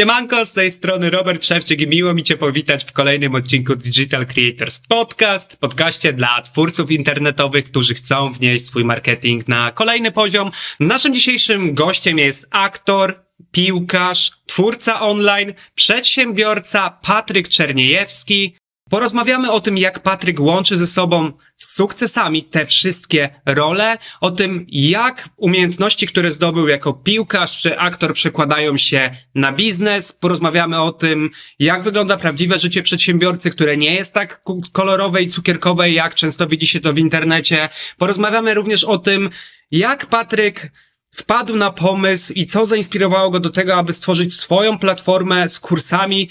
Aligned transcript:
Siemanko, 0.00 0.46
z 0.46 0.52
tej 0.52 0.70
strony 0.70 1.10
Robert 1.10 1.44
Szewczyk 1.44 1.80
i 1.80 1.86
miło 1.86 2.14
mi 2.14 2.22
Cię 2.22 2.36
powitać 2.36 2.84
w 2.84 2.92
kolejnym 2.92 3.34
odcinku 3.34 3.76
Digital 3.76 4.26
Creators 4.26 4.82
Podcast, 4.88 5.56
podcaście 5.56 6.12
dla 6.12 6.42
twórców 6.42 6.90
internetowych, 6.90 7.64
którzy 7.64 7.94
chcą 7.94 8.32
wnieść 8.32 8.66
swój 8.66 8.84
marketing 8.84 9.48
na 9.48 9.72
kolejny 9.72 10.12
poziom. 10.12 10.50
Naszym 10.80 11.14
dzisiejszym 11.14 11.74
gościem 11.74 12.18
jest 12.18 12.48
aktor, 12.50 13.24
piłkarz, 13.52 14.32
twórca 14.46 15.00
online, 15.00 15.54
przedsiębiorca 15.74 16.90
Patryk 16.90 17.48
Czerniejewski, 17.48 18.56
Porozmawiamy 18.90 19.52
o 19.52 19.60
tym, 19.60 19.78
jak 19.78 19.98
Patryk 19.98 20.40
łączy 20.40 20.76
ze 20.76 20.86
sobą 20.86 21.32
z 21.56 21.74
sukcesami 21.74 22.44
te 22.44 22.66
wszystkie 22.66 23.28
role, 23.46 23.98
o 24.20 24.30
tym, 24.30 24.66
jak 24.68 25.28
umiejętności, 25.36 26.06
które 26.06 26.32
zdobył 26.32 26.68
jako 26.68 26.92
piłkarz 26.92 27.58
czy 27.58 27.78
aktor 27.78 28.14
przekładają 28.14 28.76
się 28.76 29.10
na 29.34 29.52
biznes. 29.52 30.12
Porozmawiamy 30.12 30.80
o 30.80 30.92
tym, 30.92 31.30
jak 31.58 31.82
wygląda 31.82 32.16
prawdziwe 32.16 32.58
życie 32.58 32.82
przedsiębiorcy, 32.82 33.50
które 33.50 33.76
nie 33.76 33.94
jest 33.94 34.14
tak 34.14 34.42
kolorowe 34.72 35.22
i 35.22 35.28
cukierkowe, 35.28 35.90
jak 35.90 36.14
często 36.14 36.46
widzi 36.46 36.66
się 36.66 36.80
to 36.80 36.92
w 36.92 36.98
internecie. 36.98 37.68
Porozmawiamy 37.98 38.54
również 38.54 38.84
o 38.84 38.98
tym, 38.98 39.30
jak 39.70 40.06
Patryk 40.06 40.70
wpadł 41.12 41.56
na 41.56 41.70
pomysł 41.70 42.32
i 42.32 42.46
co 42.46 42.64
zainspirowało 42.64 43.30
go 43.30 43.40
do 43.40 43.50
tego, 43.50 43.74
aby 43.74 43.92
stworzyć 43.92 44.34
swoją 44.34 44.78
platformę 44.78 45.48
z 45.48 45.60
kursami, 45.60 46.28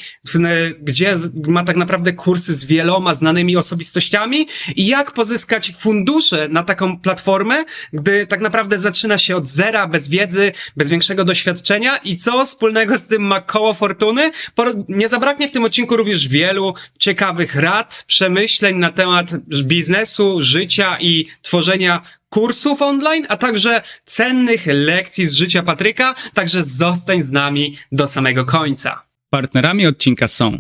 gdzie 0.80 1.16
ma 1.48 1.64
tak 1.64 1.76
naprawdę 1.76 2.14
kursy 2.14 2.54
z 2.54 2.66
wieloma 2.66 3.16
znanymi 3.16 3.58
osobistościami 3.58 4.48
i 4.76 4.88
jak 4.88 5.12
pozyskać 5.12 5.74
fundusze 5.80 6.48
na 6.48 6.64
taką 6.64 7.00
platformę, 7.00 7.66
gdy 7.94 8.28
tak 8.28 8.42
naprawdę 8.42 8.80
zaczyna 8.80 9.18
się 9.18 9.36
od 9.36 9.46
zera, 9.46 9.88
bez 9.88 10.10
wiedzy, 10.10 10.52
bez 10.78 10.90
większego 10.90 11.26
doświadczenia 11.26 11.98
i 11.98 12.18
co 12.18 12.46
wspólnego 12.46 12.98
z 12.98 13.08
tym 13.08 13.22
ma 13.22 13.42
koło 13.42 13.74
fortuny. 13.74 14.32
Nie 14.90 15.10
zabraknie 15.10 15.48
w 15.48 15.52
tym 15.52 15.64
odcinku 15.64 15.98
również 15.98 16.28
wielu 16.28 16.74
ciekawych 17.00 17.56
rad, 17.56 18.04
przemyśleń 18.08 18.78
na 18.78 18.92
temat 18.92 19.36
biznesu, 19.64 20.42
życia 20.42 20.98
i 21.00 21.26
tworzenia 21.42 22.02
kursów 22.30 22.82
online, 22.82 23.26
a 23.30 23.38
także 23.38 23.82
cennych 24.06 24.66
lekcji 24.66 25.28
z 25.28 25.34
życia 25.34 25.64
Patryka, 25.64 26.16
także 26.34 26.64
zostań 26.64 27.22
z 27.22 27.32
nami 27.32 27.78
do 27.92 28.08
samego 28.08 28.46
końca. 28.46 29.06
Partnerami 29.30 29.88
odcinka 29.88 30.28
są 30.28 30.60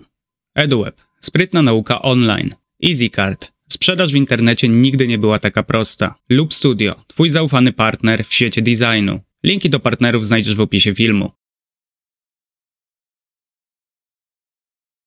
EduWeb, 0.56 1.02
sprytna 1.22 1.62
nauka 1.62 2.02
online, 2.02 2.50
EasyCard, 2.86 3.52
sprzedaż 3.70 4.12
w 4.12 4.16
internecie 4.16 4.68
nigdy 4.68 5.08
nie 5.08 5.18
była 5.18 5.40
taka 5.40 5.64
prosta, 5.64 6.16
Loop 6.30 6.54
Studio, 6.54 6.96
twój 7.08 7.30
zaufany 7.30 7.74
partner 7.74 8.26
w 8.26 8.34
świecie 8.34 8.62
designu. 8.62 9.20
Linki 9.44 9.70
do 9.70 9.80
partnerów 9.80 10.26
znajdziesz 10.26 10.56
w 10.56 10.62
opisie 10.62 10.96
filmu. 10.96 11.32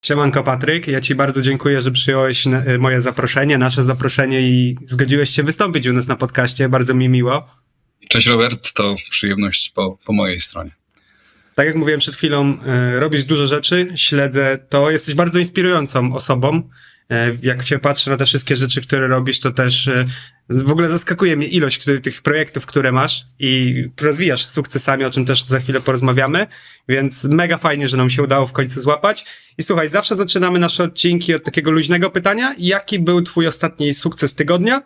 Siemanko 0.04 0.42
Patryk, 0.42 0.88
ja 0.88 1.00
Ci 1.00 1.14
bardzo 1.14 1.42
dziękuję, 1.42 1.80
że 1.80 1.90
przyjąłeś 1.90 2.46
y, 2.46 2.78
moje 2.78 3.00
zaproszenie, 3.00 3.58
nasze 3.58 3.84
zaproszenie 3.84 4.40
i 4.40 4.76
zgodziłeś 4.86 5.30
się 5.30 5.42
wystąpić 5.42 5.86
u 5.86 5.92
nas 5.92 6.06
na 6.06 6.16
podcaście. 6.16 6.68
Bardzo 6.68 6.94
mi 6.94 7.08
miło. 7.08 7.48
Cześć 8.08 8.26
Robert, 8.26 8.72
to 8.72 8.94
przyjemność 9.10 9.70
po, 9.70 9.98
po 10.04 10.12
mojej 10.12 10.40
stronie. 10.40 10.70
Tak 11.54 11.66
jak 11.66 11.76
mówiłem 11.76 12.00
przed 12.00 12.16
chwilą, 12.16 12.58
y, 12.96 13.00
robisz 13.00 13.24
dużo 13.24 13.46
rzeczy, 13.46 13.92
śledzę 13.96 14.58
to, 14.68 14.90
jesteś 14.90 15.14
bardzo 15.14 15.38
inspirującą 15.38 16.14
osobą. 16.14 16.70
Y, 17.12 17.38
jak 17.42 17.66
się 17.66 17.78
patrzę 17.78 18.10
na 18.10 18.16
te 18.16 18.26
wszystkie 18.26 18.56
rzeczy, 18.56 18.82
które 18.82 19.08
robisz, 19.08 19.40
to 19.40 19.50
też 19.50 19.90
w 20.48 20.70
ogóle 20.70 20.88
zaskakuje 20.88 21.36
mnie 21.36 21.46
ilość 21.46 21.78
który, 21.78 22.00
tych 22.00 22.22
projektów, 22.22 22.66
które 22.66 22.92
masz 22.92 23.24
i 23.38 23.82
rozwijasz 24.00 24.44
z 24.44 24.50
sukcesami, 24.50 25.04
o 25.04 25.10
czym 25.10 25.24
też 25.24 25.44
za 25.44 25.60
chwilę 25.60 25.80
porozmawiamy, 25.80 26.46
więc 26.88 27.24
mega 27.24 27.58
fajnie, 27.58 27.88
że 27.88 27.96
nam 27.96 28.10
się 28.10 28.22
udało 28.22 28.46
w 28.46 28.52
końcu 28.52 28.80
złapać. 28.80 29.24
I 29.58 29.62
słuchaj, 29.62 29.88
zawsze 29.88 30.16
zaczynamy 30.16 30.58
nasze 30.58 30.84
odcinki 30.84 31.34
od 31.34 31.44
takiego 31.44 31.70
luźnego 31.70 32.10
pytania. 32.10 32.54
Jaki 32.58 32.98
był 32.98 33.22
twój 33.22 33.46
ostatni 33.46 33.94
sukces 33.94 34.34
tygodnia? 34.34 34.82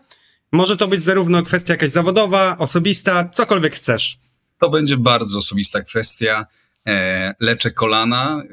Może 0.53 0.77
to 0.77 0.89
być 0.89 1.03
zarówno 1.03 1.43
kwestia 1.43 1.73
jakaś 1.73 1.91
zawodowa, 1.91 2.57
osobista, 2.59 3.29
cokolwiek 3.29 3.75
chcesz. 3.75 4.19
To 4.59 4.71
będzie 4.71 4.97
bardzo 4.97 5.39
osobista 5.39 5.83
kwestia. 5.83 6.47
E, 6.87 7.35
leczę 7.41 7.71
kolana, 7.71 8.43
e, 8.43 8.49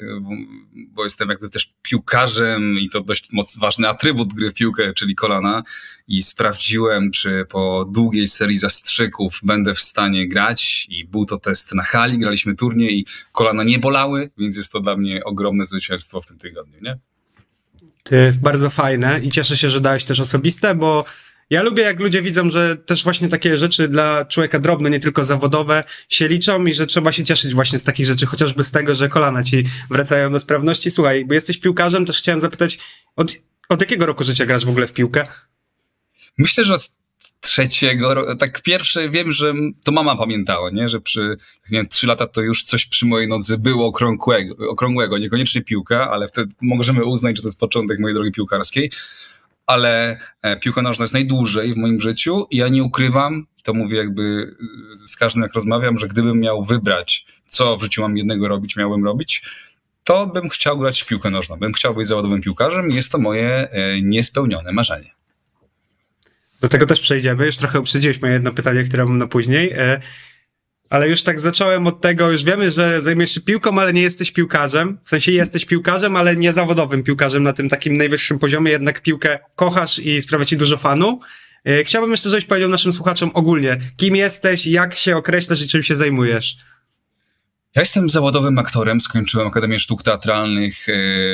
bo 0.87 1.03
jestem 1.03 1.29
jakby 1.29 1.49
też 1.49 1.73
piłkarzem 1.81 2.79
i 2.79 2.89
to 2.89 3.01
dość 3.01 3.29
ważny 3.59 3.89
atrybut 3.89 4.33
gry 4.33 4.51
w 4.51 4.53
piłkę, 4.53 4.93
czyli 4.93 5.15
kolana. 5.15 5.63
I 6.07 6.21
sprawdziłem, 6.21 7.11
czy 7.11 7.45
po 7.49 7.85
długiej 7.91 8.27
serii 8.27 8.57
zastrzyków 8.57 9.39
będę 9.43 9.73
w 9.73 9.79
stanie 9.79 10.27
grać. 10.27 10.87
I 10.89 11.05
był 11.05 11.25
to 11.25 11.37
test 11.37 11.73
na 11.73 11.83
hali, 11.83 12.17
graliśmy 12.17 12.55
turniej 12.55 12.99
i 12.99 13.05
kolana 13.31 13.63
nie 13.63 13.79
bolały, 13.79 14.29
więc 14.37 14.57
jest 14.57 14.71
to 14.71 14.79
dla 14.79 14.97
mnie 14.97 15.23
ogromne 15.23 15.65
zwycięstwo 15.65 16.21
w 16.21 16.25
tym 16.25 16.37
tygodniu, 16.37 16.79
nie? 16.81 16.97
Ty, 18.03 18.33
bardzo 18.41 18.69
fajne. 18.69 19.19
I 19.23 19.31
cieszę 19.31 19.57
się, 19.57 19.69
że 19.69 19.81
dałeś 19.81 20.03
też 20.03 20.19
osobiste, 20.19 20.75
bo 20.75 21.05
ja 21.53 21.63
lubię, 21.63 21.83
jak 21.83 21.99
ludzie 21.99 22.21
widzą, 22.21 22.49
że 22.49 22.77
też 22.77 23.03
właśnie 23.03 23.29
takie 23.29 23.57
rzeczy 23.57 23.87
dla 23.87 24.25
człowieka 24.25 24.59
drobne, 24.59 24.89
nie 24.89 24.99
tylko 24.99 25.23
zawodowe, 25.23 25.83
się 26.09 26.27
liczą 26.27 26.65
i 26.65 26.73
że 26.73 26.87
trzeba 26.87 27.11
się 27.11 27.23
cieszyć 27.23 27.53
właśnie 27.53 27.79
z 27.79 27.83
takich 27.83 28.05
rzeczy, 28.05 28.25
chociażby 28.25 28.63
z 28.63 28.71
tego, 28.71 28.95
że 28.95 29.09
kolana 29.09 29.43
ci 29.43 29.63
wracają 29.89 30.31
do 30.31 30.39
sprawności. 30.39 30.91
Słuchaj, 30.91 31.25
bo 31.25 31.33
jesteś 31.33 31.57
piłkarzem, 31.57 32.05
też 32.05 32.17
chciałem 32.17 32.39
zapytać, 32.39 32.79
od, 33.15 33.33
od 33.69 33.81
jakiego 33.81 34.05
roku 34.05 34.23
życia 34.23 34.45
grasz 34.45 34.65
w 34.65 34.69
ogóle 34.69 34.87
w 34.87 34.93
piłkę? 34.93 35.27
Myślę, 36.37 36.63
że 36.63 36.73
od 36.73 36.91
trzeciego, 37.41 38.35
tak 38.35 38.61
pierwsze 38.61 39.09
wiem, 39.09 39.31
że 39.31 39.53
to 39.83 39.91
mama 39.91 40.17
pamiętała, 40.17 40.69
nie? 40.69 40.89
że 40.89 41.01
przy 41.01 41.37
nie 41.71 41.79
wiem, 41.79 41.87
trzy 41.87 42.07
lata 42.07 42.27
to 42.27 42.41
już 42.41 42.63
coś 42.63 42.85
przy 42.85 43.05
mojej 43.05 43.27
nodze 43.27 43.57
było 43.57 43.87
okrągłego, 43.87 44.69
okrągłego, 44.69 45.17
niekoniecznie 45.17 45.61
piłka, 45.61 46.11
ale 46.11 46.27
wtedy 46.27 46.53
możemy 46.61 47.05
uznać, 47.05 47.35
że 47.35 47.41
to 47.41 47.47
jest 47.47 47.59
początek 47.59 47.99
mojej 47.99 48.15
drogi 48.15 48.31
piłkarskiej 48.31 48.91
ale 49.65 50.17
e, 50.41 50.57
piłka 50.57 50.81
nożna 50.81 51.03
jest 51.03 51.13
najdłużej 51.13 51.73
w 51.73 51.77
moim 51.77 52.01
życiu 52.01 52.47
i 52.51 52.57
ja 52.57 52.67
nie 52.67 52.83
ukrywam, 52.83 53.45
to 53.63 53.73
mówię 53.73 53.97
jakby 53.97 54.55
e, 55.03 55.07
z 55.07 55.15
każdym 55.17 55.43
jak 55.43 55.53
rozmawiam, 55.53 55.97
że 55.97 56.07
gdybym 56.07 56.39
miał 56.39 56.63
wybrać, 56.63 57.25
co 57.45 57.77
w 57.77 57.83
życiu 57.83 58.01
mam 58.01 58.17
jednego 58.17 58.47
robić, 58.47 58.75
miałbym 58.75 59.05
robić, 59.05 59.41
to 60.03 60.27
bym 60.27 60.49
chciał 60.49 60.77
grać 60.77 61.01
w 61.01 61.07
piłkę 61.07 61.29
nożną. 61.29 61.57
Bym 61.57 61.73
chciał 61.73 61.95
być 61.95 62.07
zawodowym 62.07 62.41
piłkarzem 62.41 62.91
jest 62.91 63.11
to 63.11 63.17
moje 63.17 63.69
e, 63.71 64.01
niespełnione 64.01 64.71
marzenie. 64.71 65.11
Do 66.61 66.69
tego 66.69 66.85
też 66.85 66.99
przejdziemy. 66.99 67.45
Już 67.45 67.57
trochę 67.57 67.79
uprzedziłeś 67.79 68.21
moje 68.21 68.33
jedno 68.33 68.51
pytanie, 68.51 68.83
które 68.83 69.05
mam 69.05 69.17
na 69.17 69.27
później 69.27 69.73
ale 70.93 71.09
już 71.09 71.23
tak 71.23 71.39
zacząłem 71.39 71.87
od 71.87 72.01
tego, 72.01 72.31
już 72.31 72.43
wiemy, 72.43 72.71
że 72.71 73.01
zajmujesz 73.01 73.31
się 73.31 73.41
piłką, 73.41 73.79
ale 73.79 73.93
nie 73.93 74.01
jesteś 74.01 74.31
piłkarzem. 74.31 74.97
W 75.03 75.09
sensie 75.09 75.31
jesteś 75.31 75.65
piłkarzem, 75.65 76.15
ale 76.15 76.35
nie 76.35 76.53
zawodowym 76.53 77.03
piłkarzem 77.03 77.43
na 77.43 77.53
tym 77.53 77.69
takim 77.69 77.97
najwyższym 77.97 78.39
poziomie, 78.39 78.71
jednak 78.71 79.01
piłkę 79.01 79.39
kochasz 79.55 79.99
i 79.99 80.21
sprawia 80.21 80.45
ci 80.45 80.57
dużo 80.57 80.77
fanu. 80.77 81.19
E, 81.65 81.83
chciałbym 81.83 82.11
jeszcze, 82.11 82.29
żebyś 82.29 82.45
powiedział 82.45 82.69
naszym 82.69 82.93
słuchaczom 82.93 83.31
ogólnie, 83.33 83.77
kim 83.97 84.15
jesteś, 84.15 84.65
jak 84.65 84.95
się 84.95 85.17
określasz 85.17 85.61
i 85.61 85.67
czym 85.67 85.83
się 85.83 85.95
zajmujesz. 85.95 86.57
Ja 87.75 87.81
jestem 87.81 88.09
zawodowym 88.09 88.59
aktorem, 88.59 89.01
skończyłem 89.01 89.47
Akademię 89.47 89.79
Sztuk 89.79 90.03
Teatralnych 90.03 90.89
e, 90.89 90.93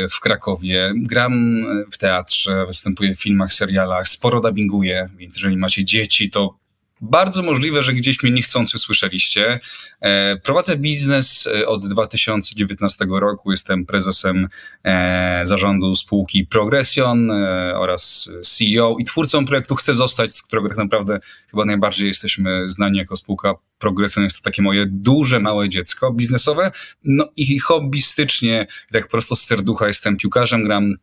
w 0.09 0.19
Krakowie. 0.19 0.93
Gram 0.95 1.65
w 1.91 1.97
teatrze, 1.97 2.65
występuję 2.65 3.15
w 3.15 3.21
filmach, 3.21 3.53
serialach, 3.53 4.07
sporo 4.07 4.41
dubbinguję, 4.41 5.09
więc 5.17 5.35
jeżeli 5.35 5.57
macie 5.57 5.85
dzieci, 5.85 6.29
to 6.29 6.59
bardzo 7.01 7.43
możliwe, 7.43 7.83
że 7.83 7.93
gdzieś 7.93 8.23
mnie 8.23 8.31
niechcący 8.31 8.77
słyszeliście. 8.77 9.59
E, 10.01 10.37
prowadzę 10.37 10.77
biznes 10.77 11.47
e, 11.47 11.67
od 11.67 11.87
2019 11.87 13.05
roku. 13.09 13.51
Jestem 13.51 13.85
prezesem 13.85 14.47
e, 14.83 15.41
zarządu 15.43 15.95
spółki 15.95 16.45
Progression 16.45 17.31
oraz 17.75 18.29
CEO 18.43 18.95
i 18.99 19.03
twórcą 19.03 19.45
projektu 19.45 19.75
Chcę 19.75 19.93
Zostać, 19.93 20.35
z 20.35 20.43
którego 20.43 20.69
tak 20.69 20.77
naprawdę 20.77 21.19
chyba 21.51 21.65
najbardziej 21.65 22.07
jesteśmy 22.07 22.69
znani 22.69 22.97
jako 22.97 23.15
spółka 23.15 23.53
Progression. 23.79 24.23
Jest 24.23 24.37
to 24.37 24.43
takie 24.43 24.61
moje 24.61 24.85
duże, 24.85 25.39
małe 25.39 25.69
dziecko 25.69 26.13
biznesowe. 26.13 26.71
No 27.03 27.29
i 27.35 27.59
hobbystycznie, 27.59 28.67
tak 28.91 29.07
prosto 29.07 29.35
z 29.35 29.41
serducha 29.41 29.87
jestem 29.87 30.17
piłkarzem, 30.17 30.63
gram 30.63 30.95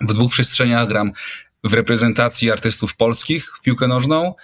w 0.00 0.12
dwóch 0.12 0.32
przestrzeniach, 0.32 0.88
gram 0.88 1.12
w 1.64 1.74
reprezentacji 1.74 2.50
artystów 2.50 2.96
polskich 2.96 3.52
w 3.56 3.60
piłkę 3.62 3.88
nożną 3.88 4.34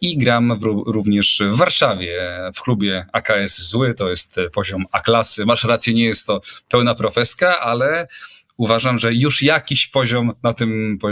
i 0.00 0.18
gram 0.18 0.58
w, 0.58 0.62
również 0.86 1.42
w 1.50 1.56
Warszawie 1.56 2.18
w 2.54 2.62
klubie 2.62 3.06
AKS 3.12 3.62
Zły, 3.62 3.94
to 3.94 4.10
jest 4.10 4.36
poziom 4.52 4.84
A-klasy. 4.92 5.46
Masz 5.46 5.64
rację, 5.64 5.94
nie 5.94 6.04
jest 6.04 6.26
to 6.26 6.40
pełna 6.68 6.94
profeska, 6.94 7.60
ale 7.60 8.08
uważam, 8.56 8.98
że 8.98 9.14
już 9.14 9.42
jakiś 9.42 9.86
poziom 9.86 10.32
na 10.42 10.52
tym, 10.52 10.98
e, 11.04 11.08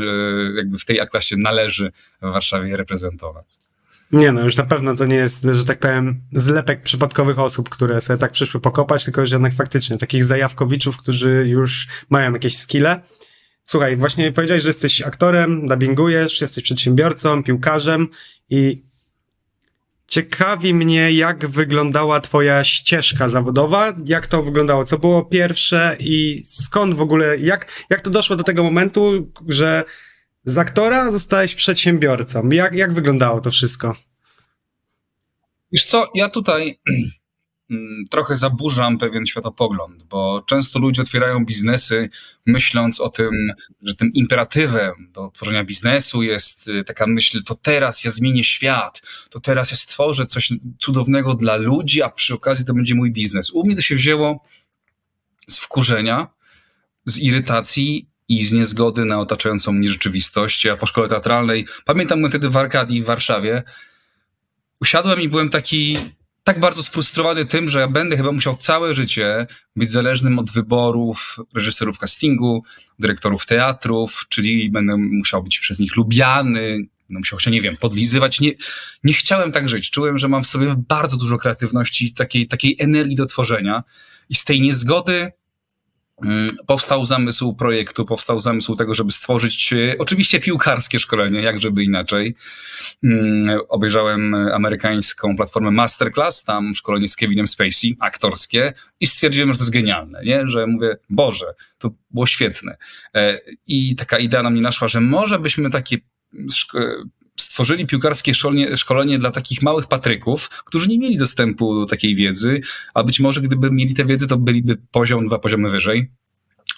jakby 0.56 0.78
w 0.78 0.84
tej 0.84 1.00
A-klasie 1.00 1.36
należy 1.36 1.92
w 2.22 2.32
Warszawie 2.32 2.76
reprezentować. 2.76 3.46
Nie 4.12 4.32
no, 4.32 4.40
już 4.40 4.56
na 4.56 4.64
pewno 4.64 4.96
to 4.96 5.06
nie 5.06 5.16
jest, 5.16 5.46
że 5.52 5.64
tak 5.64 5.78
powiem, 5.78 6.20
zlepek 6.32 6.82
przypadkowych 6.82 7.38
osób, 7.38 7.68
które 7.68 8.00
sobie 8.00 8.18
tak 8.18 8.32
przyszły 8.32 8.60
pokopać, 8.60 9.04
tylko 9.04 9.20
już 9.20 9.30
jednak 9.30 9.54
faktycznie 9.54 9.98
takich 9.98 10.24
zajawkowiczów, 10.24 10.96
którzy 10.96 11.44
już 11.48 11.86
mają 12.10 12.32
jakieś 12.32 12.58
skille. 12.58 13.00
Słuchaj, 13.66 13.96
właśnie 13.96 14.32
powiedziałeś, 14.32 14.62
że 14.62 14.68
jesteś 14.68 15.02
aktorem, 15.02 15.68
dubbingujesz, 15.68 16.40
jesteś 16.40 16.64
przedsiębiorcą, 16.64 17.42
piłkarzem 17.42 18.08
i 18.50 18.86
Ciekawi 20.06 20.74
mnie, 20.74 21.12
jak 21.12 21.46
wyglądała 21.46 22.20
Twoja 22.20 22.64
ścieżka 22.64 23.28
zawodowa, 23.28 23.94
jak 24.04 24.26
to 24.26 24.42
wyglądało, 24.42 24.84
co 24.84 24.98
było 24.98 25.24
pierwsze 25.24 25.96
i 26.00 26.42
skąd 26.44 26.94
w 26.94 27.00
ogóle, 27.00 27.38
jak, 27.38 27.84
jak 27.90 28.00
to 28.00 28.10
doszło 28.10 28.36
do 28.36 28.44
tego 28.44 28.62
momentu, 28.62 29.32
że 29.48 29.84
z 30.44 30.58
aktora 30.58 31.10
zostałeś 31.10 31.54
przedsiębiorcą? 31.54 32.48
Jak, 32.48 32.74
jak 32.74 32.92
wyglądało 32.92 33.40
to 33.40 33.50
wszystko? 33.50 33.94
Wiesz 35.72 35.84
co, 35.84 36.06
ja 36.14 36.28
tutaj 36.28 36.78
trochę 38.10 38.36
zaburzam 38.36 38.98
pewien 38.98 39.26
światopogląd, 39.26 40.02
bo 40.02 40.42
często 40.46 40.78
ludzie 40.78 41.02
otwierają 41.02 41.44
biznesy 41.44 42.10
myśląc 42.46 43.00
o 43.00 43.08
tym, 43.08 43.30
że 43.82 43.94
tym 43.94 44.12
imperatywem 44.12 44.94
do 45.12 45.30
tworzenia 45.30 45.64
biznesu 45.64 46.22
jest 46.22 46.68
y, 46.68 46.84
taka 46.84 47.06
myśl, 47.06 47.42
to 47.44 47.54
teraz 47.54 48.04
ja 48.04 48.10
zmienię 48.10 48.44
świat, 48.44 49.02
to 49.30 49.40
teraz 49.40 49.70
ja 49.70 49.76
stworzę 49.76 50.26
coś 50.26 50.52
cudownego 50.78 51.34
dla 51.34 51.56
ludzi, 51.56 52.02
a 52.02 52.08
przy 52.08 52.34
okazji 52.34 52.64
to 52.64 52.74
będzie 52.74 52.94
mój 52.94 53.12
biznes. 53.12 53.50
U 53.50 53.66
mnie 53.66 53.76
to 53.76 53.82
się 53.82 53.94
wzięło 53.94 54.44
z 55.48 55.58
wkurzenia, 55.58 56.28
z 57.04 57.18
irytacji 57.18 58.08
i 58.28 58.46
z 58.46 58.52
niezgody 58.52 59.04
na 59.04 59.20
otaczającą 59.20 59.72
mnie 59.72 59.88
rzeczywistość. 59.88 60.64
Ja 60.64 60.76
po 60.76 60.86
szkole 60.86 61.08
teatralnej, 61.08 61.66
pamiętam 61.84 62.28
wtedy 62.28 62.50
w 62.50 62.56
Arkadii 62.56 63.02
w 63.02 63.06
Warszawie, 63.06 63.62
usiadłem 64.80 65.20
i 65.20 65.28
byłem 65.28 65.50
taki 65.50 65.98
tak 66.46 66.60
bardzo 66.60 66.82
sfrustrowany 66.82 67.44
tym, 67.44 67.68
że 67.68 67.80
ja 67.80 67.88
będę 67.88 68.16
chyba 68.16 68.32
musiał 68.32 68.56
całe 68.56 68.94
życie 68.94 69.46
być 69.76 69.90
zależnym 69.90 70.38
od 70.38 70.50
wyborów 70.50 71.36
reżyserów 71.54 71.98
castingu, 71.98 72.64
dyrektorów 72.98 73.46
teatrów, 73.46 74.24
czyli 74.28 74.70
będę 74.70 74.96
musiał 74.96 75.42
być 75.42 75.60
przez 75.60 75.78
nich 75.78 75.96
lubiany, 75.96 76.76
będę 77.08 77.18
musiał 77.18 77.40
się, 77.40 77.50
nie 77.50 77.62
wiem, 77.62 77.76
podlizywać. 77.76 78.40
Nie, 78.40 78.52
nie 79.04 79.12
chciałem 79.12 79.52
tak 79.52 79.68
żyć. 79.68 79.90
Czułem, 79.90 80.18
że 80.18 80.28
mam 80.28 80.44
w 80.44 80.46
sobie 80.46 80.74
bardzo 80.88 81.16
dużo 81.16 81.38
kreatywności, 81.38 82.12
takiej, 82.12 82.48
takiej 82.48 82.76
energii 82.78 83.16
do 83.16 83.26
tworzenia 83.26 83.82
i 84.28 84.34
z 84.34 84.44
tej 84.44 84.60
niezgody 84.60 85.32
powstał 86.66 87.06
zamysł 87.06 87.54
projektu, 87.54 88.04
powstał 88.04 88.40
zamysł 88.40 88.76
tego, 88.76 88.94
żeby 88.94 89.12
stworzyć 89.12 89.72
e, 89.72 89.94
oczywiście 89.98 90.40
piłkarskie 90.40 90.98
szkolenie, 90.98 91.40
jak 91.40 91.60
żeby 91.60 91.84
inaczej. 91.84 92.36
Mm, 93.04 93.60
obejrzałem 93.68 94.34
amerykańską 94.34 95.36
platformę 95.36 95.70
Masterclass, 95.70 96.44
tam 96.44 96.74
szkolenie 96.74 97.08
z 97.08 97.16
Kevinem 97.16 97.46
Spacey, 97.46 97.96
aktorskie, 98.00 98.72
i 99.00 99.06
stwierdziłem, 99.06 99.52
że 99.52 99.58
to 99.58 99.64
jest 99.64 99.72
genialne, 99.72 100.24
nie? 100.24 100.46
że 100.46 100.66
mówię, 100.66 100.96
Boże, 101.10 101.46
to 101.78 101.90
było 102.10 102.26
świetne. 102.26 102.76
E, 103.14 103.40
I 103.66 103.96
taka 103.96 104.18
idea 104.18 104.42
na 104.42 104.50
mnie 104.50 104.62
naszła, 104.62 104.88
że 104.88 105.00
może 105.00 105.38
byśmy 105.38 105.70
takie 105.70 105.98
stworzyli 107.40 107.86
piłkarskie 107.86 108.34
szkolenie, 108.34 108.76
szkolenie 108.76 109.18
dla 109.18 109.30
takich 109.30 109.62
małych 109.62 109.86
patryków, 109.86 110.48
którzy 110.48 110.88
nie 110.88 110.98
mieli 110.98 111.16
dostępu 111.16 111.74
do 111.74 111.86
takiej 111.86 112.14
wiedzy, 112.14 112.60
a 112.94 113.04
być 113.04 113.20
może 113.20 113.40
gdyby 113.40 113.70
mieli 113.70 113.94
tę 113.94 114.04
wiedzę, 114.04 114.26
to 114.26 114.36
byliby 114.36 114.76
poziom, 114.90 115.26
dwa 115.26 115.38
poziomy 115.38 115.70
wyżej. 115.70 116.10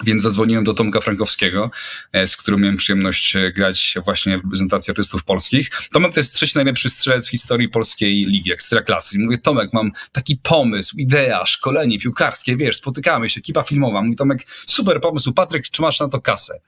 Więc 0.05 0.23
zadzwoniłem 0.23 0.65
do 0.65 0.75
Tomka 0.75 1.01
Frankowskiego, 1.01 1.71
e, 2.13 2.27
z 2.27 2.37
którym 2.37 2.61
miałem 2.61 2.77
przyjemność 2.77 3.37
e, 3.37 3.53
grać 3.53 3.95
właśnie 4.05 4.39
w 4.39 4.49
prezentacji 4.49 4.91
artystów 4.91 5.25
polskich. 5.25 5.71
Tomek 5.93 6.15
to 6.15 6.21
jest 6.21 6.35
trzeci 6.35 6.53
najlepszy 6.55 6.91
strzelec 6.91 7.27
w 7.27 7.31
historii 7.31 7.69
polskiej 7.69 8.25
ligi 8.25 8.53
Ekstraklasy. 8.53 9.17
I 9.17 9.21
mówię, 9.21 9.39
Tomek, 9.39 9.73
mam 9.73 9.93
taki 10.13 10.37
pomysł, 10.37 10.97
idea, 10.97 11.47
szkolenie 11.47 11.99
piłkarskie, 11.99 12.57
wiesz, 12.57 12.77
spotykamy 12.77 13.31
się, 13.31 13.39
ekipa 13.39 13.63
filmowa. 13.63 14.03
Mówi 14.03 14.17
Tomek, 14.17 14.47
super 14.67 15.01
pomysł, 15.01 15.33
Patryk, 15.33 15.69
czy 15.71 15.83
masz 15.83 16.01
na 16.01 16.09
to 16.09 16.21
kasę? 16.21 16.61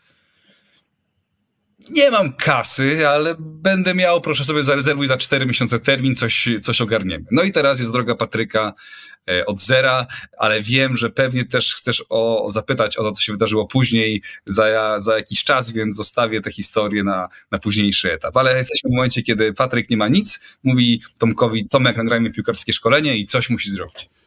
Nie 1.90 2.10
mam 2.10 2.32
kasy, 2.32 3.08
ale 3.08 3.34
będę 3.38 3.94
miał, 3.94 4.20
proszę 4.20 4.44
sobie 4.44 4.62
zarezerwuj 4.62 5.06
za 5.06 5.16
4 5.16 5.46
miesiące 5.46 5.78
termin, 5.78 6.16
coś, 6.16 6.48
coś 6.62 6.80
ogarniemy. 6.80 7.24
No 7.30 7.42
i 7.42 7.52
teraz 7.52 7.78
jest 7.78 7.92
droga 7.92 8.14
Patryka 8.14 8.74
e, 9.30 9.46
od 9.46 9.60
zera, 9.60 10.06
ale 10.38 10.62
wiem, 10.62 10.96
że 10.96 11.10
pewnie 11.10 11.44
też 11.44 11.74
chcesz 11.74 12.04
o, 12.08 12.46
zapytać 12.50 12.96
o 12.96 13.02
to, 13.02 13.12
co 13.12 13.22
się 13.22 13.32
wydarzyło 13.32 13.66
później, 13.66 14.22
za, 14.46 15.00
za 15.00 15.16
jakiś 15.16 15.44
czas, 15.44 15.70
więc 15.70 15.96
zostawię 15.96 16.40
tę 16.40 16.52
historię 16.52 17.04
na, 17.04 17.28
na 17.50 17.58
późniejszy 17.58 18.12
etap. 18.12 18.36
Ale 18.36 18.56
jesteśmy 18.56 18.90
w 18.90 18.94
momencie, 18.94 19.22
kiedy 19.22 19.52
Patryk 19.52 19.90
nie 19.90 19.96
ma 19.96 20.08
nic, 20.08 20.56
mówi 20.62 21.02
Tomkowi, 21.18 21.68
Tomek, 21.68 21.96
nagrajmy 21.96 22.30
piłkarskie 22.30 22.72
szkolenie 22.72 23.18
i 23.18 23.26
coś 23.26 23.50
musi 23.50 23.70
zrobić. 23.70 24.19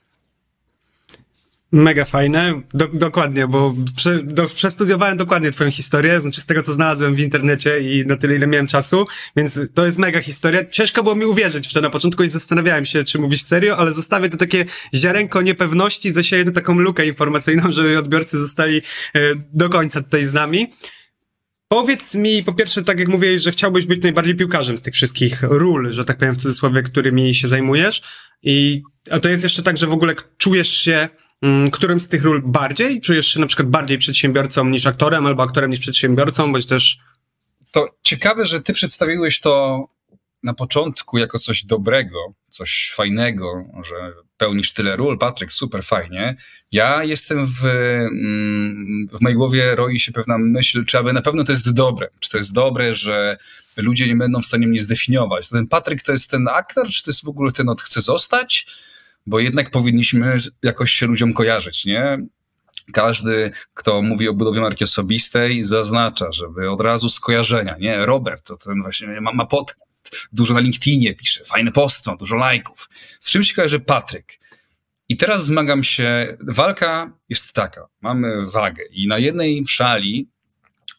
Mega 1.73 2.05
fajne, 2.05 2.61
do, 2.73 2.87
dokładnie, 2.87 3.47
bo 3.47 3.75
prze, 3.95 4.23
do, 4.23 4.45
przestudiowałem 4.45 5.17
dokładnie 5.17 5.51
twoją 5.51 5.71
historię, 5.71 6.21
znaczy 6.21 6.41
z 6.41 6.45
tego, 6.45 6.63
co 6.63 6.73
znalazłem 6.73 7.15
w 7.15 7.19
internecie 7.19 7.79
i 7.79 8.05
na 8.05 8.17
tyle, 8.17 8.35
ile 8.35 8.47
miałem 8.47 8.67
czasu, 8.67 9.05
więc 9.35 9.59
to 9.73 9.85
jest 9.85 9.97
mega 9.97 10.21
historia. 10.21 10.65
Ciężko 10.65 11.03
było 11.03 11.15
mi 11.15 11.25
uwierzyć 11.25 11.67
w 11.67 11.73
to 11.73 11.81
na 11.81 11.89
początku 11.89 12.23
i 12.23 12.27
zastanawiałem 12.27 12.85
się, 12.85 13.03
czy 13.03 13.19
mówisz 13.19 13.41
serio, 13.41 13.77
ale 13.77 13.91
zostawię 13.91 14.29
to 14.29 14.37
takie 14.37 14.65
ziarenko 14.95 15.41
niepewności, 15.41 16.11
zasieję 16.11 16.45
tu 16.45 16.51
taką 16.51 16.79
lukę 16.79 17.07
informacyjną, 17.07 17.71
żeby 17.71 17.99
odbiorcy 17.99 18.39
zostali 18.39 18.77
e, 18.77 18.81
do 19.53 19.69
końca 19.69 20.01
tutaj 20.01 20.25
z 20.25 20.33
nami. 20.33 20.67
Powiedz 21.67 22.15
mi, 22.15 22.43
po 22.43 22.53
pierwsze, 22.53 22.83
tak 22.83 22.99
jak 22.99 23.07
mówiłeś, 23.07 23.41
że 23.41 23.51
chciałbyś 23.51 23.85
być 23.85 24.03
najbardziej 24.03 24.35
piłkarzem 24.35 24.77
z 24.77 24.81
tych 24.81 24.93
wszystkich 24.93 25.43
ról, 25.43 25.91
że 25.91 26.05
tak 26.05 26.17
powiem 26.17 26.35
w 26.35 26.37
cudzysłowie, 26.37 26.83
którymi 26.83 27.35
się 27.35 27.47
zajmujesz. 27.47 28.03
I 28.43 28.81
a 29.11 29.19
to 29.19 29.29
jest 29.29 29.43
jeszcze 29.43 29.63
tak, 29.63 29.77
że 29.77 29.87
w 29.87 29.93
ogóle 29.93 30.15
czujesz 30.37 30.69
się 30.69 31.09
którym 31.71 31.99
z 31.99 32.07
tych 32.07 32.23
ról 32.23 32.41
bardziej? 32.45 33.01
Czujesz 33.01 33.27
się 33.27 33.39
na 33.39 33.47
przykład 33.47 33.69
bardziej 33.69 33.97
przedsiębiorcą 33.97 34.65
niż 34.65 34.87
aktorem, 34.87 35.25
albo 35.25 35.43
aktorem 35.43 35.71
niż 35.71 35.79
przedsiębiorcą, 35.79 36.51
bądź 36.51 36.65
też. 36.65 36.97
To 37.71 37.87
ciekawe, 38.03 38.45
że 38.45 38.61
ty 38.61 38.73
przedstawiłeś 38.73 39.39
to 39.39 39.85
na 40.43 40.53
początku 40.53 41.17
jako 41.17 41.39
coś 41.39 41.65
dobrego, 41.65 42.33
coś 42.49 42.93
fajnego, 42.95 43.65
że 43.85 43.95
pełnisz 44.37 44.73
tyle 44.73 44.95
ról. 44.95 45.17
Patryk, 45.17 45.51
super 45.51 45.83
fajnie. 45.83 46.35
Ja 46.71 47.03
jestem 47.03 47.47
w, 47.47 47.65
mm, 47.65 49.07
w 49.11 49.21
mojej 49.21 49.37
głowie 49.37 49.75
roi 49.75 49.99
się 49.99 50.11
pewna 50.11 50.37
myśl, 50.37 50.85
czy 50.85 50.97
aby 50.97 51.13
na 51.13 51.21
pewno 51.21 51.43
to 51.43 51.51
jest 51.51 51.73
dobre. 51.73 52.07
Czy 52.19 52.29
to 52.29 52.37
jest 52.37 52.53
dobre, 52.53 52.95
że 52.95 53.37
ludzie 53.77 54.07
nie 54.07 54.15
będą 54.15 54.41
w 54.41 54.45
stanie 54.45 54.67
mnie 54.67 54.81
zdefiniować. 54.81 55.49
Ten 55.49 55.67
Patryk 55.67 56.01
to 56.01 56.11
jest 56.11 56.31
ten 56.31 56.47
aktor, 56.47 56.87
czy 56.87 57.03
to 57.03 57.11
jest 57.11 57.25
w 57.25 57.29
ogóle 57.29 57.51
ten, 57.51 57.69
od 57.69 57.81
chce 57.81 58.01
zostać? 58.01 58.67
Bo 59.25 59.39
jednak 59.39 59.71
powinniśmy 59.71 60.37
jakoś 60.63 60.91
się 60.91 61.05
ludziom 61.05 61.33
kojarzyć, 61.33 61.85
nie? 61.85 62.17
Każdy, 62.93 63.51
kto 63.73 64.01
mówi 64.01 64.27
o 64.27 64.33
budowie 64.33 64.61
marki 64.61 64.83
osobistej, 64.83 65.63
zaznacza, 65.63 66.31
żeby 66.31 66.69
od 66.69 66.81
razu 66.81 67.09
skojarzenia, 67.09 67.75
nie? 67.79 68.05
Robert, 68.05 68.47
to 68.47 68.57
ten 68.57 68.81
właśnie 68.81 69.21
ma, 69.21 69.33
ma 69.33 69.45
podcast, 69.45 70.27
dużo 70.33 70.53
na 70.53 70.59
LinkedInie 70.59 71.15
pisze, 71.15 71.45
fajny 71.45 71.71
post, 71.71 72.07
ma 72.07 72.15
dużo 72.15 72.35
lajków. 72.35 72.89
Z 73.19 73.29
czym 73.29 73.43
się 73.43 73.55
kojarzy 73.55 73.79
Patryk? 73.79 74.39
I 75.09 75.17
teraz 75.17 75.45
zmagam 75.45 75.83
się, 75.83 76.37
walka 76.47 77.13
jest 77.29 77.53
taka, 77.53 77.87
mamy 78.01 78.51
wagę 78.51 78.83
i 78.91 79.07
na 79.07 79.17
jednej 79.17 79.63
szali 79.67 80.29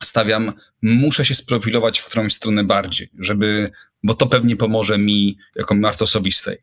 stawiam, 0.02 0.52
muszę 0.82 1.24
się 1.24 1.34
sprofilować 1.34 1.98
w 1.98 2.04
którąś 2.04 2.34
stronę 2.34 2.64
bardziej, 2.64 3.10
żeby, 3.18 3.70
bo 4.02 4.14
to 4.14 4.26
pewnie 4.26 4.56
pomoże 4.56 4.98
mi 4.98 5.38
jako 5.54 5.74
marce 5.74 6.04
osobistej. 6.04 6.58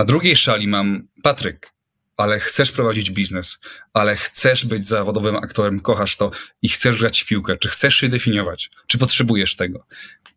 Na 0.00 0.04
drugiej 0.04 0.36
szali 0.36 0.68
mam 0.68 1.08
Patryk, 1.22 1.72
ale 2.16 2.40
chcesz 2.40 2.72
prowadzić 2.72 3.10
biznes, 3.10 3.58
ale 3.92 4.16
chcesz 4.16 4.64
być 4.64 4.86
zawodowym 4.86 5.36
aktorem, 5.36 5.80
kochasz 5.80 6.16
to 6.16 6.30
i 6.62 6.68
chcesz 6.68 6.98
grać 6.98 7.20
w 7.20 7.26
piłkę. 7.26 7.56
Czy 7.56 7.68
chcesz 7.68 7.96
się 7.96 8.08
definiować? 8.08 8.70
Czy 8.86 8.98
potrzebujesz 8.98 9.56
tego? 9.56 9.86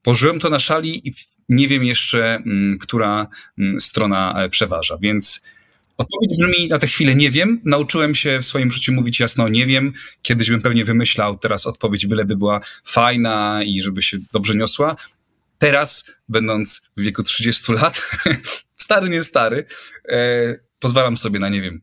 Położyłem 0.02 0.40
to 0.40 0.50
na 0.50 0.60
szali 0.60 1.08
i 1.08 1.14
nie 1.50 1.68
wiem 1.68 1.84
jeszcze, 1.84 2.36
mm, 2.36 2.80
która 2.80 3.28
mm, 3.58 3.80
strona 3.80 4.44
e, 4.44 4.50
przeważa, 4.50 4.98
więc 4.98 5.42
Odpowiedź 5.98 6.32
brzmi 6.40 6.68
na 6.68 6.80
tę 6.80 6.88
chwilę 6.88 7.16
nie 7.16 7.32
wiem. 7.32 7.62
Nauczyłem 7.66 8.16
się 8.16 8.40
w 8.40 8.46
swoim 8.46 8.72
życiu 8.72 8.94
mówić 8.94 9.20
jasno 9.20 9.50
nie 9.50 9.66
wiem. 9.66 9.94
Kiedyś 10.22 10.50
bym 10.50 10.62
pewnie 10.62 10.86
wymyślał, 10.86 11.38
teraz 11.38 11.68
odpowiedź 11.68 12.08
byleby 12.08 12.36
była 12.38 12.62
fajna 12.86 13.64
i 13.66 13.82
żeby 13.82 14.02
się 14.02 14.18
dobrze 14.34 14.56
niosła. 14.56 14.96
Teraz, 15.64 16.16
będąc 16.30 16.82
w 16.98 17.02
wieku 17.02 17.24
30 17.24 17.72
lat, 17.72 18.02
stary, 18.76 19.10
nie 19.10 19.24
stary, 19.24 19.66
e, 20.10 20.56
pozwalam 20.80 21.18
sobie 21.18 21.40
na 21.40 21.50
nie 21.50 21.62
wiem. 21.62 21.82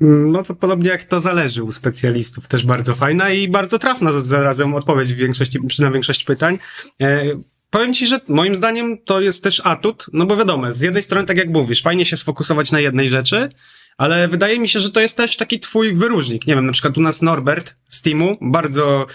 No 0.00 0.42
to 0.42 0.54
podobnie 0.54 0.90
jak 0.90 1.04
to 1.04 1.20
zależy 1.20 1.62
u 1.62 1.72
specjalistów, 1.72 2.48
też 2.48 2.66
bardzo 2.66 2.94
fajna 2.94 3.30
i 3.30 3.48
bardzo 3.48 3.78
trafna 3.78 4.12
zarazem 4.12 4.74
odpowiedź 4.74 5.14
w 5.14 5.16
większości, 5.16 5.58
na 5.78 5.90
większość 5.90 6.24
pytań. 6.24 6.58
E, 7.02 7.24
powiem 7.70 7.94
ci, 7.94 8.06
że 8.06 8.20
moim 8.28 8.56
zdaniem 8.56 8.98
to 9.04 9.20
jest 9.20 9.44
też 9.44 9.62
atut, 9.64 10.06
no 10.12 10.26
bo 10.26 10.36
wiadomo, 10.36 10.72
z 10.72 10.80
jednej 10.80 11.02
strony, 11.02 11.26
tak 11.26 11.36
jak 11.36 11.48
mówisz, 11.48 11.82
fajnie 11.82 12.04
się 12.04 12.16
sfokusować 12.16 12.72
na 12.72 12.80
jednej 12.80 13.08
rzeczy, 13.08 13.48
ale 13.98 14.28
wydaje 14.28 14.58
mi 14.58 14.68
się, 14.68 14.80
że 14.80 14.90
to 14.90 15.00
jest 15.00 15.16
też 15.16 15.36
taki 15.36 15.60
twój 15.60 15.94
wyróżnik. 15.94 16.46
Nie 16.46 16.54
wiem, 16.54 16.66
na 16.66 16.72
przykład 16.72 16.98
u 16.98 17.00
nas 17.00 17.22
Norbert 17.22 17.76
z 17.88 18.02
teamu 18.02 18.38
bardzo 18.40 19.06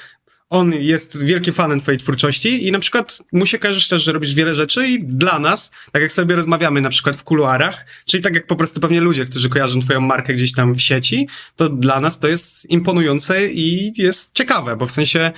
on 0.53 0.73
jest 0.73 1.23
wielkim 1.23 1.53
fanem 1.53 1.81
twojej 1.81 1.97
twórczości 1.97 2.67
i 2.67 2.71
na 2.71 2.79
przykład 2.79 3.23
mu 3.31 3.45
się 3.45 3.59
kojarzysz 3.59 3.87
też, 3.87 4.03
że 4.03 4.11
robisz 4.11 4.33
wiele 4.33 4.55
rzeczy 4.55 4.87
i 4.87 5.05
dla 5.05 5.39
nas, 5.39 5.71
tak 5.91 6.01
jak 6.01 6.11
sobie 6.11 6.35
rozmawiamy 6.35 6.81
na 6.81 6.89
przykład 6.89 7.15
w 7.15 7.23
kuluarach, 7.23 7.85
czyli 8.05 8.23
tak 8.23 8.35
jak 8.35 8.47
po 8.47 8.55
prostu 8.55 8.79
pewnie 8.79 9.01
ludzie, 9.01 9.25
którzy 9.25 9.49
kojarzą 9.49 9.81
twoją 9.81 10.01
markę 10.01 10.33
gdzieś 10.33 10.53
tam 10.53 10.73
w 10.73 10.81
sieci, 10.81 11.27
to 11.55 11.69
dla 11.69 11.99
nas 11.99 12.19
to 12.19 12.27
jest 12.27 12.69
imponujące 12.69 13.47
i 13.47 13.93
jest 14.01 14.35
ciekawe, 14.35 14.75
bo 14.75 14.85
w 14.85 14.91
sensie 14.91 15.31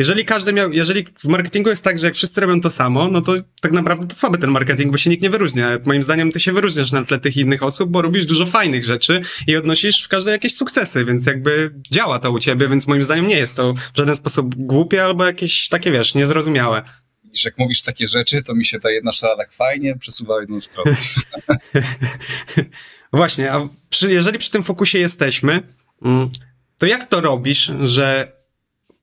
jeżeli 0.00 0.24
każdy 0.24 0.52
miał, 0.52 0.72
jeżeli 0.72 1.06
w 1.18 1.24
marketingu 1.24 1.70
jest 1.70 1.84
tak, 1.84 1.98
że 1.98 2.06
jak 2.06 2.14
wszyscy 2.14 2.40
robią 2.40 2.60
to 2.60 2.70
samo, 2.70 3.08
no 3.08 3.22
to 3.22 3.32
tak 3.60 3.72
naprawdę 3.72 4.06
to 4.06 4.14
słaby 4.14 4.38
ten 4.38 4.50
marketing, 4.50 4.92
bo 4.92 4.98
się 4.98 5.10
nikt 5.10 5.22
nie 5.22 5.30
wyróżnia. 5.30 5.78
Moim 5.84 6.02
zdaniem 6.02 6.32
ty 6.32 6.40
się 6.40 6.52
wyróżniasz 6.52 6.92
na 6.92 7.04
tle 7.04 7.20
tych 7.20 7.36
innych 7.36 7.62
osób, 7.62 7.90
bo 7.90 8.02
robisz 8.02 8.26
dużo 8.26 8.46
fajnych 8.46 8.84
rzeczy 8.84 9.20
i 9.46 9.56
odnosisz 9.56 10.04
w 10.04 10.08
każdej 10.08 10.32
jakieś 10.32 10.56
sukcesy, 10.56 11.04
więc 11.04 11.26
jakby 11.26 11.74
działa 11.90 12.18
to 12.18 12.30
u 12.30 12.38
ciebie, 12.38 12.68
więc 12.68 12.86
moim 12.86 13.04
zdaniem 13.04 13.26
nie 13.26 13.36
jest 13.36 13.56
to 13.56 13.74
w 13.74 13.96
żaden 13.96 14.16
sposób 14.16 14.54
głupie 14.54 15.04
albo 15.04 15.24
jakieś 15.24 15.68
takie, 15.68 15.90
wiesz, 15.92 16.14
niezrozumiałe. 16.14 16.82
Widzisz, 17.24 17.44
jak 17.44 17.58
mówisz 17.58 17.82
takie 17.82 18.08
rzeczy, 18.08 18.42
to 18.42 18.54
mi 18.54 18.64
się 18.64 18.80
ta 18.80 18.90
jedna 18.90 19.12
szala 19.12 19.36
tak 19.36 19.52
fajnie 19.52 19.98
przesuwa 19.98 20.38
w 20.38 20.40
jedną 20.40 20.60
stronę. 20.60 20.96
Właśnie, 23.12 23.52
a 23.52 23.68
przy, 23.90 24.10
jeżeli 24.10 24.38
przy 24.38 24.50
tym 24.50 24.62
fokusie 24.62 24.98
jesteśmy, 24.98 25.62
mm, 26.02 26.28
to 26.78 26.86
jak 26.86 27.08
to 27.08 27.20
robisz, 27.20 27.72
że 27.84 28.39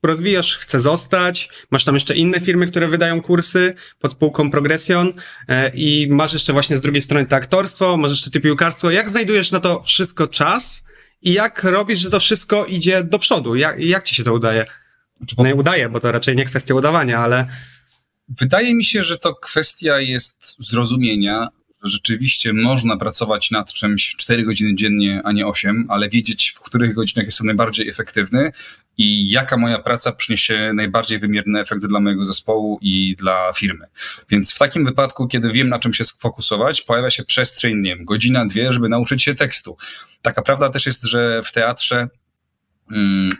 rozwijasz, 0.02 0.56
chcę 0.58 0.80
zostać, 0.80 1.48
masz 1.70 1.84
tam 1.84 1.94
jeszcze 1.94 2.16
inne 2.16 2.40
firmy, 2.40 2.66
które 2.66 2.88
wydają 2.88 3.22
kursy 3.22 3.74
pod 3.98 4.12
spółką 4.12 4.50
Progression 4.50 5.12
e, 5.48 5.70
i 5.74 6.08
masz 6.10 6.32
jeszcze 6.32 6.52
właśnie 6.52 6.76
z 6.76 6.80
drugiej 6.80 7.02
strony 7.02 7.26
to 7.26 7.36
aktorstwo, 7.36 7.96
masz 7.96 8.10
jeszcze 8.10 8.30
ty 8.30 8.40
piłkarstwo. 8.40 8.90
Jak 8.90 9.08
znajdujesz 9.08 9.50
na 9.50 9.60
to 9.60 9.82
wszystko 9.82 10.26
czas 10.26 10.84
i 11.22 11.32
jak 11.32 11.64
robisz, 11.64 11.98
że 11.98 12.10
to 12.10 12.20
wszystko 12.20 12.64
idzie 12.64 13.04
do 13.04 13.18
przodu? 13.18 13.54
Jak, 13.54 13.80
jak 13.80 14.04
ci 14.04 14.14
się 14.14 14.24
to 14.24 14.34
udaje? 14.34 14.66
No 15.38 15.44
nie 15.44 15.54
udaje, 15.54 15.88
bo 15.88 16.00
to 16.00 16.12
raczej 16.12 16.36
nie 16.36 16.44
kwestia 16.44 16.74
udawania, 16.74 17.18
ale... 17.18 17.46
Wydaje 18.28 18.74
mi 18.74 18.84
się, 18.84 19.02
że 19.02 19.18
to 19.18 19.34
kwestia 19.34 20.00
jest 20.00 20.56
zrozumienia, 20.58 21.48
rzeczywiście 21.82 22.52
można 22.52 22.96
pracować 22.96 23.50
nad 23.50 23.72
czymś 23.72 24.16
4 24.16 24.44
godziny 24.44 24.74
dziennie, 24.74 25.20
a 25.24 25.32
nie 25.32 25.46
8, 25.46 25.86
ale 25.88 26.08
wiedzieć, 26.08 26.52
w 26.56 26.60
których 26.60 26.94
godzinach 26.94 27.26
jestem 27.26 27.46
najbardziej 27.46 27.88
efektywny 27.88 28.52
i 28.98 29.30
jaka 29.30 29.56
moja 29.56 29.78
praca 29.78 30.12
przyniesie 30.12 30.70
najbardziej 30.74 31.18
wymierny 31.18 31.60
efekt 31.60 31.86
dla 31.86 32.00
mojego 32.00 32.24
zespołu 32.24 32.78
i 32.82 33.16
dla 33.16 33.52
firmy. 33.52 33.86
Więc 34.30 34.54
w 34.54 34.58
takim 34.58 34.84
wypadku, 34.84 35.28
kiedy 35.28 35.52
wiem, 35.52 35.68
na 35.68 35.78
czym 35.78 35.94
się 35.94 36.04
sfokusować, 36.04 36.82
pojawia 36.82 37.10
się 37.10 37.24
przestrzeń, 37.24 37.80
nie 37.80 37.96
wiem, 37.96 38.04
godzina, 38.04 38.46
dwie, 38.46 38.72
żeby 38.72 38.88
nauczyć 38.88 39.22
się 39.22 39.34
tekstu. 39.34 39.76
Taka 40.22 40.42
prawda 40.42 40.70
też 40.70 40.86
jest, 40.86 41.04
że 41.04 41.42
w 41.44 41.52
teatrze 41.52 42.08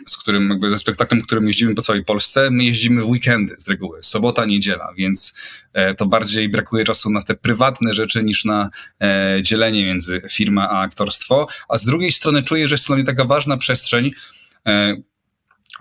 z 0.07 0.17
którym 0.17 0.49
jakby 0.49 0.69
ze 0.69 0.77
spektaklem, 0.77 1.21
którym 1.21 1.47
jeździmy 1.47 1.75
po 1.75 1.81
całej 1.81 2.05
Polsce, 2.05 2.51
my 2.51 2.63
jeździmy 2.63 3.01
w 3.01 3.07
weekendy 3.07 3.55
z 3.59 3.67
reguły, 3.67 4.03
sobota, 4.03 4.45
niedziela, 4.45 4.93
więc 4.97 5.33
e, 5.73 5.95
to 5.95 6.05
bardziej 6.05 6.49
brakuje 6.49 6.85
czasu 6.85 7.09
na 7.09 7.21
te 7.21 7.35
prywatne 7.35 7.93
rzeczy 7.93 8.23
niż 8.23 8.45
na 8.45 8.69
e, 9.01 9.39
dzielenie 9.41 9.85
między 9.85 10.21
firma 10.31 10.69
a 10.69 10.81
aktorstwo, 10.81 11.47
a 11.69 11.77
z 11.77 11.85
drugiej 11.85 12.11
strony 12.11 12.43
czuję, 12.43 12.67
że 12.67 12.73
jest 12.73 12.83
to 12.83 12.87
dla 12.87 12.95
mnie 12.95 13.05
taka 13.05 13.25
ważna 13.25 13.57
przestrzeń, 13.57 14.11
e, 14.67 14.95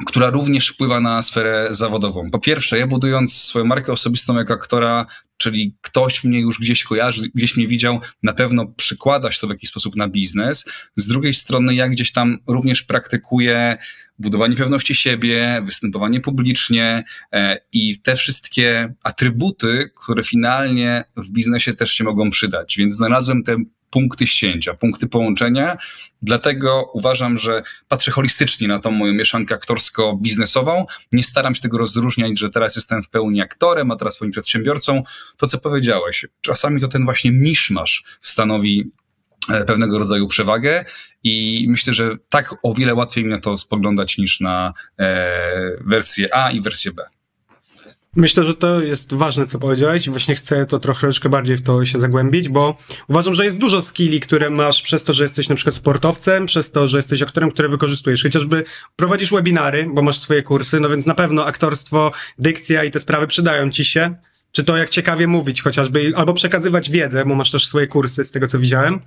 która 0.06 0.30
również 0.30 0.68
wpływa 0.68 1.00
na 1.00 1.22
sferę 1.22 1.68
zawodową. 1.70 2.30
Po 2.30 2.38
pierwsze, 2.38 2.78
ja 2.78 2.86
budując 2.86 3.34
swoją 3.34 3.64
markę 3.64 3.92
osobistą 3.92 4.38
jako 4.38 4.54
aktora, 4.54 5.06
czyli 5.36 5.76
ktoś 5.80 6.24
mnie 6.24 6.40
już 6.40 6.58
gdzieś 6.58 6.84
kojarzy, 6.84 7.30
gdzieś 7.34 7.56
mnie 7.56 7.68
widział, 7.68 8.00
na 8.22 8.32
pewno 8.32 8.66
przykładać 8.66 9.38
to 9.38 9.46
w 9.46 9.50
jakiś 9.50 9.70
sposób 9.70 9.96
na 9.96 10.08
biznes. 10.08 10.64
Z 10.96 11.06
drugiej 11.06 11.34
strony, 11.34 11.74
ja 11.74 11.88
gdzieś 11.88 12.12
tam 12.12 12.38
również 12.46 12.82
praktykuję 12.82 13.78
budowanie 14.18 14.56
pewności 14.56 14.94
siebie, 14.94 15.62
występowanie 15.66 16.20
publicznie 16.20 17.04
e, 17.32 17.60
i 17.72 18.00
te 18.00 18.16
wszystkie 18.16 18.94
atrybuty, 19.02 19.90
które 19.94 20.24
finalnie 20.24 21.04
w 21.16 21.30
biznesie 21.30 21.74
też 21.74 21.92
się 21.92 22.04
mogą 22.04 22.30
przydać. 22.30 22.76
Więc 22.76 22.94
znalazłem 22.96 23.44
te 23.44 23.56
punkty 23.90 24.26
ścięcia, 24.26 24.74
punkty 24.74 25.06
połączenia. 25.06 25.76
Dlatego 26.22 26.90
uważam, 26.94 27.38
że 27.38 27.62
patrzę 27.88 28.10
holistycznie 28.10 28.68
na 28.68 28.78
tą 28.78 28.90
moją 28.90 29.14
mieszankę 29.14 29.54
aktorsko-biznesową. 29.54 30.84
Nie 31.12 31.22
staram 31.22 31.54
się 31.54 31.60
tego 31.60 31.78
rozróżniać, 31.78 32.38
że 32.38 32.50
teraz 32.50 32.76
jestem 32.76 33.02
w 33.02 33.08
pełni 33.08 33.40
aktorem, 33.40 33.90
a 33.90 33.96
teraz 33.96 34.14
swoim 34.14 34.30
przedsiębiorcą. 34.30 35.02
To, 35.36 35.46
co 35.46 35.58
powiedziałeś, 35.58 36.26
czasami 36.40 36.80
to 36.80 36.88
ten 36.88 37.04
właśnie 37.04 37.32
miszmasz 37.32 38.04
stanowi 38.20 38.90
e, 39.50 39.64
pewnego 39.64 39.98
rodzaju 39.98 40.28
przewagę 40.28 40.84
i 41.24 41.66
myślę, 41.68 41.94
że 41.94 42.16
tak 42.28 42.54
o 42.62 42.74
wiele 42.74 42.94
łatwiej 42.94 43.24
mi 43.24 43.30
na 43.30 43.40
to 43.40 43.56
spoglądać 43.56 44.18
niż 44.18 44.40
na 44.40 44.72
e, 44.98 45.30
wersję 45.80 46.34
A 46.34 46.50
i 46.50 46.60
wersję 46.60 46.92
B. 46.92 47.17
Myślę, 48.16 48.44
że 48.44 48.54
to 48.54 48.80
jest 48.80 49.14
ważne, 49.14 49.46
co 49.46 49.58
powiedziałeś 49.58 50.06
i 50.06 50.10
właśnie 50.10 50.34
chcę 50.34 50.66
to 50.66 50.78
troszeczkę 50.78 51.28
bardziej 51.28 51.56
w 51.56 51.62
to 51.62 51.84
się 51.84 51.98
zagłębić, 51.98 52.48
bo 52.48 52.76
uważam, 53.08 53.34
że 53.34 53.44
jest 53.44 53.58
dużo 53.58 53.82
skilli, 53.82 54.20
które 54.20 54.50
masz 54.50 54.82
przez 54.82 55.04
to, 55.04 55.12
że 55.12 55.24
jesteś 55.24 55.48
na 55.48 55.54
przykład 55.54 55.74
sportowcem, 55.74 56.46
przez 56.46 56.70
to, 56.70 56.88
że 56.88 56.98
jesteś 56.98 57.22
aktorem, 57.22 57.50
które 57.50 57.68
wykorzystujesz. 57.68 58.22
Chociażby 58.22 58.64
prowadzisz 58.96 59.30
webinary, 59.30 59.90
bo 59.94 60.02
masz 60.02 60.18
swoje 60.18 60.42
kursy, 60.42 60.80
no 60.80 60.88
więc 60.88 61.06
na 61.06 61.14
pewno 61.14 61.44
aktorstwo, 61.44 62.12
dykcja 62.38 62.84
i 62.84 62.90
te 62.90 63.00
sprawy 63.00 63.26
przydają 63.26 63.70
ci 63.70 63.84
się. 63.84 64.14
Czy 64.52 64.64
to 64.64 64.76
jak 64.76 64.90
ciekawie 64.90 65.26
mówić 65.26 65.62
chociażby, 65.62 66.12
albo 66.16 66.34
przekazywać 66.34 66.90
wiedzę, 66.90 67.24
bo 67.24 67.34
masz 67.34 67.50
też 67.50 67.66
swoje 67.66 67.86
kursy 67.86 68.24
z 68.24 68.32
tego, 68.32 68.46
co 68.46 68.58
widziałem, 68.58 69.00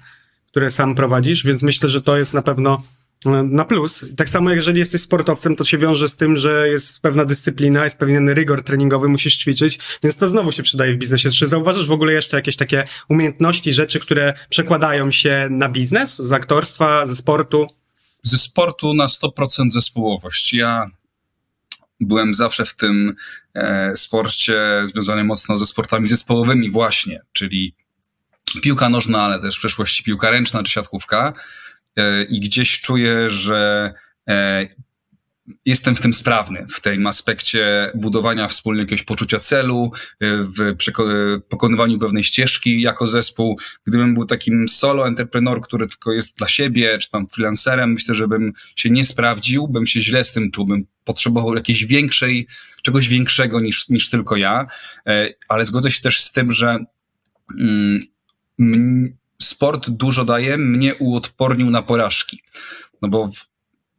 które 0.48 0.70
sam 0.70 0.96
prowadzisz, 0.96 1.46
więc 1.46 1.64
myślę, 1.64 1.90
że 1.90 2.02
to 2.02 2.18
jest 2.18 2.34
na 2.34 2.42
pewno 2.42 2.84
na 3.26 3.66
plus. 3.66 4.06
Tak 4.18 4.30
samo 4.30 4.52
jeżeli 4.52 4.80
jesteś 4.80 5.02
sportowcem, 5.02 5.56
to 5.56 5.64
się 5.64 5.78
wiąże 5.78 6.10
z 6.10 6.18
tym, 6.18 6.36
że 6.36 6.68
jest 6.68 7.02
pewna 7.02 7.26
dyscyplina, 7.26 7.84
jest 7.84 8.00
pewien 8.00 8.30
rygor 8.30 8.64
treningowy, 8.64 9.08
musisz 9.08 9.38
ćwiczyć, 9.38 9.80
więc 10.04 10.18
to 10.18 10.28
znowu 10.28 10.52
się 10.52 10.64
przydaje 10.64 10.94
w 10.94 10.98
biznesie. 10.98 11.30
Czy 11.30 11.48
zauważasz 11.48 11.88
w 11.88 11.92
ogóle 11.92 12.14
jeszcze 12.14 12.38
jakieś 12.38 12.56
takie 12.56 12.84
umiejętności, 13.10 13.74
rzeczy, 13.74 14.00
które 14.00 14.34
przekładają 14.50 15.12
się 15.12 15.48
na 15.52 15.70
biznes, 15.70 16.18
z 16.18 16.32
aktorstwa, 16.32 17.06
ze 17.06 17.16
sportu? 17.16 17.68
Ze 18.24 18.38
sportu 18.38 18.94
na 18.94 19.06
100% 19.06 19.70
zespołowość. 19.70 20.54
Ja 20.54 20.92
byłem 22.00 22.34
zawsze 22.34 22.66
w 22.66 22.76
tym 22.76 23.16
e, 23.54 23.96
sporcie 23.96 24.82
związany 24.84 25.24
mocno 25.24 25.58
ze 25.58 25.66
sportami 25.66 26.08
zespołowymi 26.08 26.72
właśnie, 26.72 27.22
czyli 27.34 27.76
piłka 28.62 28.90
nożna, 28.90 29.24
ale 29.24 29.40
też 29.40 29.56
w 29.56 29.60
przeszłości 29.60 30.04
piłka 30.04 30.32
ręczna 30.32 30.64
czy 30.64 30.72
siatkówka. 30.72 31.34
E, 31.98 32.24
i 32.24 32.40
gdzieś 32.40 32.80
czuję, 32.80 33.30
że 33.30 33.94
e, 34.30 34.68
jestem 35.66 35.96
w 35.96 36.02
tym 36.02 36.14
sprawny, 36.14 36.66
w 36.70 36.82
tym 36.82 37.08
aspekcie 37.08 37.92
budowania 37.96 38.48
wspólnie 38.48 38.82
jakiegoś 38.82 39.04
poczucia 39.04 39.40
celu, 39.40 39.92
e, 40.20 40.28
w 40.44 40.76
pokonywaniu 41.50 42.00
pewnej 42.00 42.24
ścieżki 42.24 42.82
jako 42.82 43.08
zespół. 43.08 43.60
Gdybym 43.88 44.14
był 44.14 44.26
takim 44.26 44.70
solo 44.70 45.08
entrepreneur, 45.08 45.62
który 45.62 45.88
tylko 45.88 46.12
jest 46.12 46.38
dla 46.38 46.48
siebie, 46.48 47.00
czy 47.00 47.12
tam 47.12 47.28
freelancerem, 47.28 47.94
myślę, 47.94 48.16
że 48.16 48.28
bym 48.28 48.54
się 48.76 48.90
nie 48.90 49.06
sprawdził, 49.06 49.68
bym 49.68 49.88
się 49.88 50.02
źle 50.02 50.24
z 50.24 50.32
tym 50.32 50.52
czuł, 50.52 50.66
bym 50.66 50.86
potrzebował 51.04 51.56
jakiejś 51.56 51.86
większej, 51.86 52.48
czegoś 52.82 53.08
większego 53.08 53.60
niż, 53.60 53.90
niż 53.90 54.10
tylko 54.10 54.36
ja, 54.36 54.68
ale 55.50 55.66
zgodzę 55.66 55.92
się 55.92 56.02
też 56.02 56.22
z 56.22 56.32
tym, 56.32 56.52
że 56.52 56.86
mm, 58.60 59.18
sport 59.42 59.90
dużo 59.90 60.26
daje, 60.26 60.58
mnie 60.58 60.96
uodpornił 60.96 61.70
na 61.70 61.82
porażki. 61.82 62.42
No 63.02 63.10
bo 63.10 63.30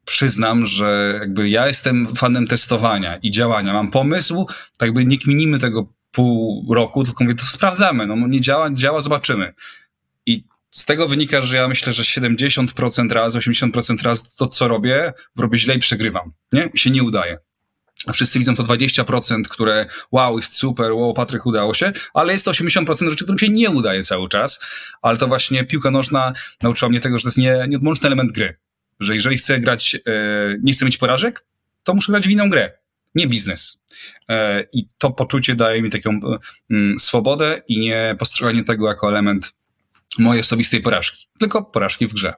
przyznam, 0.04 0.66
że 0.66 1.18
jakby 1.20 1.49
ja 1.49 1.66
jestem 1.66 2.16
fanem 2.16 2.46
testowania 2.46 3.16
i 3.16 3.30
działania. 3.30 3.72
Mam 3.72 3.90
pomysł, 3.90 4.46
tak 4.78 4.87
jakby 4.87 5.04
nie 5.04 5.18
kminimy 5.18 5.58
tego 5.58 5.92
pół 6.11 6.66
roku, 6.75 7.04
tylko 7.04 7.25
mówię, 7.25 7.37
to 7.37 7.44
sprawdzamy. 7.44 8.06
No 8.06 8.16
nie 8.28 8.40
działa, 8.40 8.70
działa, 8.70 9.00
zobaczymy. 9.00 9.54
I 10.26 10.44
z 10.70 10.84
tego 10.84 11.08
wynika, 11.08 11.42
że 11.42 11.56
ja 11.56 11.68
myślę, 11.68 11.92
że 11.92 12.02
70% 12.02 13.12
raz, 13.12 13.34
80% 13.34 14.02
raz 14.02 14.34
to, 14.34 14.46
co 14.46 14.68
robię, 14.68 15.12
robię 15.37 15.58
źle 15.58 15.75
i 15.75 15.78
przegrywam. 15.78 16.32
Nie? 16.52 16.70
się 16.75 16.90
nie 16.90 17.02
udaje 17.02 17.38
wszyscy 18.12 18.38
widzą 18.38 18.54
to 18.54 18.62
20%, 18.62 19.42
które 19.42 19.87
wow, 20.12 20.37
jest 20.37 20.56
super, 20.56 20.92
wow, 20.92 21.14
Patryk 21.14 21.47
udało 21.47 21.75
się, 21.75 21.92
ale 22.14 22.32
jest 22.32 22.44
to 22.44 22.50
80% 22.50 23.11
rzeczy, 23.11 23.25
którym 23.25 23.38
się 23.38 23.49
nie 23.49 23.71
udaje 23.71 24.04
cały 24.04 24.28
czas, 24.28 24.66
ale 25.02 25.18
to 25.18 25.26
właśnie 25.26 25.64
piłka 25.64 25.90
nożna 25.90 26.32
nauczyła 26.62 26.88
mnie 26.88 27.00
tego, 27.00 27.18
że 27.18 27.23
to 27.23 27.28
jest 27.28 27.38
nie, 27.38 27.64
nieodłączny 27.68 28.06
element 28.06 28.32
gry, 28.32 28.56
że 29.00 29.14
jeżeli 29.14 29.38
chcę 29.38 29.61
grać, 29.61 29.94
e, 29.94 30.00
nie 30.62 30.73
chcę 30.73 30.85
mieć 30.85 30.97
porażek, 30.97 31.44
to 31.82 31.94
muszę 31.94 32.12
grać 32.12 32.26
w 32.26 32.30
inną 32.30 32.50
grę, 32.50 32.73
nie 33.14 33.26
biznes. 33.26 33.80
E, 34.28 34.64
I 34.73 34.88
to 34.99 35.11
poczucie 35.11 35.54
daje 35.54 35.82
mi 35.82 35.90
taką 35.90 36.21
mm, 36.71 36.99
swobodę 36.99 37.62
i 37.68 37.80
nie 37.80 38.16
postrzeganie 38.18 38.64
tego 38.64 38.88
jako 38.88 39.09
element 39.09 39.52
mojej 40.18 40.40
osobistej 40.40 40.80
porażki, 40.80 41.26
tylko 41.38 41.64
porażki 41.64 42.06
w 42.06 42.12
grze. 42.12 42.35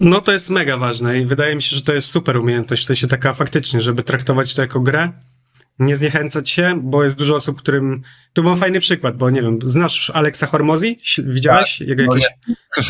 No 0.00 0.20
to 0.20 0.32
jest 0.32 0.50
mega 0.50 0.76
ważne 0.76 1.18
i 1.18 1.24
wydaje 1.24 1.56
mi 1.56 1.62
się, 1.62 1.76
że 1.76 1.82
to 1.82 1.94
jest 1.94 2.10
super 2.10 2.36
umiejętność, 2.36 2.82
w 2.82 2.86
sensie 2.86 3.06
taka 3.06 3.34
faktycznie, 3.34 3.80
żeby 3.80 4.02
traktować 4.02 4.54
to 4.54 4.62
jako 4.62 4.80
grę, 4.80 5.12
nie 5.78 5.96
zniechęcać 5.96 6.50
się, 6.50 6.80
bo 6.82 7.04
jest 7.04 7.18
dużo 7.18 7.34
osób, 7.34 7.58
którym... 7.58 8.02
Tu 8.32 8.42
mam 8.42 8.58
fajny 8.58 8.80
przykład, 8.80 9.16
bo 9.16 9.30
nie 9.30 9.42
wiem, 9.42 9.58
znasz 9.64 10.10
Aleksa 10.10 10.46
Hormozi? 10.46 10.98
Widziałeś? 11.18 11.78
Tak, 11.78 11.88
Jego 11.88 12.04
no 12.04 12.14
jakiś... 12.14 12.28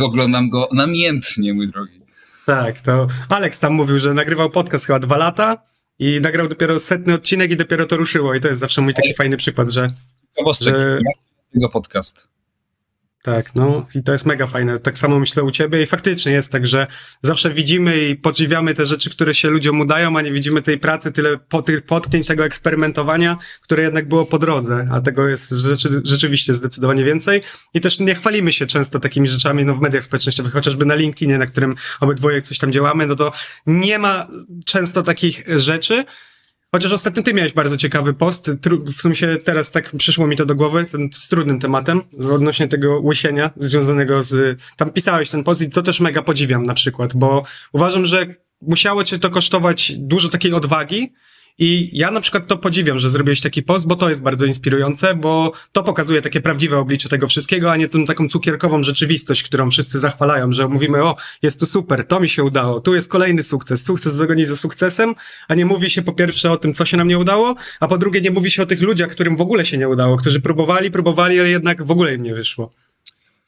ja 0.00 0.06
oglądam 0.06 0.48
go 0.48 0.68
namiętnie, 0.72 1.54
mój 1.54 1.68
drogi. 1.68 1.98
Tak, 2.46 2.80
to 2.80 3.06
Aleks 3.28 3.60
tam 3.60 3.72
mówił, 3.72 3.98
że 3.98 4.14
nagrywał 4.14 4.50
podcast 4.50 4.86
chyba 4.86 4.98
dwa 4.98 5.16
lata 5.16 5.62
i 5.98 6.20
nagrał 6.20 6.48
dopiero 6.48 6.80
setny 6.80 7.14
odcinek 7.14 7.50
i 7.50 7.56
dopiero 7.56 7.86
to 7.86 7.96
ruszyło 7.96 8.34
i 8.34 8.40
to 8.40 8.48
jest 8.48 8.60
zawsze 8.60 8.80
mój 8.80 8.94
taki 8.94 9.14
fajny 9.14 9.36
przykład, 9.36 9.70
że... 9.70 9.92
Ciekawostek, 10.28 10.74
że... 10.74 10.98
jego 11.54 11.68
podcast. 11.68 12.28
Tak, 13.22 13.54
no 13.54 13.86
i 13.94 14.02
to 14.02 14.12
jest 14.12 14.26
mega 14.26 14.46
fajne. 14.46 14.78
Tak 14.78 14.98
samo 14.98 15.18
myślę 15.18 15.42
u 15.42 15.50
ciebie 15.50 15.82
i 15.82 15.86
faktycznie 15.86 16.32
jest 16.32 16.52
tak, 16.52 16.66
że 16.66 16.86
zawsze 17.22 17.50
widzimy 17.50 18.08
i 18.08 18.16
podziwiamy 18.16 18.74
te 18.74 18.86
rzeczy, 18.86 19.10
które 19.10 19.34
się 19.34 19.50
ludziom 19.50 19.80
udają, 19.80 20.16
a 20.18 20.22
nie 20.22 20.32
widzimy 20.32 20.62
tej 20.62 20.78
pracy, 20.78 21.12
tyle 21.12 21.38
tych 21.64 21.82
potknięć, 21.82 22.26
tego 22.26 22.44
eksperymentowania, 22.44 23.36
które 23.62 23.82
jednak 23.82 24.08
było 24.08 24.26
po 24.26 24.38
drodze, 24.38 24.88
a 24.92 25.00
tego 25.00 25.28
jest 25.28 25.50
rzeczy, 25.50 25.88
rzeczywiście 26.04 26.54
zdecydowanie 26.54 27.04
więcej. 27.04 27.42
I 27.74 27.80
też 27.80 28.00
nie 28.00 28.14
chwalimy 28.14 28.52
się 28.52 28.66
często 28.66 29.00
takimi 29.00 29.28
rzeczami, 29.28 29.64
no 29.64 29.74
w 29.74 29.80
mediach 29.80 30.04
społecznościowych, 30.04 30.52
chociażby 30.52 30.86
na 30.86 30.94
LinkedInie, 30.94 31.38
na 31.38 31.46
którym 31.46 31.74
obydwoje 32.00 32.42
coś 32.42 32.58
tam 32.58 32.72
działamy, 32.72 33.06
no 33.06 33.16
to 33.16 33.32
nie 33.66 33.98
ma 33.98 34.26
często 34.64 35.02
takich 35.02 35.44
rzeczy, 35.56 36.04
Chociaż 36.72 36.92
ostatnio 36.92 37.22
ty 37.22 37.34
miałeś 37.34 37.52
bardzo 37.52 37.76
ciekawy 37.76 38.14
post, 38.14 38.50
w 38.96 39.00
sumie 39.00 39.36
teraz 39.44 39.70
tak 39.70 39.96
przyszło 39.96 40.26
mi 40.26 40.36
to 40.36 40.46
do 40.46 40.54
głowy, 40.54 40.84
ten, 40.84 41.08
z 41.12 41.28
trudnym 41.28 41.60
tematem, 41.60 42.02
odnośnie 42.32 42.68
tego 42.68 43.00
łysienia 43.00 43.50
związanego 43.56 44.22
z, 44.22 44.60
tam 44.76 44.90
pisałeś 44.90 45.30
ten 45.30 45.44
post 45.44 45.62
i 45.62 45.70
to 45.70 45.82
też 45.82 46.00
mega 46.00 46.22
podziwiam 46.22 46.62
na 46.62 46.74
przykład, 46.74 47.16
bo 47.16 47.44
uważam, 47.72 48.06
że 48.06 48.34
musiało 48.62 49.04
cię 49.04 49.18
to 49.18 49.30
kosztować 49.30 49.92
dużo 49.96 50.28
takiej 50.28 50.52
odwagi, 50.52 51.12
i 51.58 51.90
ja 51.92 52.10
na 52.10 52.20
przykład 52.20 52.46
to 52.46 52.56
podziwiam, 52.56 52.98
że 52.98 53.10
zrobiłeś 53.10 53.40
taki 53.40 53.62
post, 53.62 53.86
bo 53.86 53.96
to 53.96 54.08
jest 54.08 54.22
bardzo 54.22 54.46
inspirujące, 54.46 55.14
bo 55.14 55.52
to 55.72 55.82
pokazuje 55.82 56.22
takie 56.22 56.40
prawdziwe 56.40 56.78
oblicze 56.78 57.08
tego 57.08 57.28
wszystkiego, 57.28 57.72
a 57.72 57.76
nie 57.76 57.88
tą 57.88 58.04
taką 58.04 58.28
cukierkową 58.28 58.82
rzeczywistość, 58.82 59.42
którą 59.42 59.70
wszyscy 59.70 59.98
zachwalają, 59.98 60.52
że 60.52 60.68
mówimy, 60.68 61.04
o, 61.04 61.16
jest 61.42 61.60
to 61.60 61.66
super, 61.66 62.06
to 62.06 62.20
mi 62.20 62.28
się 62.28 62.44
udało, 62.44 62.80
tu 62.80 62.94
jest 62.94 63.10
kolejny 63.10 63.42
sukces, 63.42 63.84
sukces 63.84 64.14
zagoni 64.14 64.44
za 64.44 64.56
sukcesem, 64.56 65.14
a 65.48 65.54
nie 65.54 65.66
mówi 65.66 65.90
się 65.90 66.02
po 66.02 66.12
pierwsze 66.12 66.50
o 66.50 66.56
tym, 66.56 66.74
co 66.74 66.84
się 66.84 66.96
nam 66.96 67.08
nie 67.08 67.18
udało, 67.18 67.54
a 67.80 67.88
po 67.88 67.98
drugie 67.98 68.20
nie 68.20 68.30
mówi 68.30 68.50
się 68.50 68.62
o 68.62 68.66
tych 68.66 68.82
ludziach, 68.82 69.10
którym 69.10 69.36
w 69.36 69.40
ogóle 69.40 69.66
się 69.66 69.78
nie 69.78 69.88
udało, 69.88 70.16
którzy 70.16 70.40
próbowali, 70.40 70.90
próbowali, 70.90 71.40
ale 71.40 71.48
jednak 71.48 71.82
w 71.82 71.90
ogóle 71.90 72.14
im 72.14 72.22
nie 72.22 72.34
wyszło. 72.34 72.72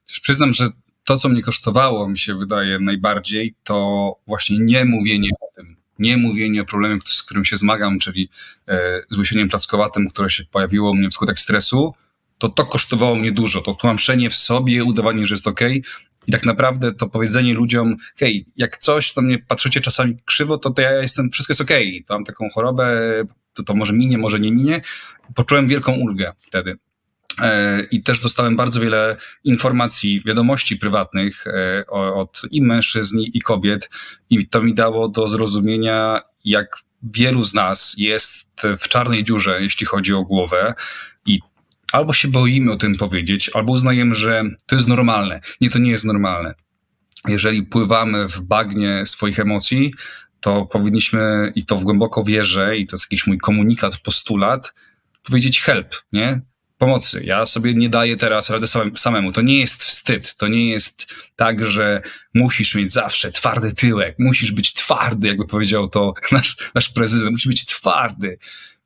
Też 0.07 0.21
przyznam, 0.21 0.52
że 0.52 0.69
to, 1.05 1.17
co 1.17 1.29
mnie 1.29 1.43
kosztowało, 1.43 2.09
mi 2.09 2.19
się 2.19 2.38
wydaje 2.38 2.79
najbardziej, 2.79 3.55
to 3.64 4.14
właśnie 4.26 4.59
nie 4.59 4.85
mówienie 4.85 5.29
o 5.40 5.57
tym 5.57 5.79
nie 6.00 6.16
mówienie 6.16 6.62
o 6.62 6.64
problemie, 6.64 6.99
z 7.04 7.23
którym 7.23 7.45
się 7.45 7.57
zmagam, 7.57 7.99
czyli 7.99 8.28
e, 8.69 9.00
z 9.11 9.16
łysieniem 9.16 9.49
plackowatym, 9.49 10.09
które 10.09 10.30
się 10.30 10.45
pojawiło 10.45 10.90
u 10.90 10.95
mnie 10.95 11.11
wskutek 11.11 11.38
stresu, 11.38 11.95
to 12.38 12.49
to 12.49 12.66
kosztowało 12.66 13.14
mnie 13.14 13.33
dużo. 13.33 13.61
To 13.61 13.75
tłamszenie 13.75 14.30
w 14.30 14.35
sobie, 14.35 14.85
udawanie, 14.85 15.26
że 15.26 15.35
jest 15.35 15.47
ok. 15.47 15.61
I 16.26 16.33
tak 16.33 16.45
naprawdę 16.45 16.92
to 16.92 17.09
powiedzenie 17.09 17.54
ludziom, 17.54 17.97
hej, 18.16 18.47
jak 18.57 18.78
coś, 18.78 19.12
to 19.12 19.23
mnie 19.23 19.38
patrzycie 19.38 19.80
czasami 19.80 20.16
krzywo, 20.25 20.59
to, 20.59 20.71
to 20.71 20.83
ja 20.83 21.02
jestem, 21.02 21.30
wszystko 21.30 21.52
jest 21.52 22.07
to 22.07 22.14
mam 22.14 22.25
taką 22.25 22.50
chorobę, 22.50 23.00
to, 23.54 23.62
to 23.62 23.75
może 23.75 23.92
minie, 23.92 24.19
może 24.19 24.38
nie 24.38 24.52
minie. 24.52 24.80
Poczułem 25.35 25.69
wielką 25.69 25.92
ulgę 25.92 26.33
wtedy. 26.40 26.78
E, 27.38 27.82
I 27.90 28.02
też 28.02 28.20
dostałem 28.20 28.56
bardzo 28.56 28.80
wiele 28.80 29.16
informacji, 29.44 30.22
wiadomości 30.26 30.76
prywatnych 30.76 31.46
e, 31.46 31.87
od 31.90 32.42
i 32.50 32.62
mężczyzn, 32.62 33.18
i 33.18 33.40
kobiet, 33.40 33.90
i 34.30 34.49
to 34.49 34.62
mi 34.62 34.75
dało 34.75 35.08
do 35.08 35.28
zrozumienia, 35.28 36.20
jak 36.44 36.76
wielu 37.02 37.44
z 37.44 37.54
nas 37.54 37.94
jest 37.99 38.62
w 38.78 38.88
czarnej 38.88 39.25
dziurze, 39.25 39.62
jeśli 39.62 39.87
chodzi 39.87 40.14
o 40.14 40.22
głowę, 40.22 40.75
i 41.26 41.38
albo 41.92 42.12
się 42.12 42.28
boimy 42.28 42.72
o 42.72 42.76
tym 42.76 42.96
powiedzieć, 42.96 43.50
albo 43.54 43.72
uznajemy, 43.72 44.14
że 44.14 44.44
to 44.66 44.76
jest 44.76 44.88
normalne. 44.88 45.40
Nie, 45.60 45.70
to 45.70 45.78
nie 45.78 45.90
jest 45.90 46.04
normalne. 46.04 46.54
Jeżeli 47.28 47.62
pływamy 47.62 48.28
w 48.28 48.40
bagnie 48.40 49.06
swoich 49.06 49.38
emocji, 49.38 49.94
to 50.40 50.66
powinniśmy, 50.66 51.52
i 51.54 51.64
to 51.66 51.76
w 51.76 51.82
głęboko 51.82 52.25
wierzę, 52.25 52.78
i 52.78 52.87
to 52.87 52.96
jest 52.96 53.06
jakiś 53.06 53.26
mój 53.26 53.38
komunikat, 53.38 53.99
postulat, 53.99 54.75
powiedzieć 55.22 55.60
help, 55.60 55.94
nie? 56.12 56.40
Pomocy. 56.80 57.22
Ja 57.25 57.46
sobie 57.46 57.75
nie 57.75 57.88
daję 57.88 58.16
teraz 58.16 58.50
rady 58.50 58.66
samemu. 58.96 59.32
To 59.32 59.42
nie 59.42 59.60
jest 59.60 59.84
wstyd. 59.84 60.34
To 60.34 60.49
nie 60.49 60.70
jest 60.70 61.14
tak, 61.37 61.66
że 61.66 62.02
musisz 62.34 62.75
mieć 62.75 62.92
zawsze 62.92 63.32
twardy 63.32 63.75
tyłek, 63.75 64.14
musisz 64.18 64.52
być 64.52 64.72
twardy, 64.72 65.28
jakby 65.28 65.46
powiedział 65.46 65.88
to 65.88 66.14
nasz, 66.32 66.56
nasz 66.75 66.88
prezydent. 66.88 67.32
Musisz 67.32 67.49
być 67.49 67.66
twardy. 67.66 68.38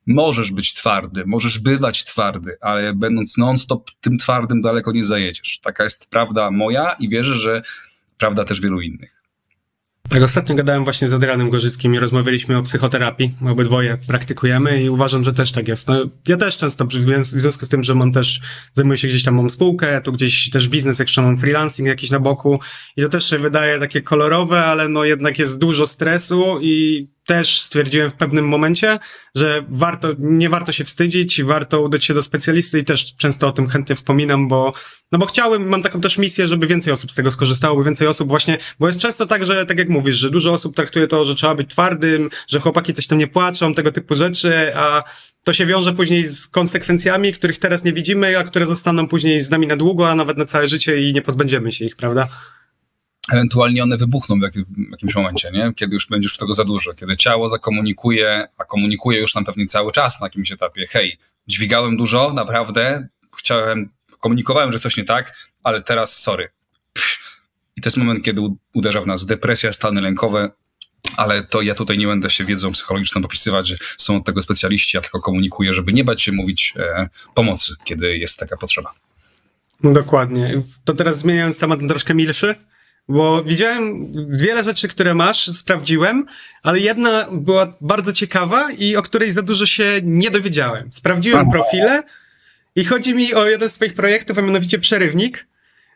Możesz 0.07 0.51
być 0.51 0.73
twardy, 0.73 1.23
możesz 1.25 1.59
bywać 1.59 2.05
twardy, 2.05 2.57
ale 2.61 2.93
będąc 2.93 3.37
non-stop 3.37 3.91
tym 4.01 4.17
twardym 4.17 4.61
daleko 4.61 4.91
nie 4.91 5.03
zajedziesz. 5.03 5.59
Taka 5.59 5.83
jest 5.83 6.09
prawda 6.09 6.51
moja 6.51 6.95
i 6.99 7.09
wierzę, 7.09 7.35
że 7.35 7.61
prawda 8.17 8.45
też 8.45 8.61
wielu 8.61 8.81
innych. 8.81 9.14
Tak, 10.09 10.23
ostatnio 10.23 10.55
gadałem 10.55 10.83
właśnie 10.83 11.07
z 11.07 11.13
Adrianem 11.13 11.49
Gorzyckim 11.49 11.95
i 11.95 11.99
rozmawialiśmy 11.99 12.57
o 12.57 12.61
psychoterapii. 12.61 13.31
Obydwoje 13.51 13.97
praktykujemy 14.07 14.83
i 14.83 14.89
uważam, 14.89 15.23
że 15.23 15.33
też 15.33 15.51
tak 15.51 15.67
jest. 15.67 15.87
No, 15.87 16.09
ja 16.27 16.37
też 16.37 16.57
często, 16.57 16.85
w 16.85 17.25
związku 17.25 17.65
z 17.65 17.69
tym, 17.69 17.83
że 17.83 17.95
mam 17.95 18.11
też, 18.11 18.41
zajmuję 18.73 18.97
się 18.97 19.07
gdzieś 19.07 19.23
tam, 19.23 19.35
mam 19.35 19.49
spółkę, 19.49 20.01
tu 20.01 20.11
gdzieś 20.11 20.49
też 20.49 20.69
biznes, 20.69 20.99
jeszcze 20.99 21.21
mam 21.21 21.37
freelancing 21.37 21.87
jakiś 21.87 22.11
na 22.11 22.19
boku 22.19 22.59
i 22.97 23.01
to 23.01 23.09
też 23.09 23.29
się 23.29 23.39
wydaje 23.39 23.79
takie 23.79 24.01
kolorowe, 24.01 24.65
ale 24.65 24.89
no 24.89 25.03
jednak 25.03 25.39
jest 25.39 25.59
dużo 25.59 25.87
stresu 25.87 26.59
i 26.61 27.07
też 27.25 27.61
stwierdziłem 27.61 28.11
w 28.11 28.13
pewnym 28.13 28.47
momencie, 28.47 28.99
że 29.35 29.65
warto, 29.69 30.09
nie 30.19 30.49
warto 30.49 30.71
się 30.71 30.83
wstydzić, 30.83 31.43
warto 31.43 31.81
udać 31.81 32.05
się 32.05 32.13
do 32.13 32.23
specjalisty 32.23 32.79
i 32.79 32.83
też 32.83 33.15
często 33.15 33.47
o 33.47 33.51
tym 33.51 33.67
chętnie 33.67 33.95
wspominam, 33.95 34.47
bo, 34.47 34.73
no 35.11 35.19
bo 35.19 35.25
chciałem, 35.25 35.67
mam 35.67 35.81
taką 35.81 36.01
też 36.01 36.17
misję, 36.17 36.47
żeby 36.47 36.67
więcej 36.67 36.93
osób 36.93 37.11
z 37.11 37.15
tego 37.15 37.31
skorzystało, 37.31 37.77
by 37.77 37.83
więcej 37.83 38.07
osób 38.07 38.27
właśnie, 38.27 38.57
bo 38.79 38.87
jest 38.87 38.99
często 38.99 39.25
tak, 39.25 39.45
że 39.45 39.65
tak 39.65 39.77
jak 39.77 39.89
mówisz, 39.89 40.17
że 40.17 40.29
dużo 40.29 40.53
osób 40.53 40.75
traktuje 40.75 41.07
to, 41.07 41.25
że 41.25 41.35
trzeba 41.35 41.55
być 41.55 41.69
twardym, 41.69 42.29
że 42.47 42.59
chłopaki 42.59 42.93
coś 42.93 43.07
tam 43.07 43.17
nie 43.17 43.27
płaczą, 43.27 43.73
tego 43.73 43.91
typu 43.91 44.15
rzeczy, 44.15 44.75
a 44.75 45.03
to 45.43 45.53
się 45.53 45.65
wiąże 45.65 45.93
później 45.93 46.27
z 46.27 46.47
konsekwencjami, 46.47 47.33
których 47.33 47.59
teraz 47.59 47.83
nie 47.83 47.93
widzimy, 47.93 48.37
a 48.37 48.43
które 48.43 48.65
zostaną 48.65 49.07
później 49.07 49.39
z 49.39 49.49
nami 49.49 49.67
na 49.67 49.77
długo, 49.77 50.09
a 50.09 50.15
nawet 50.15 50.37
na 50.37 50.45
całe 50.45 50.67
życie 50.67 51.01
i 51.01 51.13
nie 51.13 51.21
pozbędziemy 51.21 51.71
się 51.71 51.85
ich, 51.85 51.95
prawda? 51.95 52.27
Ewentualnie 53.31 53.83
one 53.83 53.97
wybuchną 53.97 54.39
w, 54.39 54.41
jakim, 54.41 54.65
w 54.89 54.91
jakimś 54.91 55.15
momencie, 55.15 55.51
nie? 55.51 55.73
kiedy 55.75 55.93
już 55.93 56.07
będziesz 56.07 56.37
tego 56.37 56.53
za 56.53 56.63
dużo, 56.63 56.93
kiedy 56.93 57.17
ciało 57.17 57.49
zakomunikuje, 57.49 58.47
a 58.57 58.65
komunikuje 58.65 59.19
już 59.19 59.35
nam 59.35 59.45
pewnie 59.45 59.65
cały 59.65 59.91
czas 59.91 60.21
na 60.21 60.25
jakimś 60.25 60.51
etapie, 60.51 60.87
hej, 60.87 61.17
dźwigałem 61.47 61.97
dużo, 61.97 62.33
naprawdę, 62.33 63.07
chciałem, 63.37 63.89
komunikowałem, 64.19 64.71
że 64.71 64.79
coś 64.79 64.97
nie 64.97 65.03
tak, 65.03 65.37
ale 65.63 65.81
teraz 65.81 66.17
sorry. 66.17 66.49
I 67.77 67.81
to 67.81 67.87
jest 67.87 67.97
moment, 67.97 68.23
kiedy 68.23 68.41
uderza 68.73 69.01
w 69.01 69.07
nas 69.07 69.25
depresja, 69.25 69.73
stany 69.73 70.01
lękowe, 70.01 70.51
ale 71.17 71.43
to 71.43 71.61
ja 71.61 71.75
tutaj 71.75 71.97
nie 71.97 72.07
będę 72.07 72.29
się 72.29 72.45
wiedzą 72.45 72.71
psychologiczną 72.71 73.21
popisywać, 73.21 73.67
że 73.67 73.75
są 73.97 74.15
od 74.15 74.25
tego 74.25 74.41
specjaliści, 74.41 74.97
ja 74.97 75.01
tylko 75.01 75.21
komunikuję, 75.21 75.73
żeby 75.73 75.93
nie 75.93 76.03
bać 76.03 76.21
się 76.21 76.31
mówić 76.31 76.73
e, 76.77 77.09
pomocy, 77.33 77.73
kiedy 77.83 78.17
jest 78.17 78.39
taka 78.39 78.57
potrzeba. 78.57 78.93
No 79.83 79.91
dokładnie. 79.91 80.61
To 80.85 80.93
teraz 80.93 81.17
zmieniając 81.17 81.57
temat 81.57 81.81
na 81.81 81.87
troszkę 81.87 82.15
milszy, 82.15 82.55
bo 83.07 83.43
widziałem 83.43 84.07
wiele 84.29 84.63
rzeczy, 84.63 84.87
które 84.87 85.13
masz, 85.13 85.47
sprawdziłem, 85.47 86.25
ale 86.63 86.79
jedna 86.79 87.27
była 87.31 87.73
bardzo 87.81 88.13
ciekawa 88.13 88.71
i 88.71 88.95
o 88.95 89.01
której 89.01 89.31
za 89.31 89.41
dużo 89.41 89.65
się 89.65 89.99
nie 90.03 90.31
dowiedziałem. 90.31 90.89
Sprawdziłem 90.91 91.51
profile 91.51 92.03
i 92.75 92.85
chodzi 92.85 93.15
mi 93.15 93.33
o 93.33 93.45
jeden 93.45 93.69
z 93.69 93.73
twoich 93.73 93.93
projektów, 93.93 94.37
a 94.37 94.41
mianowicie 94.41 94.79
przerywnik. 94.79 95.47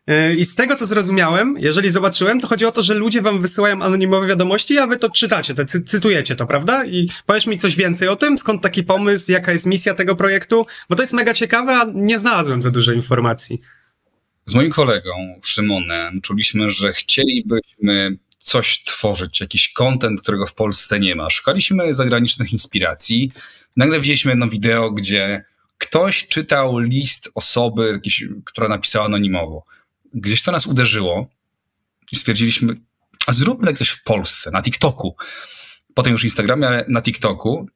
E, 0.08 0.36
I 0.36 0.46
z 0.46 0.56
tego, 0.56 0.76
co 0.76 0.86
zrozumiałem, 0.86 1.56
jeżeli 1.60 1.90
zobaczyłem, 1.90 2.40
to 2.40 2.48
chodzi 2.48 2.66
o 2.66 2.72
to, 2.72 2.84
że 2.84 2.94
ludzie 2.94 3.22
wam 3.22 3.42
wysyłają 3.42 3.82
anonimowe 3.82 4.28
wiadomości, 4.28 4.78
a 4.78 4.88
wy 4.88 4.98
to 4.98 5.10
czytacie, 5.10 5.56
to 5.56 5.66
cy 5.66 5.82
cytujecie 5.84 6.36
to, 6.36 6.48
prawda? 6.48 6.86
I 6.86 7.10
powiesz 7.26 7.48
mi 7.48 7.60
coś 7.60 7.76
więcej 7.76 8.08
o 8.08 8.16
tym, 8.16 8.38
skąd 8.38 8.62
taki 8.62 8.84
pomysł, 8.84 9.32
jaka 9.32 9.52
jest 9.52 9.66
misja 9.66 9.94
tego 9.94 10.16
projektu, 10.16 10.66
bo 10.90 10.96
to 10.96 11.04
jest 11.04 11.14
mega 11.14 11.34
ciekawe, 11.34 11.76
a 11.76 11.86
nie 11.94 12.20
znalazłem 12.20 12.62
za 12.62 12.72
dużo 12.72 12.92
informacji. 12.92 13.62
Z 14.46 14.54
moim 14.54 14.72
kolegą 14.72 15.40
Szymonem 15.44 16.22
czuliśmy, 16.22 16.70
że 16.70 16.94
chcielibyśmy 16.94 18.18
coś 18.40 18.84
tworzyć, 18.84 19.42
jakiś 19.42 19.74
content, 19.74 20.22
którego 20.22 20.46
w 20.46 20.54
Polsce 20.54 21.00
nie 21.00 21.16
ma. 21.16 21.30
Szukaliśmy 21.30 21.94
zagranicznych 21.94 22.52
inspiracji. 22.52 23.32
Nagle 23.78 24.00
widzieliśmy 24.00 24.32
jedno 24.32 24.48
wideo, 24.48 24.92
gdzie 24.92 25.46
ktoś 25.78 26.28
czytał 26.28 26.80
list 26.80 27.30
osoby, 27.36 28.02
która 28.46 28.68
napisała 28.68 29.06
anonimowo. 29.06 29.66
Gdzieś 30.14 30.44
to 30.44 30.52
nas 30.52 30.68
uderzyło 30.68 31.30
i 32.12 32.16
stwierdziliśmy, 32.16 32.76
a 33.28 33.34
zróbmy 33.34 33.74
coś 33.74 33.90
w 33.90 34.04
Polsce, 34.04 34.52
na 34.52 34.62
TikToku. 34.62 35.16
Potem 35.94 36.14
już 36.14 36.24
Instagramie, 36.24 36.68
ale 36.68 36.86
na 36.88 37.02
TikToku 37.02 37.68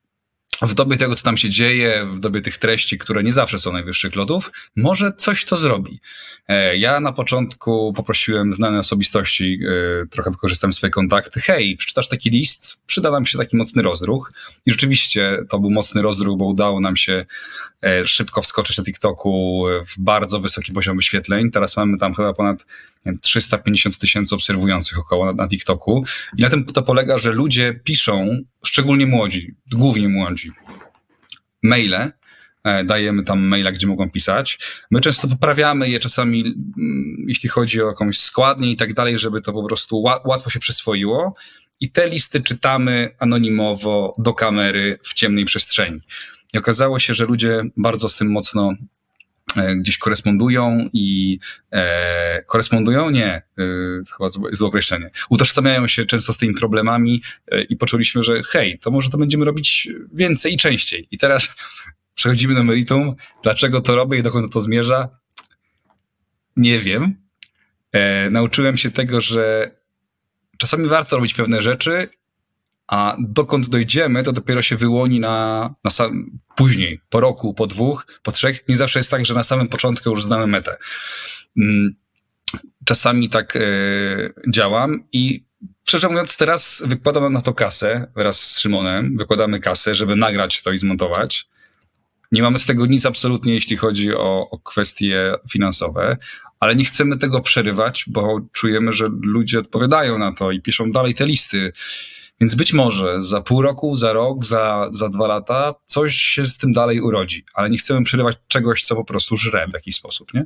w 0.67 0.73
dobie 0.73 0.97
tego, 0.97 1.15
co 1.15 1.23
tam 1.23 1.37
się 1.37 1.49
dzieje, 1.49 2.07
w 2.13 2.19
dobie 2.19 2.41
tych 2.41 2.57
treści, 2.57 2.97
które 2.97 3.23
nie 3.23 3.33
zawsze 3.33 3.59
są 3.59 3.73
najwyższych 3.73 4.15
lotów, 4.15 4.51
może 4.75 5.11
coś 5.17 5.45
to 5.45 5.57
zrobi. 5.57 5.99
E, 6.47 6.77
ja 6.77 6.99
na 6.99 7.13
początku 7.13 7.93
poprosiłem 7.93 8.53
znane 8.53 8.79
osobistości, 8.79 9.59
e, 10.03 10.07
trochę 10.07 10.31
wykorzystałem 10.31 10.73
swoje 10.73 10.91
kontakty. 10.91 11.39
Hej, 11.41 11.75
przeczytasz 11.75 12.07
taki 12.07 12.29
list? 12.29 12.77
Przyda 12.85 13.11
nam 13.11 13.25
się 13.25 13.37
taki 13.37 13.57
mocny 13.57 13.81
rozruch. 13.81 14.31
I 14.65 14.71
rzeczywiście 14.71 15.39
to 15.49 15.59
był 15.59 15.71
mocny 15.71 16.01
rozruch, 16.01 16.37
bo 16.37 16.45
udało 16.45 16.79
nam 16.79 16.95
się 16.95 17.25
e, 17.81 18.07
szybko 18.07 18.41
wskoczyć 18.41 18.77
na 18.77 18.83
TikToku 18.83 19.63
w 19.87 19.99
bardzo 19.99 20.39
wysoki 20.39 20.71
poziom 20.71 20.97
wyświetleń. 20.97 21.51
Teraz 21.51 21.77
mamy 21.77 21.97
tam 21.97 22.13
chyba 22.13 22.33
ponad 22.33 22.65
350 23.21 23.97
tysięcy 23.97 24.35
obserwujących 24.35 24.99
około 24.99 25.25
na, 25.25 25.33
na 25.33 25.47
TikToku. 25.47 26.03
I 26.37 26.41
na 26.41 26.49
tym 26.49 26.65
to 26.65 26.81
polega, 26.81 27.17
że 27.17 27.31
ludzie 27.31 27.73
piszą, 27.83 28.37
szczególnie 28.65 29.07
młodzi, 29.07 29.55
głównie 29.71 30.09
młodzi, 30.09 30.51
maile 31.63 32.11
e, 32.63 32.83
dajemy 32.83 33.23
tam 33.23 33.41
maila, 33.47 33.71
gdzie 33.71 33.87
mogą 33.87 34.09
pisać. 34.09 34.59
My 34.91 35.01
często 35.01 35.27
poprawiamy 35.27 35.89
je 35.89 35.99
czasami, 35.99 36.41
mm, 36.41 37.25
jeśli 37.27 37.49
chodzi 37.49 37.81
o 37.81 37.87
jakąś 37.87 38.19
składnię 38.19 38.71
i 38.71 38.75
tak 38.75 38.93
dalej, 38.93 39.17
żeby 39.17 39.41
to 39.41 39.53
po 39.53 39.65
prostu 39.67 40.01
łatwo 40.25 40.49
się 40.49 40.59
przyswoiło. 40.59 41.35
I 41.79 41.91
te 41.91 42.09
listy 42.09 42.41
czytamy 42.41 43.15
anonimowo 43.19 44.15
do 44.17 44.33
kamery 44.33 44.99
w 45.03 45.13
ciemnej 45.13 45.45
przestrzeni. 45.45 45.99
I 46.53 46.57
okazało 46.57 46.99
się, 46.99 47.13
że 47.13 47.25
ludzie 47.25 47.63
bardzo 47.77 48.09
z 48.09 48.17
tym 48.17 48.31
mocno 48.31 48.73
gdzieś 49.75 49.97
korespondują 49.97 50.89
i 50.93 51.39
e, 51.71 52.43
korespondują? 52.43 53.09
Nie, 53.09 53.27
e, 53.27 53.41
chyba 54.17 54.29
złe 54.29 54.67
określenie. 54.67 55.11
Utożsamiają 55.29 55.87
się 55.87 56.05
często 56.05 56.33
z 56.33 56.37
tymi 56.37 56.53
problemami 56.53 57.21
e, 57.47 57.61
i 57.61 57.75
poczuliśmy, 57.75 58.23
że 58.23 58.43
hej, 58.43 58.79
to 58.79 58.91
może 58.91 59.09
to 59.09 59.17
będziemy 59.17 59.45
robić 59.45 59.89
więcej 60.13 60.53
i 60.53 60.57
częściej. 60.57 61.07
I 61.11 61.17
teraz 61.17 61.55
przechodzimy 62.15 62.55
do 62.55 62.63
meritum. 62.63 63.15
Dlaczego 63.43 63.81
to 63.81 63.95
robię 63.95 64.19
i 64.19 64.23
dokąd 64.23 64.53
to 64.53 64.59
zmierza? 64.59 65.09
Nie 66.55 66.79
wiem. 66.79 67.15
E, 67.91 68.29
nauczyłem 68.29 68.77
się 68.77 68.91
tego, 68.91 69.21
że 69.21 69.71
czasami 70.57 70.87
warto 70.87 71.15
robić 71.15 71.33
pewne 71.33 71.61
rzeczy 71.61 72.09
a 72.87 73.17
dokąd 73.19 73.69
dojdziemy, 73.69 74.23
to 74.23 74.33
dopiero 74.33 74.61
się 74.61 74.75
wyłoni 74.75 75.19
na, 75.19 75.69
na 75.83 75.91
sam, 75.91 76.39
później, 76.55 77.01
po 77.09 77.19
roku, 77.19 77.53
po 77.53 77.67
dwóch, 77.67 78.05
po 78.23 78.31
trzech. 78.31 78.63
Nie 78.67 78.77
zawsze 78.77 78.99
jest 78.99 79.11
tak, 79.11 79.25
że 79.25 79.33
na 79.33 79.43
samym 79.43 79.67
początku 79.67 80.09
już 80.09 80.23
znamy 80.23 80.47
metę. 80.47 80.77
Mm, 81.57 81.95
czasami 82.85 83.29
tak 83.29 83.55
y, 83.55 84.33
działam 84.53 85.03
i 85.11 85.45
szczerze 85.87 86.09
mówiąc, 86.09 86.37
teraz 86.37 86.83
wykładam 86.85 87.33
na 87.33 87.41
to 87.41 87.53
kasę 87.53 88.07
wraz 88.15 88.39
z 88.39 88.59
Szymonem. 88.59 89.17
Wykładamy 89.17 89.59
kasę, 89.59 89.95
żeby 89.95 90.15
nagrać 90.15 90.61
to 90.61 90.71
i 90.71 90.77
zmontować. 90.77 91.47
Nie 92.31 92.41
mamy 92.41 92.59
z 92.59 92.65
tego 92.65 92.85
nic 92.85 93.05
absolutnie, 93.05 93.53
jeśli 93.53 93.77
chodzi 93.77 94.13
o, 94.13 94.49
o 94.49 94.59
kwestie 94.59 95.33
finansowe, 95.51 96.17
ale 96.59 96.75
nie 96.75 96.85
chcemy 96.85 97.17
tego 97.17 97.41
przerywać, 97.41 98.05
bo 98.07 98.39
czujemy, 98.51 98.93
że 98.93 99.09
ludzie 99.21 99.59
odpowiadają 99.59 100.17
na 100.17 100.31
to 100.33 100.51
i 100.51 100.61
piszą 100.61 100.91
dalej 100.91 101.13
te 101.13 101.25
listy. 101.25 101.73
Więc 102.41 102.55
być 102.55 102.73
może 102.73 103.21
za 103.21 103.41
pół 103.41 103.61
roku, 103.61 103.95
za 103.95 104.13
rok, 104.13 104.45
za, 104.45 104.89
za 104.93 105.09
dwa 105.09 105.27
lata 105.27 105.75
coś 105.85 106.15
się 106.15 106.45
z 106.45 106.57
tym 106.57 106.73
dalej 106.73 107.01
urodzi, 107.01 107.45
ale 107.53 107.69
nie 107.69 107.77
chcemy 107.77 108.03
przerywać 108.03 108.37
czegoś, 108.47 108.83
co 108.83 108.95
po 108.95 109.05
prostu 109.05 109.37
żre 109.37 109.67
w 109.67 109.73
jakiś 109.73 109.95
sposób, 109.95 110.33
nie? 110.33 110.45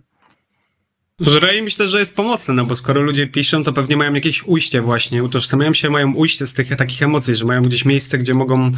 Żre 1.19 1.57
i 1.57 1.61
myślę, 1.61 1.89
że 1.89 1.99
jest 1.99 2.15
pomocne, 2.15 2.53
no 2.53 2.65
bo 2.65 2.75
skoro 2.75 3.01
ludzie 3.01 3.27
piszą, 3.27 3.63
to 3.63 3.73
pewnie 3.73 3.97
mają 3.97 4.13
jakieś 4.13 4.43
ujście 4.43 4.81
właśnie, 4.81 5.23
utożsamiają 5.23 5.73
się, 5.73 5.89
mają 5.89 6.13
ujście 6.13 6.47
z 6.47 6.53
tych 6.53 6.75
takich 6.75 7.01
emocji, 7.01 7.35
że 7.35 7.45
mają 7.45 7.61
gdzieś 7.61 7.85
miejsce, 7.85 8.17
gdzie 8.17 8.33
mogą 8.33 8.71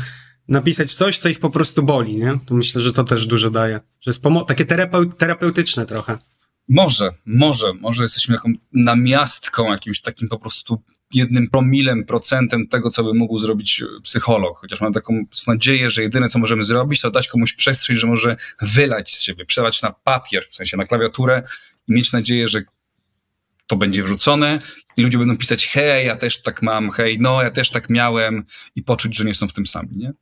napisać 0.47 0.93
coś, 0.93 1.17
co 1.17 1.29
ich 1.29 1.39
po 1.39 1.49
prostu 1.49 1.83
boli, 1.83 2.17
nie? 2.17 2.39
To 2.45 2.55
myślę, 2.55 2.81
że 2.81 2.93
to 2.93 3.03
też 3.03 3.25
dużo 3.25 3.49
daje, 3.49 3.79
że 4.01 4.11
jest 4.11 4.23
takie 4.47 4.65
terapeutyczne 5.17 5.85
trochę. 5.85 6.17
Może, 6.69 7.09
może, 7.25 7.73
może 7.73 8.03
jesteśmy 8.03 8.35
taką 8.35 8.53
namiastką, 8.73 9.71
jakimś 9.71 10.01
takim 10.01 10.29
po 10.29 10.39
prostu 10.39 10.83
jednym 11.13 11.49
promilem, 11.49 12.05
procentem 12.05 12.67
tego, 12.67 12.89
co 12.89 13.03
by 13.03 13.13
mógł 13.13 13.37
zrobić 13.37 13.83
psycholog. 14.03 14.57
Chociaż 14.57 14.81
mam 14.81 14.93
taką 14.93 15.23
nadzieję, 15.47 15.89
że 15.89 16.01
jedyne, 16.01 16.29
co 16.29 16.39
możemy 16.39 16.63
zrobić, 16.63 17.01
to 17.01 17.11
dać 17.11 17.27
komuś 17.27 17.53
przestrzeń, 17.53 17.97
że 17.97 18.07
może 18.07 18.37
wylać 18.61 19.15
z 19.15 19.21
siebie, 19.21 19.45
przelać 19.45 19.81
na 19.81 19.91
papier, 19.91 20.47
w 20.51 20.55
sensie 20.55 20.77
na 20.77 20.85
klawiaturę 20.85 21.43
i 21.87 21.93
mieć 21.93 22.11
nadzieję, 22.11 22.47
że 22.47 22.63
to 23.67 23.75
będzie 23.75 24.03
wrzucone 24.03 24.59
i 24.97 25.01
ludzie 25.01 25.17
będą 25.17 25.37
pisać 25.37 25.67
hej, 25.67 26.07
ja 26.07 26.15
też 26.15 26.41
tak 26.41 26.61
mam, 26.61 26.89
hej, 26.91 27.19
no, 27.19 27.43
ja 27.43 27.51
też 27.51 27.71
tak 27.71 27.89
miałem 27.89 28.45
i 28.75 28.83
poczuć, 28.83 29.15
że 29.15 29.25
nie 29.25 29.33
są 29.33 29.47
w 29.47 29.53
tym 29.53 29.65
sami, 29.65 29.89
nie? 29.95 30.13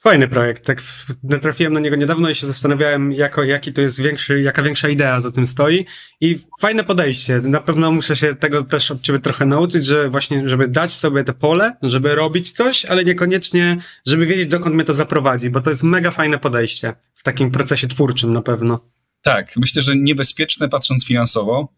Fajny 0.00 0.28
projekt. 0.28 0.66
Tak 0.66 0.82
natrafiłem 1.22 1.72
na 1.72 1.80
niego 1.80 1.96
niedawno 1.96 2.30
i 2.30 2.34
się 2.34 2.46
zastanawiałem, 2.46 3.12
jako, 3.12 3.44
jaki 3.44 3.72
to 3.72 3.80
jest 3.80 4.02
większy, 4.02 4.40
jaka 4.42 4.62
większa 4.62 4.88
idea 4.88 5.20
za 5.20 5.32
tym 5.32 5.46
stoi. 5.46 5.86
I 6.20 6.38
fajne 6.60 6.84
podejście. 6.84 7.40
Na 7.40 7.60
pewno 7.60 7.92
muszę 7.92 8.16
się 8.16 8.34
tego 8.34 8.64
też 8.64 8.90
od 8.90 9.02
ciebie 9.02 9.18
trochę 9.18 9.46
nauczyć, 9.46 9.86
że 9.86 10.10
właśnie, 10.10 10.48
żeby 10.48 10.68
dać 10.68 10.94
sobie 10.94 11.24
te 11.24 11.32
pole, 11.32 11.76
żeby 11.82 12.14
robić 12.14 12.52
coś, 12.52 12.84
ale 12.84 13.04
niekoniecznie, 13.04 13.76
żeby 14.06 14.26
wiedzieć, 14.26 14.48
dokąd 14.48 14.74
mnie 14.74 14.84
to 14.84 14.92
zaprowadzi, 14.92 15.50
bo 15.50 15.60
to 15.60 15.70
jest 15.70 15.82
mega 15.82 16.10
fajne 16.10 16.38
podejście 16.38 16.94
w 17.14 17.22
takim 17.22 17.50
procesie 17.50 17.88
twórczym 17.88 18.32
na 18.32 18.42
pewno. 18.42 18.80
Tak, 19.22 19.56
myślę, 19.56 19.82
że 19.82 19.96
niebezpieczne 19.96 20.68
patrząc 20.68 21.06
finansowo, 21.06 21.72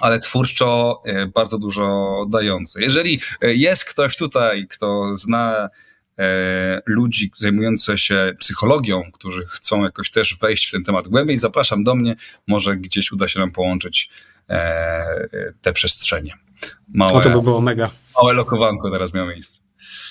ale 0.00 0.18
twórczo 0.18 1.02
e, 1.04 1.26
bardzo 1.26 1.58
dużo 1.58 2.14
dające. 2.30 2.82
Jeżeli 2.82 3.20
e, 3.42 3.54
jest 3.54 3.84
ktoś 3.84 4.16
tutaj, 4.16 4.66
kto 4.70 5.16
zna 5.16 5.68
ludzi 6.86 7.30
zajmujących 7.34 8.00
się 8.00 8.32
psychologią, 8.38 9.02
którzy 9.12 9.46
chcą 9.46 9.84
jakoś 9.84 10.10
też 10.10 10.36
wejść 10.40 10.68
w 10.68 10.72
ten 10.72 10.84
temat 10.84 11.08
głębiej, 11.08 11.38
zapraszam 11.38 11.84
do 11.84 11.94
mnie. 11.94 12.16
Może 12.46 12.76
gdzieś 12.76 13.12
uda 13.12 13.28
się 13.28 13.40
nam 13.40 13.50
połączyć 13.50 14.10
e, 14.48 15.04
te 15.60 15.72
przestrzenie. 15.72 16.34
Małe, 16.88 17.12
o 17.12 17.20
to 17.20 17.30
by 17.30 17.42
było 17.42 17.60
mega. 17.60 17.90
Małe 18.16 18.32
lokowanko 18.32 18.90
teraz 18.90 19.14
miało 19.14 19.28
miejsce. 19.28 19.64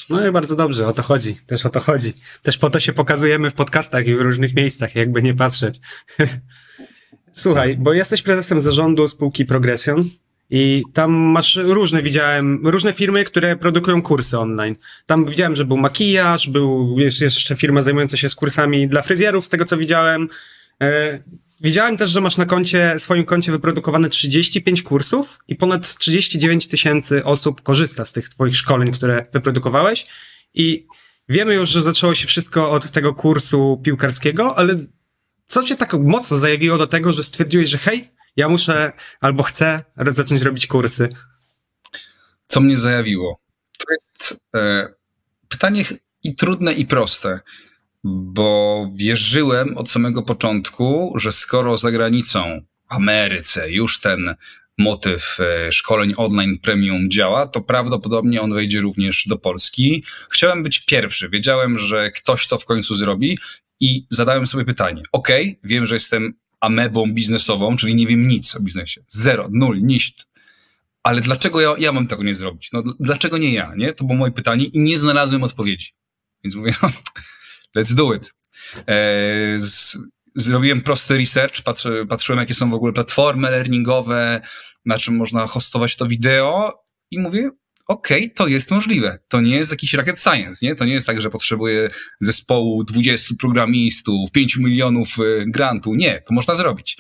No 0.10 0.28
i 0.28 0.32
bardzo 0.32 0.56
dobrze, 0.56 0.88
o 0.88 0.94
to 0.94 1.02
chodzi. 1.02 1.36
Też 1.36 1.66
o 1.66 1.70
to 1.70 1.80
chodzi. 1.80 2.14
Też 2.42 2.58
po 2.58 2.70
to 2.70 2.80
się 2.80 2.94
pokazujemy 2.94 3.52
w 3.52 3.54
podcastach 3.54 4.08
i 4.08 4.16
w 4.16 4.22
różnych 4.22 4.54
miejscach, 4.54 4.96
jakby 4.96 5.24
nie 5.24 5.34
patrzeć. 5.34 5.80
Słuchaj, 7.34 7.78
bo 7.78 7.94
jesteś 7.94 8.22
prezesem 8.22 8.62
zarządu 8.62 9.08
spółki 9.08 9.46
Progression. 9.46 10.10
I 10.50 10.84
tam 10.94 11.12
masz 11.12 11.56
różne, 11.56 12.02
widziałem, 12.02 12.68
różne 12.68 12.94
firmy, 12.94 13.24
które 13.24 13.56
produkują 13.56 14.02
kursy 14.02 14.40
online. 14.40 14.76
Tam 15.06 15.26
widziałem, 15.26 15.56
że 15.56 15.66
był 15.66 15.78
makijaż, 15.78 16.50
był 16.50 16.96
jest 17.00 17.22
jeszcze 17.22 17.56
firma 17.56 17.82
zajmująca 17.82 18.18
się 18.18 18.30
z 18.30 18.36
kursami 18.36 18.88
dla 18.88 19.02
fryzjerów, 19.02 19.46
z 19.46 19.50
tego 19.50 19.66
co 19.66 19.78
widziałem. 19.78 20.30
E, 20.82 21.20
widziałem 21.62 21.98
też, 21.98 22.12
że 22.12 22.22
masz 22.22 22.38
na 22.38 22.46
koncie, 22.46 22.96
swoim 22.98 23.26
koncie 23.26 23.52
wyprodukowane 23.52 24.10
35 24.10 24.84
kursów 24.84 25.40
i 25.48 25.56
ponad 25.56 25.98
39 25.98 26.68
tysięcy 26.68 27.24
osób 27.24 27.62
korzysta 27.62 28.06
z 28.06 28.14
tych 28.14 28.30
twoich 28.30 28.58
szkoleń, 28.58 28.92
które 28.92 29.26
wyprodukowałeś. 29.34 30.08
I 30.54 30.88
wiemy 31.30 31.54
już, 31.54 31.70
że 31.70 31.82
zaczęło 31.82 32.14
się 32.14 32.28
wszystko 32.28 32.72
od 32.72 32.92
tego 32.92 33.14
kursu 33.14 33.82
piłkarskiego, 33.84 34.58
ale 34.58 34.76
co 35.48 35.64
cię 35.64 35.76
tak 35.76 35.94
mocno 35.94 36.38
zajawiło 36.38 36.78
do 36.78 36.88
tego, 36.88 37.14
że 37.14 37.24
stwierdziłeś, 37.24 37.70
że 37.70 37.78
hej, 37.78 38.13
ja 38.36 38.50
muszę 38.50 38.94
albo 39.22 39.44
chcę 39.44 39.84
zacząć 40.08 40.42
robić 40.42 40.68
kursy. 40.68 41.10
Co 42.48 42.62
mnie 42.62 42.78
zajawiło? 42.78 43.40
To 43.78 43.94
jest 43.94 44.42
e, 44.56 44.94
pytanie 45.50 45.86
i 46.24 46.36
trudne, 46.36 46.74
i 46.74 46.86
proste, 46.86 47.40
bo 48.04 48.86
wierzyłem 48.96 49.78
od 49.78 49.92
samego 49.92 50.24
początku, 50.24 51.14
że 51.16 51.32
skoro 51.32 51.78
za 51.78 51.92
granicą, 51.92 52.62
Ameryce, 52.90 53.72
już 53.72 54.00
ten 54.00 54.36
motyw 54.78 55.38
e, 55.40 55.72
szkoleń 55.72 56.14
online 56.18 56.60
premium 56.60 57.12
działa, 57.12 57.48
to 57.48 57.62
prawdopodobnie 57.62 58.42
on 58.42 58.54
wejdzie 58.54 58.82
również 58.82 59.28
do 59.28 59.38
Polski. 59.38 60.04
Chciałem 60.30 60.64
być 60.64 60.80
pierwszy. 60.80 61.30
Wiedziałem, 61.30 61.78
że 61.78 62.12
ktoś 62.12 62.48
to 62.48 62.58
w 62.58 62.66
końcu 62.66 62.96
zrobi 62.96 63.38
i 63.80 64.06
zadałem 64.10 64.48
sobie 64.48 64.66
pytanie. 64.66 65.04
OK, 65.12 65.28
wiem, 65.64 65.86
że 65.86 65.96
jestem 65.96 66.34
amebą 66.64 67.14
biznesową, 67.14 67.78
czyli 67.78 67.96
nie 67.96 68.08
wiem 68.08 68.28
nic 68.28 68.56
o 68.56 68.60
biznesie. 68.60 69.02
Zero, 69.08 69.50
nul, 69.52 69.82
niść. 69.82 70.26
Ale 71.04 71.22
dlaczego 71.22 71.62
ja, 71.62 71.76
ja 71.78 71.92
mam 71.92 72.08
tego 72.08 72.24
nie 72.24 72.36
zrobić? 72.36 72.70
No, 72.74 72.84
dlaczego 73.00 73.38
nie 73.38 73.54
ja? 73.54 73.74
Nie? 73.78 73.94
To 73.94 74.06
było 74.06 74.18
moje 74.18 74.32
pytanie 74.32 74.66
i 74.66 74.80
nie 74.80 74.98
znalazłem 74.98 75.44
odpowiedzi. 75.44 75.94
Więc 76.44 76.56
mówię, 76.56 76.74
no, 76.84 76.92
let's 77.78 77.94
do 77.94 78.14
it. 78.14 78.34
E, 78.88 79.60
z, 79.60 79.98
zrobiłem 80.36 80.82
prosty 80.82 81.18
research, 81.18 81.62
patrzy, 81.62 82.06
patrzyłem, 82.10 82.40
jakie 82.40 82.54
są 82.54 82.70
w 82.70 82.74
ogóle 82.74 82.94
platformy 82.94 83.52
learningowe, 83.52 84.42
na 84.86 84.98
czym 84.98 85.16
można 85.16 85.48
hostować 85.48 85.96
to 85.96 86.08
wideo 86.08 86.84
i 87.12 87.20
mówię, 87.20 87.50
okej, 87.88 88.24
okay, 88.24 88.36
to 88.36 88.48
jest 88.48 88.72
możliwe. 88.72 89.20
To 89.28 89.42
nie 89.42 89.56
jest 89.56 89.72
jakiś 89.72 89.94
rocket 89.94 90.20
science, 90.20 90.66
nie? 90.66 90.76
To 90.76 90.86
nie 90.86 90.94
jest 90.94 91.08
tak, 91.08 91.22
że 91.22 91.30
potrzebuję 91.30 91.90
zespołu 92.22 92.84
20 92.84 93.36
programistów, 93.40 94.32
5 94.32 94.58
milionów 94.58 95.20
y, 95.20 95.46
grantu. 95.48 95.96
Nie, 95.96 96.22
to 96.28 96.34
można 96.34 96.56
zrobić. 96.56 96.98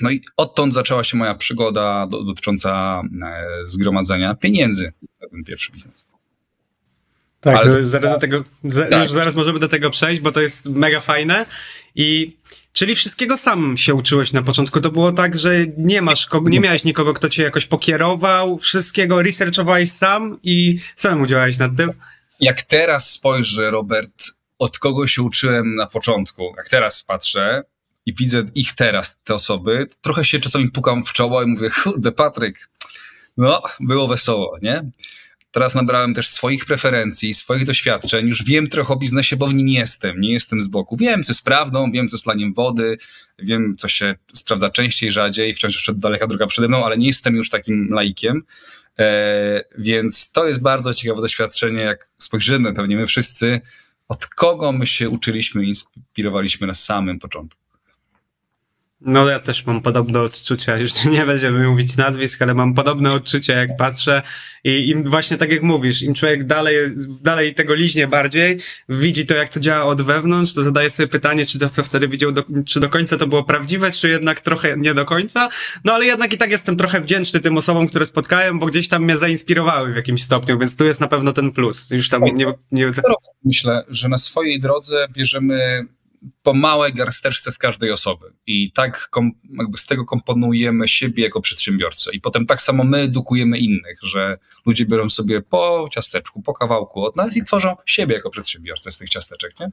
No 0.00 0.10
i 0.10 0.20
odtąd 0.36 0.74
zaczęła 0.74 1.04
się 1.04 1.16
moja 1.16 1.34
przygoda 1.34 2.06
do, 2.06 2.22
dotycząca 2.24 3.02
e, 3.22 3.46
zgromadzenia 3.64 4.34
pieniędzy 4.34 4.92
na 5.22 5.28
ten 5.28 5.44
pierwszy 5.44 5.72
biznes. 5.72 6.08
Tak, 7.40 7.56
Ale... 7.56 7.86
zaraz 7.86 8.12
do 8.12 8.18
tego, 8.18 8.44
tak. 8.90 9.02
już 9.02 9.12
zaraz 9.12 9.34
możemy 9.34 9.58
do 9.58 9.68
tego 9.68 9.90
przejść, 9.90 10.20
bo 10.20 10.32
to 10.32 10.40
jest 10.40 10.66
mega 10.66 11.00
fajne 11.00 11.46
i 11.94 12.36
Czyli 12.72 12.94
wszystkiego 12.94 13.36
sam 13.36 13.76
się 13.76 13.94
uczyłeś 13.94 14.32
na 14.32 14.42
początku. 14.42 14.80
To 14.80 14.90
było 14.90 15.12
tak, 15.12 15.38
że 15.38 15.66
nie 15.76 16.02
masz 16.02 16.26
kogo, 16.26 16.48
nie 16.48 16.60
miałeś 16.60 16.84
nikogo, 16.84 17.14
kto 17.14 17.28
cię 17.28 17.42
jakoś 17.42 17.66
pokierował, 17.66 18.58
wszystkiego 18.58 19.22
researchowałeś 19.22 19.90
sam 19.90 20.38
i 20.42 20.78
samemu 20.96 21.26
działałeś 21.26 21.58
nad 21.58 21.76
tym. 21.76 21.92
Jak 22.40 22.62
teraz 22.62 23.10
spojrzę, 23.10 23.70
Robert, 23.70 24.24
od 24.58 24.78
kogo 24.78 25.06
się 25.06 25.22
uczyłem 25.22 25.74
na 25.74 25.86
początku, 25.86 26.54
jak 26.56 26.68
teraz 26.68 27.02
patrzę 27.02 27.62
i 28.06 28.14
widzę 28.14 28.44
ich 28.54 28.74
teraz, 28.74 29.20
te 29.24 29.34
osoby, 29.34 29.86
trochę 30.00 30.24
się 30.24 30.40
czasami 30.40 30.70
pukam 30.70 31.04
w 31.04 31.12
czoło 31.12 31.42
i 31.42 31.46
mówię, 31.46 31.70
kurde, 31.82 32.12
Patryk, 32.12 32.70
no, 33.36 33.62
było 33.80 34.08
wesoło, 34.08 34.58
nie? 34.62 34.90
Teraz 35.50 35.74
nabrałem 35.74 36.14
też 36.14 36.28
swoich 36.28 36.64
preferencji, 36.64 37.34
swoich 37.34 37.64
doświadczeń, 37.64 38.28
już 38.28 38.44
wiem 38.44 38.68
trochę 38.68 38.94
o 38.94 38.96
biznesie, 38.96 39.36
bo 39.36 39.46
w 39.46 39.54
nim 39.54 39.68
jestem, 39.68 40.20
nie 40.20 40.32
jestem 40.32 40.60
z 40.60 40.68
boku. 40.68 40.96
Wiem, 40.96 41.24
co 41.24 41.32
jest 41.32 41.44
prawdą, 41.44 41.92
wiem, 41.92 42.08
co 42.08 42.16
jest 42.16 42.26
laniem 42.26 42.54
wody, 42.54 42.98
wiem, 43.38 43.76
co 43.78 43.88
się 43.88 44.14
sprawdza 44.32 44.70
częściej, 44.70 45.12
rzadziej, 45.12 45.54
wciąż 45.54 45.74
jeszcze 45.74 45.94
daleka 45.94 46.26
droga 46.26 46.46
przede 46.46 46.68
mną, 46.68 46.84
ale 46.84 46.98
nie 46.98 47.06
jestem 47.06 47.36
już 47.36 47.50
takim 47.50 47.88
laikiem. 47.90 48.42
E, 48.98 49.64
więc 49.78 50.32
to 50.32 50.48
jest 50.48 50.60
bardzo 50.60 50.94
ciekawe 50.94 51.20
doświadczenie, 51.20 51.80
jak 51.80 52.08
spojrzymy, 52.18 52.74
pewnie 52.74 52.96
my 52.96 53.06
wszyscy, 53.06 53.60
od 54.08 54.26
kogo 54.26 54.72
my 54.72 54.86
się 54.86 55.10
uczyliśmy, 55.10 55.64
inspirowaliśmy 55.64 56.66
na 56.66 56.74
samym 56.74 57.18
początku. 57.18 57.60
No 59.00 59.28
ja 59.28 59.40
też 59.40 59.66
mam 59.66 59.82
podobne 59.82 60.20
odczucia, 60.20 60.78
już 60.78 61.04
nie 61.04 61.26
będziemy 61.26 61.68
mówić 61.68 61.96
nazwisk, 61.96 62.42
ale 62.42 62.54
mam 62.54 62.74
podobne 62.74 63.12
odczucia 63.12 63.54
jak 63.54 63.76
patrzę. 63.76 64.22
I 64.64 64.88
im 64.88 65.04
właśnie 65.04 65.36
tak 65.36 65.52
jak 65.52 65.62
mówisz, 65.62 66.02
im 66.02 66.14
człowiek 66.14 66.44
dalej, 66.44 66.76
dalej 67.22 67.54
tego 67.54 67.74
liźnie 67.74 68.06
bardziej, 68.06 68.58
widzi 68.88 69.26
to 69.26 69.34
jak 69.34 69.48
to 69.48 69.60
działa 69.60 69.84
od 69.84 70.02
wewnątrz, 70.02 70.54
to 70.54 70.62
zadaje 70.62 70.90
sobie 70.90 71.06
pytanie, 71.06 71.46
czy 71.46 71.58
to 71.58 71.70
co 71.70 71.82
wtedy 71.82 72.08
widział, 72.08 72.32
do, 72.32 72.44
czy 72.66 72.80
do 72.80 72.88
końca 72.88 73.16
to 73.16 73.26
było 73.26 73.44
prawdziwe, 73.44 73.92
czy 73.92 74.08
jednak 74.08 74.40
trochę 74.40 74.76
nie 74.76 74.94
do 74.94 75.04
końca, 75.04 75.48
no 75.84 75.92
ale 75.92 76.06
jednak 76.06 76.32
i 76.32 76.38
tak 76.38 76.50
jestem 76.50 76.76
trochę 76.76 77.00
wdzięczny 77.00 77.40
tym 77.40 77.56
osobom, 77.56 77.88
które 77.88 78.06
spotkałem, 78.06 78.58
bo 78.58 78.66
gdzieś 78.66 78.88
tam 78.88 79.04
mnie 79.04 79.18
zainspirowały 79.18 79.92
w 79.92 79.96
jakimś 79.96 80.22
stopniu, 80.22 80.58
więc 80.58 80.76
tu 80.76 80.84
jest 80.84 81.00
na 81.00 81.08
pewno 81.08 81.32
ten 81.32 81.52
plus, 81.52 81.90
już 81.90 82.08
tam 82.08 82.24
nie... 82.24 82.54
nie... 82.72 82.92
Myślę, 83.44 83.84
że 83.88 84.08
na 84.08 84.18
swojej 84.18 84.60
drodze 84.60 85.06
bierzemy 85.12 85.86
po 86.42 86.54
małej 86.54 86.94
garsteczce 86.94 87.52
z 87.52 87.58
każdej 87.58 87.90
osoby. 87.90 88.26
I 88.46 88.72
tak 88.72 89.10
jakby 89.58 89.78
z 89.78 89.86
tego 89.86 90.04
komponujemy 90.04 90.88
siebie 90.88 91.22
jako 91.22 91.40
przedsiębiorcę. 91.40 92.10
I 92.12 92.20
potem 92.20 92.46
tak 92.46 92.62
samo 92.62 92.84
my 92.84 92.98
edukujemy 92.98 93.58
innych, 93.58 93.98
że 94.02 94.38
ludzie 94.66 94.86
biorą 94.86 95.10
sobie 95.10 95.40
po 95.40 95.88
ciasteczku, 95.92 96.42
po 96.42 96.54
kawałku 96.54 97.04
od 97.04 97.16
nas 97.16 97.36
i 97.36 97.44
tworzą 97.44 97.76
siebie 97.86 98.14
jako 98.14 98.30
przedsiębiorcę 98.30 98.92
z 98.92 98.98
tych 98.98 99.08
ciasteczek, 99.08 99.60
nie? 99.60 99.70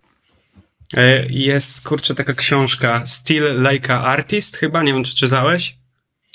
E, 0.94 1.26
jest, 1.30 1.84
kurczę, 1.88 2.16
taka 2.16 2.34
książka 2.34 3.06
Still 3.06 3.68
Like 3.72 3.94
a 3.94 4.04
Artist 4.04 4.58
chyba, 4.58 4.84
nie 4.84 4.94
wiem, 4.94 5.04
czy 5.04 5.16
czytałeś? 5.16 5.78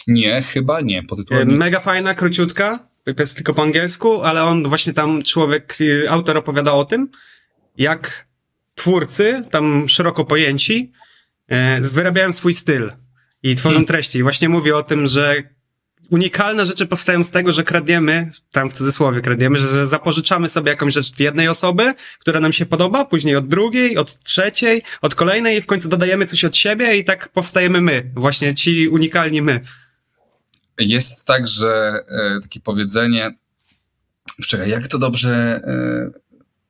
Nie, 0.07 0.42
chyba 0.42 0.81
nie. 0.81 1.03
Tytułem... 1.16 1.51
E, 1.51 1.53
mega 1.53 1.81
fajna, 1.81 2.14
króciutka, 2.14 2.88
jest 3.18 3.37
tylko 3.37 3.55
po 3.55 3.62
angielsku, 3.62 4.22
ale 4.22 4.44
on 4.44 4.68
właśnie 4.68 4.92
tam, 4.92 5.22
człowiek, 5.22 5.81
y, 5.81 6.11
autor 6.11 6.37
opowiada 6.37 6.72
o 6.72 6.85
tym, 6.85 7.09
jak 7.79 8.27
twórcy, 8.74 9.42
tam 9.50 9.88
szeroko 9.88 10.24
pojęci, 10.24 10.92
e, 11.48 11.80
wyrabiają 11.80 12.32
swój 12.32 12.54
styl 12.54 12.92
i 13.42 13.56
tworzą 13.56 13.74
hmm. 13.74 13.87
treści. 13.87 14.18
I 14.18 14.22
właśnie 14.22 14.48
mówię 14.48 14.76
o 14.76 14.82
tym, 14.82 15.06
że 15.06 15.42
unikalne 16.11 16.66
rzeczy 16.66 16.87
powstają 16.87 17.24
z 17.24 17.30
tego, 17.30 17.52
że 17.52 17.64
kradniemy, 17.64 18.30
tam 18.50 18.70
w 18.70 18.72
cudzysłowie 18.72 19.20
kradniemy, 19.20 19.58
że 19.58 19.87
zapożyczamy 19.87 20.48
sobie 20.48 20.70
jakąś 20.70 20.94
rzecz 20.94 21.12
od 21.12 21.20
jednej 21.20 21.48
osoby, 21.48 21.94
która 22.18 22.40
nam 22.40 22.52
się 22.52 22.66
podoba, 22.66 23.04
później 23.04 23.37
od 23.37 23.48
drugiej, 23.48 23.96
od 23.96 24.18
trzeciej, 24.18 24.82
od 25.02 25.14
kolejnej 25.14 25.58
i 25.58 25.61
w 25.61 25.66
końcu 25.66 25.88
dodajemy 25.88 26.26
coś 26.26 26.44
od 26.44 26.56
siebie 26.56 26.96
i 26.96 27.04
tak 27.04 27.28
powstajemy 27.28 27.80
my, 27.80 28.11
właśnie 28.14 28.54
ci 28.54 28.88
unikalni 28.88 29.42
my. 29.42 29.61
Jest 30.78 31.24
tak, 31.24 31.48
że 31.48 31.92
e, 32.08 32.40
takie 32.42 32.61
powiedzenie, 32.61 33.35
czekaj, 34.46 34.70
jak 34.70 34.87
to 34.87 34.98
dobrze 34.98 35.61
e, 35.64 36.11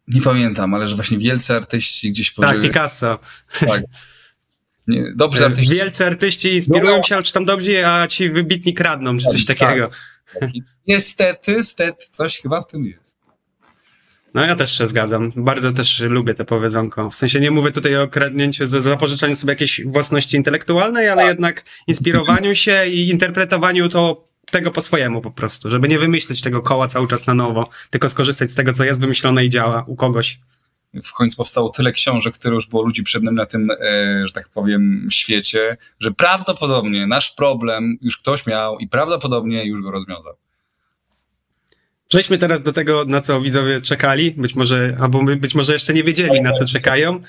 nie 0.08 0.22
pamiętam, 0.22 0.74
ale 0.74 0.88
że 0.88 0.94
właśnie 0.94 1.18
wielcy 1.18 1.54
artyści 1.54 2.10
gdzieś 2.10 2.30
pożyły... 2.30 2.54
Tak, 2.54 2.62
Picasso. 2.62 3.18
Tak. 3.60 3.82
Nie, 4.86 5.04
dobrzy 5.16 5.44
artyści. 5.44 5.74
Wielcy 5.74 6.06
artyści 6.06 6.54
inspirują 6.54 6.96
no, 6.96 7.02
się, 7.02 7.14
ale 7.14 7.24
czy 7.24 7.32
tam 7.32 7.44
dobrzy, 7.44 7.86
a 7.86 8.08
ci 8.08 8.30
wybitni 8.30 8.74
kradną, 8.74 9.18
czy 9.18 9.26
coś 9.26 9.46
tak, 9.46 9.58
takiego. 9.58 9.90
Tak. 10.40 10.50
Niestety, 10.88 11.64
stety, 11.64 12.06
coś 12.10 12.40
chyba 12.40 12.62
w 12.62 12.66
tym 12.66 12.84
jest. 12.84 13.22
No 14.34 14.44
ja 14.44 14.56
też 14.56 14.78
się 14.78 14.86
zgadzam. 14.86 15.32
Bardzo 15.36 15.72
też 15.72 16.00
lubię 16.00 16.34
te 16.34 16.44
powiedzonko. 16.44 17.10
W 17.10 17.16
sensie 17.16 17.40
nie 17.40 17.50
mówię 17.50 17.70
tutaj 17.70 17.96
o 17.96 18.08
kradnięciu, 18.08 18.66
zapożyczaniu 18.66 19.36
sobie 19.36 19.52
jakiejś 19.52 19.80
własności 19.84 20.36
intelektualnej, 20.36 21.08
ale 21.08 21.22
tak. 21.22 21.28
jednak 21.28 21.64
inspirowaniu 21.86 22.54
się 22.54 22.86
i 22.86 23.08
interpretowaniu 23.08 23.88
to 23.88 24.24
tego 24.52 24.70
po 24.70 24.82
swojemu 24.82 25.20
po 25.20 25.30
prostu, 25.30 25.70
żeby 25.70 25.88
nie 25.88 25.98
wymyśleć 25.98 26.40
tego 26.40 26.62
koła 26.62 26.88
cały 26.88 27.08
czas 27.08 27.26
na 27.26 27.34
nowo, 27.34 27.68
tylko 27.90 28.08
skorzystać 28.08 28.50
z 28.50 28.54
tego, 28.54 28.72
co 28.72 28.84
jest 28.84 29.00
wymyślone 29.00 29.44
i 29.44 29.50
działa 29.50 29.84
u 29.86 29.96
kogoś. 29.96 30.40
W 31.04 31.12
końcu 31.12 31.36
powstało 31.36 31.68
tyle 31.68 31.92
książek, 31.92 32.34
które 32.34 32.54
już 32.54 32.66
było 32.66 32.82
ludzi 32.82 33.02
przed 33.02 33.22
nami 33.22 33.36
na 33.36 33.46
tym, 33.46 33.70
e, 33.70 34.26
że 34.26 34.32
tak 34.32 34.48
powiem, 34.48 35.08
świecie, 35.10 35.76
że 36.00 36.10
prawdopodobnie 36.10 37.06
nasz 37.06 37.30
problem 37.34 37.98
już 38.02 38.18
ktoś 38.18 38.46
miał 38.46 38.78
i 38.78 38.88
prawdopodobnie 38.88 39.64
już 39.64 39.82
go 39.82 39.90
rozwiązał. 39.90 40.34
Przejdźmy 42.08 42.38
teraz 42.38 42.62
do 42.62 42.72
tego, 42.72 43.04
na 43.04 43.20
co 43.20 43.40
widzowie 43.40 43.80
czekali, 43.80 44.30
być 44.30 44.54
może, 44.54 44.96
albo 45.00 45.24
być 45.36 45.54
może 45.54 45.72
jeszcze 45.72 45.94
nie 45.94 46.04
wiedzieli, 46.04 46.42
na 46.42 46.52
co 46.52 46.66
czekają 46.66 47.22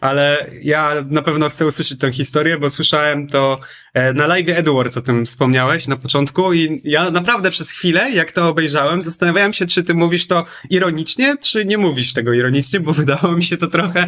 ale 0.00 0.50
ja 0.62 0.94
na 1.10 1.22
pewno 1.22 1.50
chcę 1.50 1.66
usłyszeć 1.66 1.98
tę 1.98 2.12
historię, 2.12 2.58
bo 2.58 2.70
słyszałem 2.70 3.28
to 3.28 3.60
e, 3.94 4.12
na 4.12 4.26
live 4.26 4.48
Edwards, 4.48 4.96
o 4.96 5.02
tym 5.02 5.26
wspomniałeś 5.26 5.86
na 5.86 5.96
początku 5.96 6.52
i 6.52 6.80
ja 6.84 7.10
naprawdę 7.10 7.50
przez 7.50 7.70
chwilę, 7.70 8.10
jak 8.10 8.32
to 8.32 8.48
obejrzałem, 8.48 9.02
zastanawiałem 9.02 9.52
się, 9.52 9.66
czy 9.66 9.84
ty 9.84 9.94
mówisz 9.94 10.26
to 10.26 10.44
ironicznie, 10.70 11.36
czy 11.42 11.64
nie 11.64 11.78
mówisz 11.78 12.12
tego 12.12 12.32
ironicznie, 12.32 12.80
bo 12.80 12.92
wydało 13.02 13.32
mi 13.32 13.44
się 13.44 13.56
to 13.56 13.66
trochę 13.66 14.06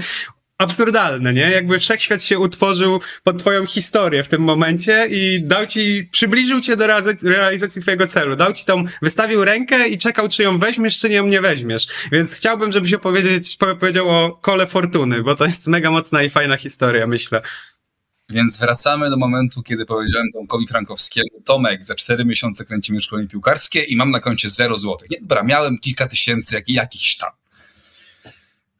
absurdalne, 0.59 1.33
nie? 1.33 1.51
Jakby 1.51 1.79
wszechświat 1.79 2.23
się 2.23 2.39
utworzył 2.39 3.01
pod 3.25 3.39
twoją 3.39 3.67
historię 3.67 4.25
w 4.25 4.29
tym 4.29 4.43
momencie 4.43 5.07
i 5.11 5.43
dał 5.45 5.67
ci, 5.67 6.09
przybliżył 6.13 6.61
cię 6.61 6.77
do 6.77 6.87
realizacji 7.23 7.83
twojego 7.83 8.07
celu. 8.07 8.37
Dał 8.37 8.53
ci 8.53 8.65
tą, 8.65 8.85
wystawił 9.03 9.45
rękę 9.45 9.89
i 9.89 9.99
czekał, 9.99 10.29
czy 10.29 10.43
ją 10.43 10.59
weźmiesz, 10.59 10.99
czy 10.99 11.09
ją 11.09 11.27
nie 11.27 11.41
weźmiesz. 11.41 11.87
Więc 12.13 12.35
chciałbym, 12.35 12.73
żebyś 12.73 12.93
opowiedzieć, 12.93 13.59
powiedział 13.81 14.09
o 14.11 14.39
kole 14.43 14.67
fortuny, 14.67 15.23
bo 15.23 15.35
to 15.35 15.47
jest 15.47 15.67
mega 15.67 15.91
mocna 15.91 16.23
i 16.23 16.31
fajna 16.31 16.57
historia, 16.57 17.07
myślę. 17.07 17.43
Więc 18.29 18.57
wracamy 18.57 19.11
do 19.11 19.17
momentu, 19.17 19.63
kiedy 19.63 19.87
powiedziałem 19.87 20.27
Tomkowi 20.33 20.67
Frankowskiemu, 20.67 21.43
Tomek, 21.45 21.85
za 21.85 21.95
cztery 21.95 22.25
miesiące 22.25 22.65
kręcimy 22.65 23.03
szkolenie 23.03 23.29
piłkarskie 23.29 23.83
i 23.83 23.97
mam 23.97 24.11
na 24.11 24.21
koncie 24.21 24.49
zero 24.49 24.77
złotych. 24.77 25.11
Nie, 25.11 25.19
dobra, 25.21 25.43
miałem 25.43 25.79
kilka 25.79 26.09
tysięcy, 26.09 26.55
jak, 26.55 26.69
jakiś 26.69 27.17
tam. 27.17 27.31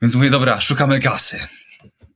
Więc 0.03 0.15
mówię, 0.15 0.31
dobra, 0.31 0.61
szukamy 0.61 1.01
kasy. 1.01 1.41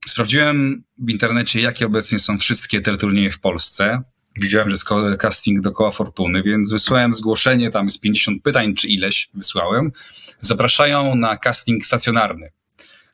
Sprawdziłem 0.07 0.85
w 0.99 1.11
internecie, 1.11 1.61
jakie 1.61 1.87
obecnie 1.87 2.19
są 2.19 2.39
wszystkie 2.39 2.81
teleturnieje 2.81 3.31
w 3.31 3.41
Polsce. 3.41 4.03
Widziałem, 4.37 4.69
że 4.69 4.73
jest 4.73 5.19
casting 5.19 5.61
do 5.61 5.73
koła 5.73 5.91
fortuny, 5.91 6.43
więc 6.43 6.73
wysłałem 6.73 7.15
zgłoszenie, 7.15 7.71
tam 7.71 7.85
jest 7.85 8.01
50 8.01 8.43
pytań, 8.43 8.75
czy 8.75 8.89
ileś 8.89 9.29
wysłałem. 9.35 9.93
Zapraszają 10.41 11.15
na 11.15 11.37
casting 11.37 11.87
stacjonarny. 11.87 12.51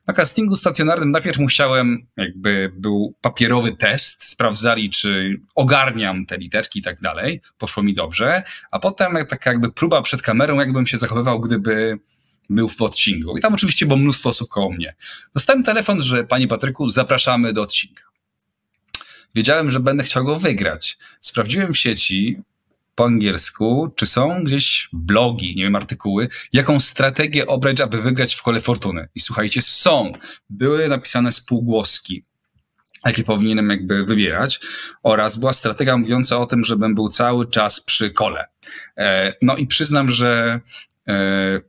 Na 0.07 0.13
castingu 0.13 0.55
stacjonarnym 0.55 1.11
najpierw 1.11 1.39
musiałem, 1.39 2.07
jakby 2.17 2.71
był 2.75 3.15
papierowy 3.21 3.75
test, 3.75 4.23
sprawdzali, 4.23 4.89
czy 4.89 5.41
ogarniam 5.55 6.25
te 6.25 6.37
literki 6.37 6.79
i 6.79 6.81
tak 6.81 7.01
dalej. 7.01 7.41
Poszło 7.57 7.83
mi 7.83 7.93
dobrze, 7.93 8.43
a 8.71 8.79
potem 8.79 9.17
taka 9.29 9.51
jakby 9.51 9.71
próba 9.71 10.01
przed 10.01 10.21
kamerą, 10.21 10.59
jakbym 10.59 10.87
się 10.87 10.97
zachowywał, 10.97 11.39
gdyby 11.39 11.99
był 12.49 12.69
w 12.69 12.81
odcinku. 12.81 13.37
I 13.37 13.41
tam 13.41 13.53
oczywiście 13.53 13.85
było 13.85 13.99
mnóstwo 13.99 14.29
osób 14.29 14.49
koło 14.49 14.71
mnie. 14.71 14.95
Dostałem 15.33 15.63
telefon, 15.63 16.01
że 16.01 16.23
panie 16.23 16.47
Patryku, 16.47 16.89
zapraszamy 16.89 17.53
do 17.53 17.61
odcinka. 17.61 18.03
Wiedziałem, 19.35 19.71
że 19.71 19.79
będę 19.79 20.03
chciał 20.03 20.23
go 20.23 20.35
wygrać. 20.35 20.97
Sprawdziłem 21.19 21.73
w 21.73 21.77
sieci 21.77 22.37
po 22.95 23.05
angielsku, 23.05 23.91
czy 23.95 24.05
są 24.05 24.43
gdzieś 24.43 24.89
blogi, 24.93 25.55
nie 25.55 25.63
wiem, 25.63 25.75
artykuły, 25.75 26.29
jaką 26.53 26.79
strategię 26.79 27.47
obrać, 27.47 27.81
aby 27.81 28.01
wygrać 28.01 28.35
w 28.35 28.43
kole 28.43 28.61
fortuny. 28.61 29.07
I 29.15 29.19
słuchajcie, 29.19 29.61
są. 29.61 30.13
Były 30.49 30.87
napisane 30.87 31.31
spółgłoski, 31.31 32.25
jakie 33.05 33.23
powinienem 33.23 33.69
jakby 33.69 34.05
wybierać 34.05 34.59
oraz 35.03 35.37
była 35.37 35.53
strategia 35.53 35.97
mówiąca 35.97 36.37
o 36.37 36.45
tym, 36.45 36.63
żebym 36.63 36.95
był 36.95 37.09
cały 37.09 37.49
czas 37.49 37.81
przy 37.81 38.11
kole. 38.11 38.47
E, 38.97 39.33
no 39.41 39.57
i 39.57 39.67
przyznam, 39.67 40.09
że 40.09 40.59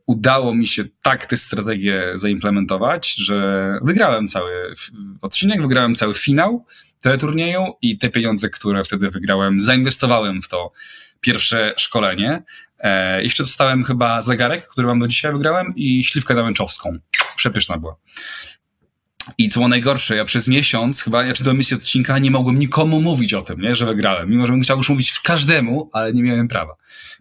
udało 0.05 0.55
mi 0.55 0.67
się 0.67 0.83
tak 1.01 1.25
tę 1.25 1.37
strategię 1.37 2.11
zaimplementować, 2.15 3.13
że 3.13 3.69
wygrałem 3.81 4.27
cały 4.27 4.73
odcinek, 5.21 5.61
wygrałem 5.61 5.95
cały 5.95 6.13
finał 6.13 6.65
teleturnieju 7.01 7.73
i 7.81 7.97
te 7.97 8.09
pieniądze, 8.09 8.49
które 8.49 8.83
wtedy 8.83 9.09
wygrałem, 9.09 9.59
zainwestowałem 9.59 10.41
w 10.41 10.47
to 10.47 10.71
pierwsze 11.21 11.73
szkolenie. 11.77 12.43
E, 12.79 13.23
jeszcze 13.23 13.43
dostałem 13.43 13.83
chyba 13.83 14.21
zegarek, 14.21 14.67
który 14.67 14.87
mam 14.87 14.99
do 14.99 15.07
dzisiaj 15.07 15.33
wygrałem 15.33 15.73
i 15.75 16.03
śliwkę 16.03 16.33
namęczowską. 16.33 16.97
Przepyszna 17.35 17.77
była. 17.77 17.95
I 19.37 19.49
co 19.49 19.67
najgorsze, 19.67 20.15
ja 20.15 20.25
przez 20.25 20.47
miesiąc, 20.47 21.01
chyba 21.01 21.25
ja 21.25 21.33
czy 21.33 21.43
do 21.43 21.51
emisji 21.51 21.77
odcinka, 21.77 22.19
nie 22.19 22.31
mogłem 22.31 22.59
nikomu 22.59 23.01
mówić 23.01 23.33
o 23.33 23.41
tym, 23.41 23.61
nie, 23.61 23.75
że 23.75 23.85
wygrałem. 23.85 24.29
Mimo, 24.29 24.45
że 24.47 24.53
bym 24.53 24.61
chciał 24.61 24.77
już 24.77 24.89
mówić 24.89 25.19
każdemu, 25.19 25.89
ale 25.93 26.13
nie 26.13 26.23
miałem 26.23 26.47
prawa. 26.47 26.75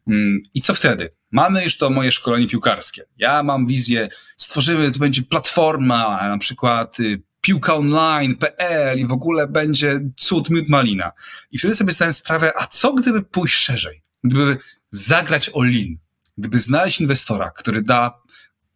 Mm, 0.07 0.42
I 0.55 0.61
co 0.61 0.74
wtedy? 0.74 1.11
Mamy 1.35 1.64
już 1.64 1.77
to 1.77 1.90
moje 1.90 2.12
szkolenie 2.12 2.47
piłkarskie. 2.47 3.05
Ja 3.18 3.42
mam 3.42 3.66
wizję, 3.66 4.09
stworzymy, 4.37 4.92
to 4.92 4.99
będzie 4.99 5.23
platforma, 5.23 6.29
na 6.29 6.38
przykład 6.38 7.01
y, 7.01 7.23
piłkaonline.pl 7.40 8.99
i 8.99 9.07
w 9.07 9.12
ogóle 9.12 9.49
będzie 9.49 10.01
cud 10.16 10.51
miód 10.51 10.68
malina. 10.68 11.12
I 11.53 11.59
wtedy 11.59 11.75
sobie 11.75 11.92
zdałem 11.92 12.12
sprawę, 12.12 12.53
a 12.57 12.66
co 12.66 12.92
gdyby 12.94 13.23
pójść 13.23 13.55
szerzej? 13.55 14.03
Gdyby 14.25 14.59
zagrać 14.90 15.51
o 15.53 15.62
lin? 15.62 15.99
gdyby 16.38 16.59
znaleźć 16.59 17.01
inwestora, 17.01 17.51
który 17.51 17.83
da 17.83 18.18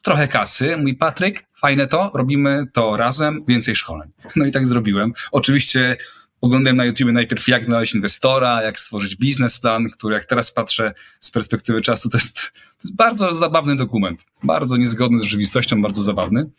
trochę 0.02 0.28
kasy, 0.28 0.76
mówi 0.76 0.94
Patryk, 0.94 1.44
fajne 1.60 1.86
to, 1.86 2.10
robimy 2.14 2.64
to 2.72 2.96
razem, 2.96 3.44
więcej 3.48 3.76
szkoleń. 3.76 4.10
No 4.36 4.46
i 4.46 4.52
tak 4.52 4.66
zrobiłem. 4.66 5.12
Oczywiście 5.32 5.96
oglądałem 6.40 6.76
na 6.76 6.84
YouTube 6.84 7.12
najpierw 7.12 7.48
jak 7.48 7.64
znaleźć 7.64 7.94
inwestora, 7.94 8.62
jak 8.62 8.80
stworzyć 8.80 9.16
biznesplan, 9.16 9.90
który 9.90 10.14
jak 10.14 10.24
teraz 10.24 10.50
patrzę 10.50 10.94
z 11.20 11.30
perspektywy 11.30 11.80
czasu, 11.80 12.10
to 12.10 12.16
jest, 12.16 12.36
to 12.36 12.84
jest 12.84 12.96
bardzo 12.96 13.34
zabawny 13.34 13.76
dokument. 13.76 14.24
Bardzo 14.42 14.76
niezgodny 14.76 15.18
z 15.18 15.22
rzeczywistością, 15.22 15.82
bardzo 15.82 16.02
zabawny. 16.02 16.50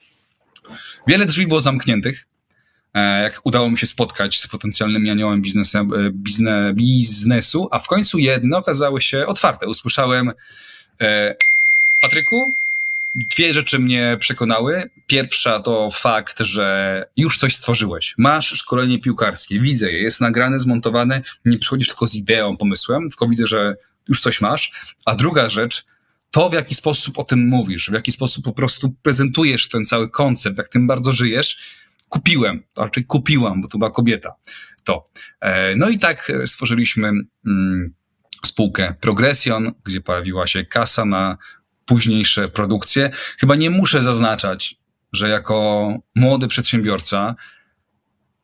Wiele 1.08 1.26
drzwi 1.26 1.48
było 1.48 1.62
zamkniętych. 1.62 2.26
E, 2.94 3.24
jak 3.24 3.42
udało 3.44 3.72
mi 3.72 3.78
się 3.78 3.88
spotkać 3.88 4.40
z 4.40 4.48
potencjalnym 4.48 5.10
aniołem 5.12 5.42
biznesem, 5.42 5.92
bizne, 6.12 6.72
biznesu, 6.74 7.68
a 7.72 7.80
w 7.80 7.88
końcu 7.88 8.18
jedno 8.18 8.58
okazało 8.58 9.00
się 9.00 9.26
otwarte. 9.26 9.68
Usłyszałem 9.68 10.32
e, 11.02 11.36
Patryku, 12.02 12.58
dwie 13.16 13.54
rzeczy 13.54 13.80
mnie 13.80 14.18
przekonały. 14.20 14.90
Pierwsza 15.08 15.60
to 15.60 15.90
fakt, 15.92 16.40
że 16.40 17.06
już 17.18 17.38
coś 17.38 17.56
stworzyłeś. 17.56 18.16
Masz 18.18 18.48
szkolenie 18.48 19.00
piłkarskie, 19.00 19.60
widzę 19.60 19.92
je, 19.92 20.02
jest 20.02 20.22
nagrane, 20.22 20.60
zmontowane, 20.60 21.22
nie 21.46 21.58
przychodzisz 21.58 21.88
tylko 21.88 22.08
z 22.08 22.16
ideą, 22.16 22.58
pomysłem, 22.58 23.10
tylko 23.10 23.28
widzę, 23.28 23.48
że 23.48 23.76
już 24.08 24.22
coś 24.22 24.42
masz. 24.42 24.72
A 25.06 25.16
druga 25.16 25.50
rzecz, 25.50 25.86
to 26.32 26.50
w 26.50 26.54
jaki 26.54 26.76
sposób 26.76 27.20
o 27.20 27.24
tym 27.24 27.48
mówisz, 27.48 27.90
w 27.90 27.94
jaki 27.94 28.12
sposób 28.12 28.46
po 28.46 28.54
prostu 28.54 28.96
prezentujesz 29.02 29.70
ten 29.70 29.86
cały 29.86 30.10
koncept, 30.10 30.58
jak 30.58 30.68
tym 30.68 30.88
bardzo 30.88 31.12
żyjesz, 31.12 31.58
kupiłem, 32.10 32.64
to 32.74 32.84
raczej 32.84 33.06
kupiłam, 33.06 33.62
bo 33.62 33.68
to 33.68 33.78
była 33.78 33.92
kobieta. 33.92 34.34
To. 34.84 35.10
E, 35.42 35.76
no 35.76 35.90
i 35.90 36.00
tak 36.00 36.32
stworzyliśmy 36.46 37.12
mm, 37.46 37.94
spółkę 38.46 38.96
Progression, 39.02 39.72
gdzie 39.84 40.02
pojawiła 40.02 40.48
się 40.48 40.64
kasa 40.64 41.06
na 41.06 41.38
późniejsze 41.90 42.50
produkcje. 42.50 43.10
Chyba 43.40 43.56
nie 43.56 43.70
muszę 43.70 44.02
zaznaczać, 44.02 44.76
że 45.14 45.30
jako 45.30 45.90
młody 46.16 46.48
przedsiębiorca 46.48 47.36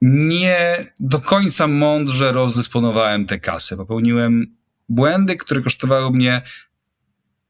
nie 0.01 0.85
do 0.99 1.19
końca 1.19 1.67
mądrze 1.67 2.31
rozdysponowałem 2.31 3.25
tę 3.25 3.39
kasę. 3.39 3.77
Popełniłem 3.77 4.55
błędy, 4.89 5.35
które 5.37 5.61
kosztowały 5.61 6.11
mnie 6.11 6.41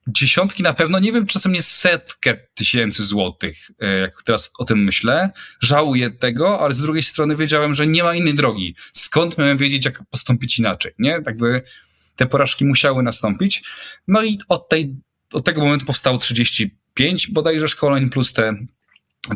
dziesiątki 0.08 0.63
na 0.63 0.73
pewno, 0.73 0.99
nie 0.99 1.12
wiem, 1.12 1.27
czasem 1.27 1.51
nie 1.51 1.62
setkę 1.62 2.38
tysięcy 2.53 3.03
złotych, 3.03 3.58
e, 3.79 3.97
jak 3.97 4.23
teraz 4.23 4.51
o 4.60 4.65
tym 4.65 4.84
myślę. 4.84 5.29
Żałuję 5.60 6.12
tego, 6.12 6.60
ale 6.60 6.73
z 6.73 6.79
drugiej 6.79 7.03
strony 7.03 7.36
wiedziałem, 7.36 7.73
że 7.73 7.88
nie 7.88 8.03
ma 8.03 8.15
innej 8.15 8.34
drogi. 8.34 8.75
Skąd 8.93 9.38
miałem 9.38 9.58
wiedzieć, 9.58 9.86
jak 9.86 10.03
postąpić 10.10 10.60
inaczej, 10.60 10.91
nie? 10.99 11.21
Tak 11.21 11.38
by 11.38 11.62
te 12.15 12.25
porażki 12.25 12.65
musiały 12.65 13.03
nastąpić. 13.03 13.63
No 14.08 14.23
i 14.23 14.38
od 14.49 14.69
tej 14.69 14.95
od 15.36 15.45
tego 15.45 15.62
momentu 15.62 15.86
powstało 15.86 16.17
35 16.17 17.28
bodajże 17.28 17.67
szkoleń 17.67 18.10
plus 18.10 18.34
te 18.34 18.56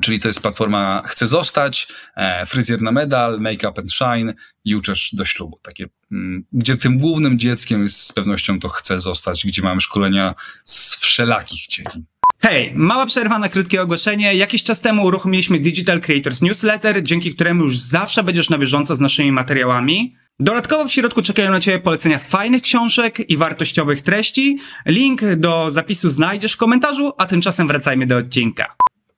Czyli 0.02 0.20
to 0.20 0.28
jest 0.28 0.42
platforma 0.42 1.02
Chcę 1.06 1.28
zostać, 1.28 1.88
e, 2.16 2.46
fryzjer 2.46 2.82
na 2.82 2.92
medal, 2.92 3.40
make 3.40 3.64
up 3.70 3.82
and 3.82 3.94
shine 3.94 4.34
i 4.66 4.76
uczesz 4.76 5.10
do 5.14 5.26
ślubu. 5.26 5.60
Takie, 5.62 5.86
mm, 6.12 6.46
gdzie 6.54 6.78
tym 6.78 7.00
głównym 7.00 7.40
dzieckiem 7.40 7.84
jest 7.84 8.02
z 8.02 8.14
pewnością 8.14 8.60
to 8.60 8.70
Chcę 8.70 9.00
zostać, 9.00 9.46
gdzie 9.46 9.62
mamy 9.62 9.82
szkolenia 9.82 10.36
z 10.64 10.96
wszelakich 10.96 11.68
dziedzin. 11.68 12.06
Hej, 12.40 12.72
mała 12.76 13.06
przerwa 13.06 13.40
na 13.40 13.50
krótkie 13.50 13.82
ogłoszenie. 13.82 14.36
Jakiś 14.36 14.64
czas 14.64 14.82
temu 14.82 15.04
uruchomiliśmy 15.04 15.60
Digital 15.60 16.02
Creators 16.02 16.42
Newsletter, 16.42 17.04
dzięki 17.04 17.36
któremu 17.36 17.64
już 17.64 17.78
zawsze 17.78 18.24
będziesz 18.24 18.50
na 18.50 18.58
bieżąco 18.58 18.96
z 18.96 19.00
naszymi 19.00 19.32
materiałami. 19.32 20.16
Dodatkowo 20.40 20.86
w 20.86 20.92
środku 20.92 21.22
czekają 21.22 21.52
na 21.52 21.60
Ciebie 21.60 21.80
polecenia 21.80 22.20
fajnych 22.20 22.64
książek 22.64 23.30
i 23.30 23.38
wartościowych 23.38 24.02
treści. 24.02 24.60
Link 24.86 25.22
do 25.36 25.72
zapisu 25.72 26.10
znajdziesz 26.10 26.54
w 26.54 26.58
komentarzu, 26.58 27.14
a 27.18 27.26
tymczasem 27.26 27.68
wracajmy 27.68 28.08
do 28.08 28.18
odcinka. 28.18 28.76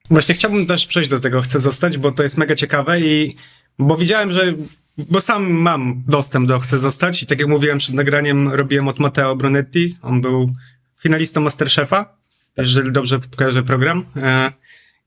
Właśnie 0.09 0.35
chciałbym 0.35 0.65
też 0.65 0.87
przejść 0.87 1.09
do 1.09 1.19
tego, 1.19 1.41
chcę 1.41 1.59
zostać, 1.59 1.97
bo 1.97 2.11
to 2.11 2.23
jest 2.23 2.37
mega 2.37 2.55
ciekawe 2.55 3.01
i 3.01 3.35
bo 3.79 3.97
widziałem, 3.97 4.31
że 4.31 4.53
bo 4.97 5.21
sam 5.21 5.51
mam 5.51 6.03
dostęp 6.07 6.47
do 6.47 6.59
Chcę 6.59 6.79
Zostać 6.79 7.23
i 7.23 7.25
tak 7.25 7.39
jak 7.39 7.47
mówiłem 7.47 7.77
przed 7.77 7.95
nagraniem, 7.95 8.49
robiłem 8.49 8.87
od 8.87 8.99
Matteo 8.99 9.35
Brunetti. 9.35 9.97
On 10.01 10.21
był 10.21 10.55
finalistą 11.01 11.41
Masterchefa, 11.41 12.17
jeżeli 12.57 12.91
dobrze 12.91 13.19
pokażę 13.19 13.63
program. 13.63 14.05
E, 14.15 14.51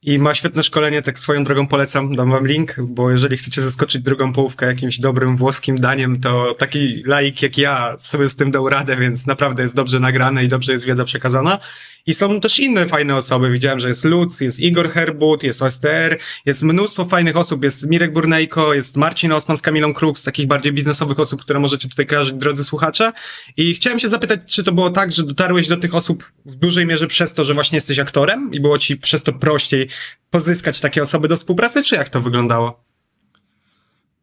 i 0.04 0.18
ma 0.18 0.34
świetne 0.34 0.62
szkolenie, 0.62 1.02
tak 1.02 1.18
swoją 1.18 1.44
drogą 1.44 1.66
polecam, 1.66 2.16
dam 2.16 2.30
wam 2.30 2.46
link, 2.46 2.74
bo 2.80 3.10
jeżeli 3.10 3.36
chcecie 3.36 3.62
zaskoczyć 3.62 4.02
drugą 4.02 4.32
połówkę 4.32 4.66
jakimś 4.66 5.00
dobrym 5.00 5.36
włoskim 5.36 5.76
daniem, 5.76 6.20
to 6.20 6.54
taki 6.58 7.02
laik 7.06 7.42
jak 7.42 7.58
ja 7.58 7.96
sobie 7.98 8.28
z 8.28 8.36
tym 8.36 8.50
dał 8.50 8.68
radę, 8.68 8.96
więc 8.96 9.26
naprawdę 9.26 9.62
jest 9.62 9.74
dobrze 9.74 10.00
nagrane 10.00 10.44
i 10.44 10.48
dobrze 10.48 10.72
jest 10.72 10.84
wiedza 10.84 11.04
przekazana. 11.04 11.58
I 12.06 12.14
są 12.14 12.40
też 12.40 12.58
inne 12.58 12.86
fajne 12.86 13.16
osoby. 13.16 13.50
Widziałem, 13.50 13.80
że 13.80 13.88
jest 13.88 14.04
Lutz, 14.04 14.40
jest 14.40 14.60
Igor 14.60 14.90
Herbut, 14.90 15.42
jest 15.42 15.62
OSTR, 15.62 16.18
jest 16.46 16.62
mnóstwo 16.62 17.04
fajnych 17.04 17.36
osób, 17.36 17.64
jest 17.64 17.90
Mirek 17.90 18.12
Burnejko, 18.12 18.74
jest 18.74 18.96
Marcin 18.96 19.32
Osman 19.32 19.56
z 19.56 19.62
Kamilą 19.62 19.94
Kruk, 19.94 20.18
z 20.18 20.22
takich 20.22 20.46
bardziej 20.46 20.72
biznesowych 20.72 21.20
osób, 21.20 21.42
które 21.42 21.60
możecie 21.60 21.88
tutaj 21.88 22.06
kojarzyć, 22.06 22.34
drodzy 22.34 22.64
słuchacze. 22.64 23.12
I 23.56 23.74
chciałem 23.74 24.00
się 24.00 24.08
zapytać, 24.08 24.40
czy 24.46 24.64
to 24.64 24.72
było 24.72 24.90
tak, 24.90 25.12
że 25.12 25.22
dotarłeś 25.22 25.68
do 25.68 25.76
tych 25.76 25.94
osób 25.94 26.32
w 26.46 26.54
dużej 26.54 26.86
mierze 26.86 27.06
przez 27.06 27.34
to, 27.34 27.44
że 27.44 27.54
właśnie 27.54 27.76
jesteś 27.76 27.98
aktorem 27.98 28.50
i 28.52 28.60
było 28.60 28.78
ci 28.78 28.96
przez 28.96 29.22
to 29.22 29.32
prościej 29.32 29.88
pozyskać 30.30 30.80
takie 30.80 31.02
osoby 31.02 31.28
do 31.28 31.36
współpracy, 31.36 31.82
czy 31.82 31.94
jak 31.94 32.08
to 32.08 32.20
wyglądało? 32.20 32.84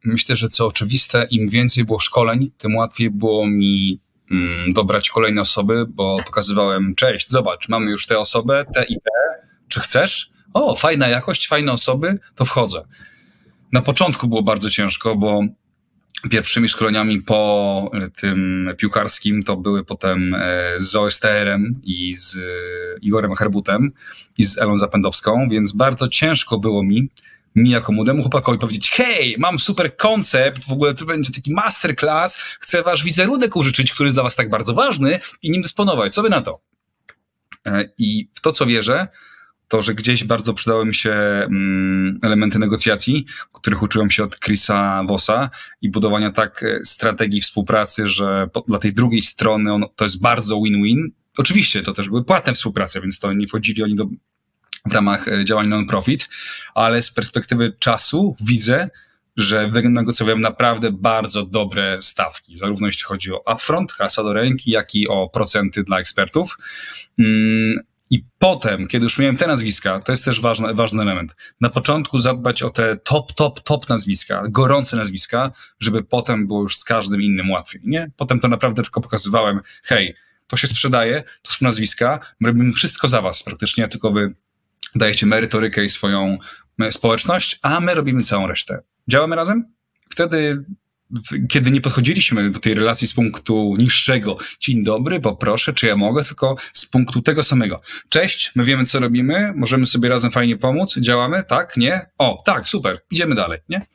Myślę, 0.04 0.36
że 0.36 0.48
co 0.48 0.66
oczywiste, 0.66 1.26
im 1.30 1.48
więcej 1.48 1.84
było 1.84 2.00
szkoleń, 2.00 2.50
tym 2.58 2.76
łatwiej 2.76 3.10
było 3.10 3.46
mi 3.46 4.00
dobrać 4.68 5.10
kolejne 5.10 5.40
osoby, 5.40 5.86
bo 5.88 6.16
pokazywałem, 6.26 6.94
cześć, 6.94 7.28
zobacz, 7.28 7.68
mamy 7.68 7.90
już 7.90 8.06
tę 8.06 8.18
osobę, 8.18 8.64
te 8.74 8.84
i 8.84 8.96
czy 9.68 9.80
chcesz? 9.80 10.30
O, 10.54 10.74
fajna 10.74 11.08
jakość, 11.08 11.48
fajne 11.48 11.72
osoby, 11.72 12.18
to 12.34 12.44
wchodzę. 12.44 12.82
Na 13.72 13.82
początku 13.82 14.28
było 14.28 14.42
bardzo 14.42 14.70
ciężko, 14.70 15.16
bo 15.16 15.42
pierwszymi 16.30 16.68
szkoleniami 16.68 17.22
po 17.22 17.90
tym 18.16 18.70
piłkarskim 18.78 19.42
to 19.42 19.56
były 19.56 19.84
potem 19.84 20.34
e, 20.34 20.72
z 20.76 20.96
OSTR-em 20.96 21.80
i 21.82 22.14
z 22.14 22.36
e, 22.36 22.40
Igorem 23.02 23.34
Herbutem 23.34 23.92
i 24.38 24.44
z 24.44 24.58
Elą 24.58 24.76
Zapędowską, 24.76 25.48
więc 25.50 25.72
bardzo 25.72 26.08
ciężko 26.08 26.58
było 26.58 26.82
mi 26.82 27.08
mi 27.54 27.70
jako 27.70 27.92
młodemu 27.92 28.22
chłopakowi 28.22 28.58
powiedzieć, 28.58 28.90
hej, 28.90 29.36
mam 29.38 29.58
super 29.58 29.96
koncept, 29.96 30.64
w 30.64 30.72
ogóle 30.72 30.94
to 30.94 31.04
będzie 31.04 31.32
taki 31.32 31.52
masterclass, 31.52 32.36
chcę 32.36 32.82
wasz 32.82 33.04
wizerunek 33.04 33.56
użyczyć, 33.56 33.92
który 33.92 34.06
jest 34.06 34.16
dla 34.16 34.22
was 34.22 34.36
tak 34.36 34.50
bardzo 34.50 34.74
ważny 34.74 35.20
i 35.42 35.50
nim 35.50 35.62
dysponować. 35.62 36.14
Co 36.14 36.22
wy 36.22 36.30
na 36.30 36.42
to? 36.42 36.60
E, 37.66 37.88
I 37.98 38.28
w 38.34 38.40
to, 38.40 38.52
co 38.52 38.66
wierzę, 38.66 39.08
to, 39.68 39.82
że 39.82 39.94
gdzieś 39.94 40.24
bardzo 40.24 40.54
przydały 40.54 40.86
mi 40.86 40.94
się 40.94 41.12
mm, 41.12 42.18
elementy 42.22 42.58
negocjacji, 42.58 43.26
których 43.52 43.82
uczyłem 43.82 44.10
się 44.10 44.24
od 44.24 44.40
Chrisa 44.40 45.04
Vossa 45.08 45.50
i 45.82 45.90
budowania 45.90 46.30
tak 46.30 46.62
e, 46.62 46.84
strategii 46.84 47.40
współpracy, 47.40 48.08
że 48.08 48.48
dla 48.68 48.78
tej 48.78 48.94
drugiej 48.94 49.22
strony 49.22 49.72
on, 49.72 49.84
to 49.96 50.04
jest 50.04 50.20
bardzo 50.20 50.60
win-win. 50.62 51.10
Oczywiście 51.38 51.82
to 51.82 51.92
też 51.92 52.08
były 52.08 52.24
płatne 52.24 52.52
współprace, 52.52 53.00
więc 53.00 53.18
to 53.18 53.32
nie 53.32 53.46
wchodzili 53.46 53.82
oni 53.82 53.94
do 53.94 54.06
w 54.86 54.92
ramach 54.92 55.28
e, 55.28 55.44
działań 55.44 55.68
non-profit, 55.68 56.28
ale 56.74 57.02
z 57.02 57.10
perspektywy 57.10 57.72
czasu 57.78 58.36
widzę, 58.40 58.88
że 59.36 59.68
wynegocjowałem 59.68 60.40
naprawdę 60.40 60.92
bardzo 60.92 61.42
dobre 61.42 62.02
stawki, 62.02 62.56
zarówno 62.56 62.86
jeśli 62.86 63.02
chodzi 63.02 63.32
o 63.32 63.52
upfront, 63.54 63.92
kasa 63.92 64.22
do 64.22 64.32
ręki, 64.32 64.70
jak 64.70 64.94
i 64.94 65.08
o 65.08 65.28
procenty 65.28 65.82
dla 65.84 65.98
ekspertów. 65.98 66.58
Mm, 67.18 67.80
I 68.10 68.24
potem, 68.38 68.88
kiedy 68.88 69.04
już 69.04 69.18
miałem 69.18 69.36
te 69.36 69.46
nazwiska, 69.46 70.00
to 70.00 70.12
jest 70.12 70.24
też 70.24 70.40
ważny, 70.40 70.74
ważny 70.74 71.02
element, 71.02 71.36
na 71.60 71.70
początku 71.70 72.18
zadbać 72.18 72.62
o 72.62 72.70
te 72.70 72.96
top, 72.96 73.32
top, 73.32 73.60
top 73.60 73.88
nazwiska, 73.88 74.42
gorące 74.48 74.96
nazwiska, 74.96 75.50
żeby 75.80 76.02
potem 76.02 76.46
było 76.46 76.62
już 76.62 76.78
z 76.78 76.84
każdym 76.84 77.22
innym 77.22 77.50
łatwiej, 77.50 77.82
nie? 77.84 78.10
Potem 78.16 78.40
to 78.40 78.48
naprawdę 78.48 78.82
tylko 78.82 79.00
pokazywałem, 79.00 79.60
hej, 79.82 80.14
to 80.46 80.56
się 80.56 80.68
sprzedaje, 80.68 81.24
to 81.42 81.52
są 81.52 81.64
nazwiska, 81.64 82.20
my 82.40 82.48
robimy 82.48 82.72
wszystko 82.72 83.08
za 83.08 83.20
was 83.20 83.42
praktycznie, 83.42 83.88
tylko 83.88 84.10
wy 84.10 84.34
dajecie 84.94 85.26
merytorykę 85.26 85.84
i 85.84 85.88
swoją 85.88 86.38
e, 86.80 86.92
społeczność, 86.92 87.58
a 87.62 87.80
my 87.80 87.94
robimy 87.94 88.22
całą 88.22 88.46
resztę. 88.46 88.78
Działamy 89.08 89.36
razem? 89.36 89.64
Wtedy, 90.10 90.64
kiedy 91.48 91.70
nie 91.70 91.80
podchodziliśmy 91.80 92.50
do 92.50 92.60
tej 92.60 92.74
relacji 92.74 93.08
z 93.08 93.14
punktu 93.14 93.76
niższego, 93.78 94.36
dzień 94.60 94.84
dobry, 94.84 95.20
poproszę, 95.20 95.72
czy 95.72 95.86
ja 95.86 95.96
mogę, 95.96 96.24
tylko 96.24 96.56
z 96.72 96.86
punktu 96.86 97.22
tego 97.22 97.42
samego. 97.42 97.80
Cześć, 98.08 98.52
my 98.54 98.64
wiemy, 98.64 98.84
co 98.84 99.00
robimy, 99.00 99.52
możemy 99.56 99.86
sobie 99.86 100.08
razem 100.08 100.30
fajnie 100.30 100.56
pomóc, 100.56 100.98
działamy, 100.98 101.42
tak, 101.48 101.76
nie? 101.76 102.00
O, 102.18 102.42
tak, 102.46 102.68
super, 102.68 103.00
idziemy 103.10 103.34
dalej, 103.34 103.58
nie? 103.68 103.86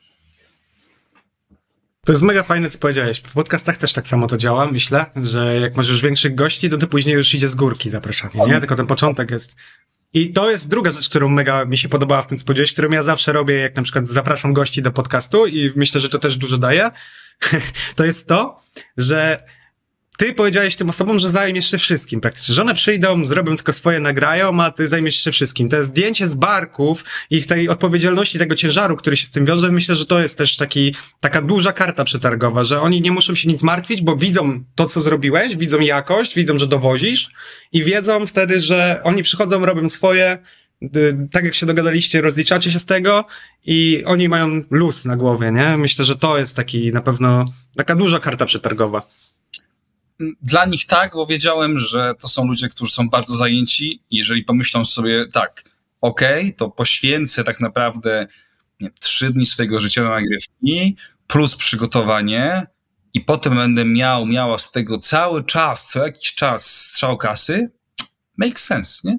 To 2.04 2.12
jest 2.12 2.22
mega 2.22 2.42
fajne, 2.42 2.70
co 2.70 2.78
powiedziałeś. 2.78 3.20
W 3.20 3.32
podcastach 3.32 3.76
też 3.76 3.92
tak 3.92 4.08
samo 4.08 4.26
to 4.26 4.36
działa, 4.36 4.66
myślę, 4.72 5.06
że 5.16 5.60
jak 5.60 5.76
masz 5.76 5.88
już 5.88 6.02
większych 6.02 6.34
gości, 6.34 6.70
to, 6.70 6.78
to 6.78 6.86
później 6.86 7.14
już 7.14 7.34
idzie 7.34 7.48
z 7.48 7.54
górki 7.54 7.90
zapraszanie, 7.90 8.40
nie? 8.46 8.58
Tylko 8.60 8.76
ten 8.76 8.86
początek 8.86 9.30
jest 9.30 9.56
i 10.12 10.32
to 10.32 10.50
jest 10.50 10.70
druga 10.70 10.90
rzecz, 10.90 11.08
którą 11.08 11.28
mega 11.28 11.64
mi 11.64 11.78
się 11.78 11.88
podobała 11.88 12.22
w 12.22 12.26
tym, 12.26 12.38
co 12.38 12.44
którą 12.72 12.90
ja 12.90 13.02
zawsze 13.02 13.32
robię, 13.32 13.54
jak 13.54 13.76
na 13.76 13.82
przykład 13.82 14.06
zapraszam 14.06 14.52
gości 14.52 14.82
do 14.82 14.90
podcastu 14.90 15.46
i 15.46 15.72
myślę, 15.76 16.00
że 16.00 16.08
to 16.08 16.18
też 16.18 16.36
dużo 16.36 16.58
daje. 16.58 16.90
to 17.96 18.04
jest 18.04 18.28
to, 18.28 18.60
że 18.96 19.44
ty 20.18 20.32
powiedziałeś 20.32 20.76
tym 20.76 20.88
osobom, 20.88 21.18
że 21.18 21.30
zajmiesz 21.30 21.70
się 21.70 21.78
wszystkim 21.78 22.20
praktycznie. 22.20 22.54
Że 22.54 22.62
one 22.62 22.74
przyjdą, 22.74 23.24
zrobią 23.24 23.56
tylko 23.56 23.72
swoje, 23.72 24.00
nagrają, 24.00 24.62
a 24.62 24.70
ty 24.70 24.88
zajmiesz 24.88 25.24
się 25.24 25.32
wszystkim. 25.32 25.68
To 25.68 25.84
zdjęcie 25.84 26.26
z 26.26 26.34
barków 26.34 27.04
i 27.30 27.44
tej 27.44 27.68
odpowiedzialności, 27.68 28.38
tego 28.38 28.54
ciężaru, 28.54 28.96
który 28.96 29.16
się 29.16 29.26
z 29.26 29.30
tym 29.30 29.44
wiąże, 29.44 29.72
myślę, 29.72 29.96
że 29.96 30.06
to 30.06 30.20
jest 30.20 30.38
też 30.38 30.56
taki, 30.56 30.94
taka 31.20 31.42
duża 31.42 31.72
karta 31.72 32.04
przetargowa, 32.04 32.64
że 32.64 32.80
oni 32.80 33.00
nie 33.00 33.12
muszą 33.12 33.34
się 33.34 33.48
nic 33.48 33.62
martwić, 33.62 34.02
bo 34.02 34.16
widzą 34.16 34.64
to, 34.74 34.86
co 34.86 35.00
zrobiłeś, 35.00 35.56
widzą 35.56 35.80
jakość, 35.80 36.34
widzą, 36.34 36.58
że 36.58 36.66
dowozisz 36.66 37.30
i 37.72 37.84
wiedzą 37.84 38.26
wtedy, 38.26 38.60
że 38.60 39.00
oni 39.04 39.22
przychodzą, 39.22 39.66
robią 39.66 39.88
swoje, 39.88 40.38
tak 41.32 41.44
jak 41.44 41.54
się 41.54 41.66
dogadaliście, 41.66 42.20
rozliczacie 42.20 42.70
się 42.70 42.78
z 42.78 42.86
tego 42.86 43.24
i 43.66 44.02
oni 44.06 44.28
mają 44.28 44.62
luz 44.70 45.04
na 45.04 45.16
głowie, 45.16 45.52
nie? 45.52 45.76
Myślę, 45.76 46.04
że 46.04 46.16
to 46.16 46.38
jest 46.38 46.56
taki 46.56 46.92
na 46.92 47.00
pewno 47.00 47.52
taka 47.76 47.94
duża 47.94 48.20
karta 48.20 48.46
przetargowa. 48.46 49.02
Dla 50.42 50.64
nich 50.64 50.86
tak, 50.86 51.12
bo 51.12 51.26
wiedziałem, 51.26 51.78
że 51.78 52.14
to 52.20 52.28
są 52.28 52.46
ludzie, 52.46 52.68
którzy 52.68 52.92
są 52.92 53.08
bardzo 53.08 53.36
zajęci. 53.36 54.02
Jeżeli 54.10 54.44
pomyślą 54.44 54.84
sobie, 54.84 55.28
tak, 55.32 55.64
okej, 56.00 56.54
to 56.54 56.70
poświęcę 56.70 57.44
tak 57.44 57.60
naprawdę 57.60 58.26
nie, 58.80 58.90
trzy 58.90 59.30
dni 59.30 59.46
swojego 59.46 59.80
życia 59.80 60.02
na 60.02 60.10
nagrywki, 60.10 60.96
plus 61.26 61.56
przygotowanie, 61.56 62.66
i 63.14 63.20
potem 63.20 63.54
będę 63.54 63.84
miał, 63.84 64.26
miała 64.26 64.58
z 64.58 64.72
tego 64.72 64.98
cały 64.98 65.44
czas, 65.44 65.88
co 65.88 66.06
jakiś 66.06 66.34
czas 66.34 66.66
strzał 66.66 67.16
kasy, 67.16 67.70
makes 68.36 68.64
sense, 68.64 69.00
nie? 69.04 69.18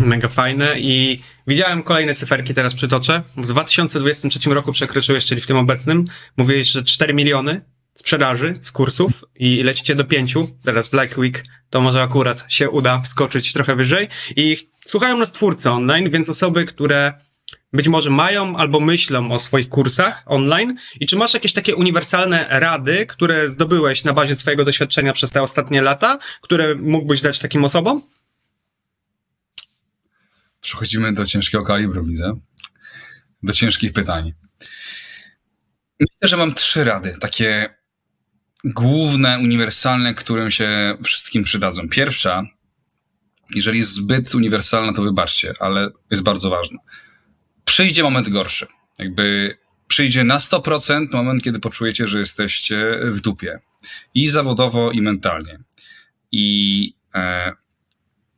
Mega 0.00 0.28
fajne 0.28 0.80
i 0.80 1.22
widziałem 1.46 1.82
kolejne 1.82 2.14
cyferki, 2.14 2.54
teraz 2.54 2.74
przytoczę. 2.74 3.22
W 3.36 3.46
2023 3.46 4.50
roku 4.50 4.72
przekroczyłeś, 4.72 5.26
czyli 5.26 5.40
w 5.40 5.46
tym 5.46 5.56
obecnym, 5.56 6.04
mówiłeś, 6.36 6.68
że 6.68 6.82
4 6.82 7.14
miliony 7.14 7.64
sprzedaży 7.98 8.58
z 8.62 8.72
kursów 8.72 9.24
i 9.34 9.62
lecicie 9.62 9.94
do 9.94 10.04
5, 10.04 10.34
teraz 10.64 10.88
Black 10.88 11.18
Week, 11.18 11.44
to 11.70 11.80
może 11.80 12.02
akurat 12.02 12.44
się 12.48 12.70
uda 12.70 13.00
wskoczyć 13.00 13.52
trochę 13.52 13.76
wyżej. 13.76 14.08
I 14.36 14.56
słuchają 14.86 15.18
nas 15.18 15.32
twórcy 15.32 15.70
online, 15.70 16.10
więc 16.10 16.28
osoby, 16.28 16.64
które 16.64 17.12
być 17.72 17.88
może 17.88 18.10
mają 18.10 18.56
albo 18.56 18.80
myślą 18.80 19.32
o 19.32 19.38
swoich 19.38 19.68
kursach 19.68 20.22
online. 20.26 20.76
I 21.00 21.06
czy 21.06 21.16
masz 21.16 21.34
jakieś 21.34 21.52
takie 21.52 21.76
uniwersalne 21.76 22.46
rady, 22.50 23.06
które 23.06 23.48
zdobyłeś 23.48 24.04
na 24.04 24.12
bazie 24.12 24.36
swojego 24.36 24.64
doświadczenia 24.64 25.12
przez 25.12 25.30
te 25.30 25.42
ostatnie 25.42 25.82
lata, 25.82 26.18
które 26.40 26.74
mógłbyś 26.74 27.20
dać 27.20 27.38
takim 27.38 27.64
osobom? 27.64 28.02
Przechodzimy 30.60 31.12
do 31.12 31.26
ciężkiego 31.26 31.64
kalibru, 31.64 32.04
widzę. 32.04 32.40
Do 33.42 33.52
ciężkich 33.52 33.92
pytań. 33.92 34.32
Myślę, 36.00 36.28
że 36.28 36.36
mam 36.36 36.54
trzy 36.54 36.84
rady, 36.84 37.14
takie 37.20 37.77
główne, 38.64 39.38
uniwersalne, 39.38 40.14
którym 40.14 40.50
się 40.50 40.96
wszystkim 41.04 41.44
przydadzą. 41.44 41.88
Pierwsza, 41.88 42.44
jeżeli 43.54 43.78
jest 43.78 43.92
zbyt 43.92 44.34
uniwersalna, 44.34 44.92
to 44.92 45.02
wybaczcie, 45.02 45.54
ale 45.60 45.90
jest 46.10 46.22
bardzo 46.22 46.50
ważna. 46.50 46.78
Przyjdzie 47.64 48.02
moment 48.02 48.28
gorszy. 48.28 48.66
Jakby 48.98 49.56
przyjdzie 49.88 50.24
na 50.24 50.38
100% 50.38 51.12
moment, 51.12 51.42
kiedy 51.42 51.60
poczujecie, 51.60 52.06
że 52.06 52.18
jesteście 52.18 52.98
w 53.02 53.20
dupie. 53.20 53.58
I 54.14 54.28
zawodowo, 54.28 54.90
i 54.90 55.02
mentalnie. 55.02 55.58
I 56.32 56.94
e, 57.14 57.52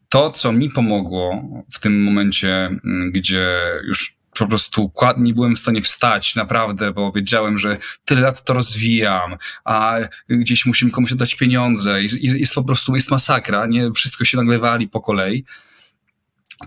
to, 0.08 0.30
co 0.30 0.52
mi 0.52 0.70
pomogło 0.70 1.42
w 1.72 1.78
tym 1.78 2.02
momencie, 2.02 2.70
gdzie 3.10 3.58
już 3.84 4.19
po 4.41 4.49
prostu 4.49 4.93
nie 5.16 5.34
byłem 5.34 5.57
w 5.57 5.59
stanie 5.59 5.82
wstać, 5.82 6.34
naprawdę, 6.34 6.93
bo 6.93 7.12
wiedziałem, 7.12 7.59
że 7.59 7.78
tyle 8.05 8.20
lat 8.20 8.45
to 8.45 8.53
rozwijam, 8.53 9.36
a 9.64 9.97
gdzieś 10.28 10.66
musimy 10.66 10.91
komuś 10.91 11.14
dać 11.14 11.34
pieniądze, 11.34 12.03
jest, 12.03 12.22
jest 12.22 12.55
po 12.55 12.64
prostu, 12.64 12.97
jest 12.97 13.11
masakra, 13.11 13.66
nie? 13.66 13.93
Wszystko 13.93 14.24
się 14.24 14.36
nagle 14.36 14.59
wali 14.59 14.88
po 14.88 15.01
kolei, 15.01 15.45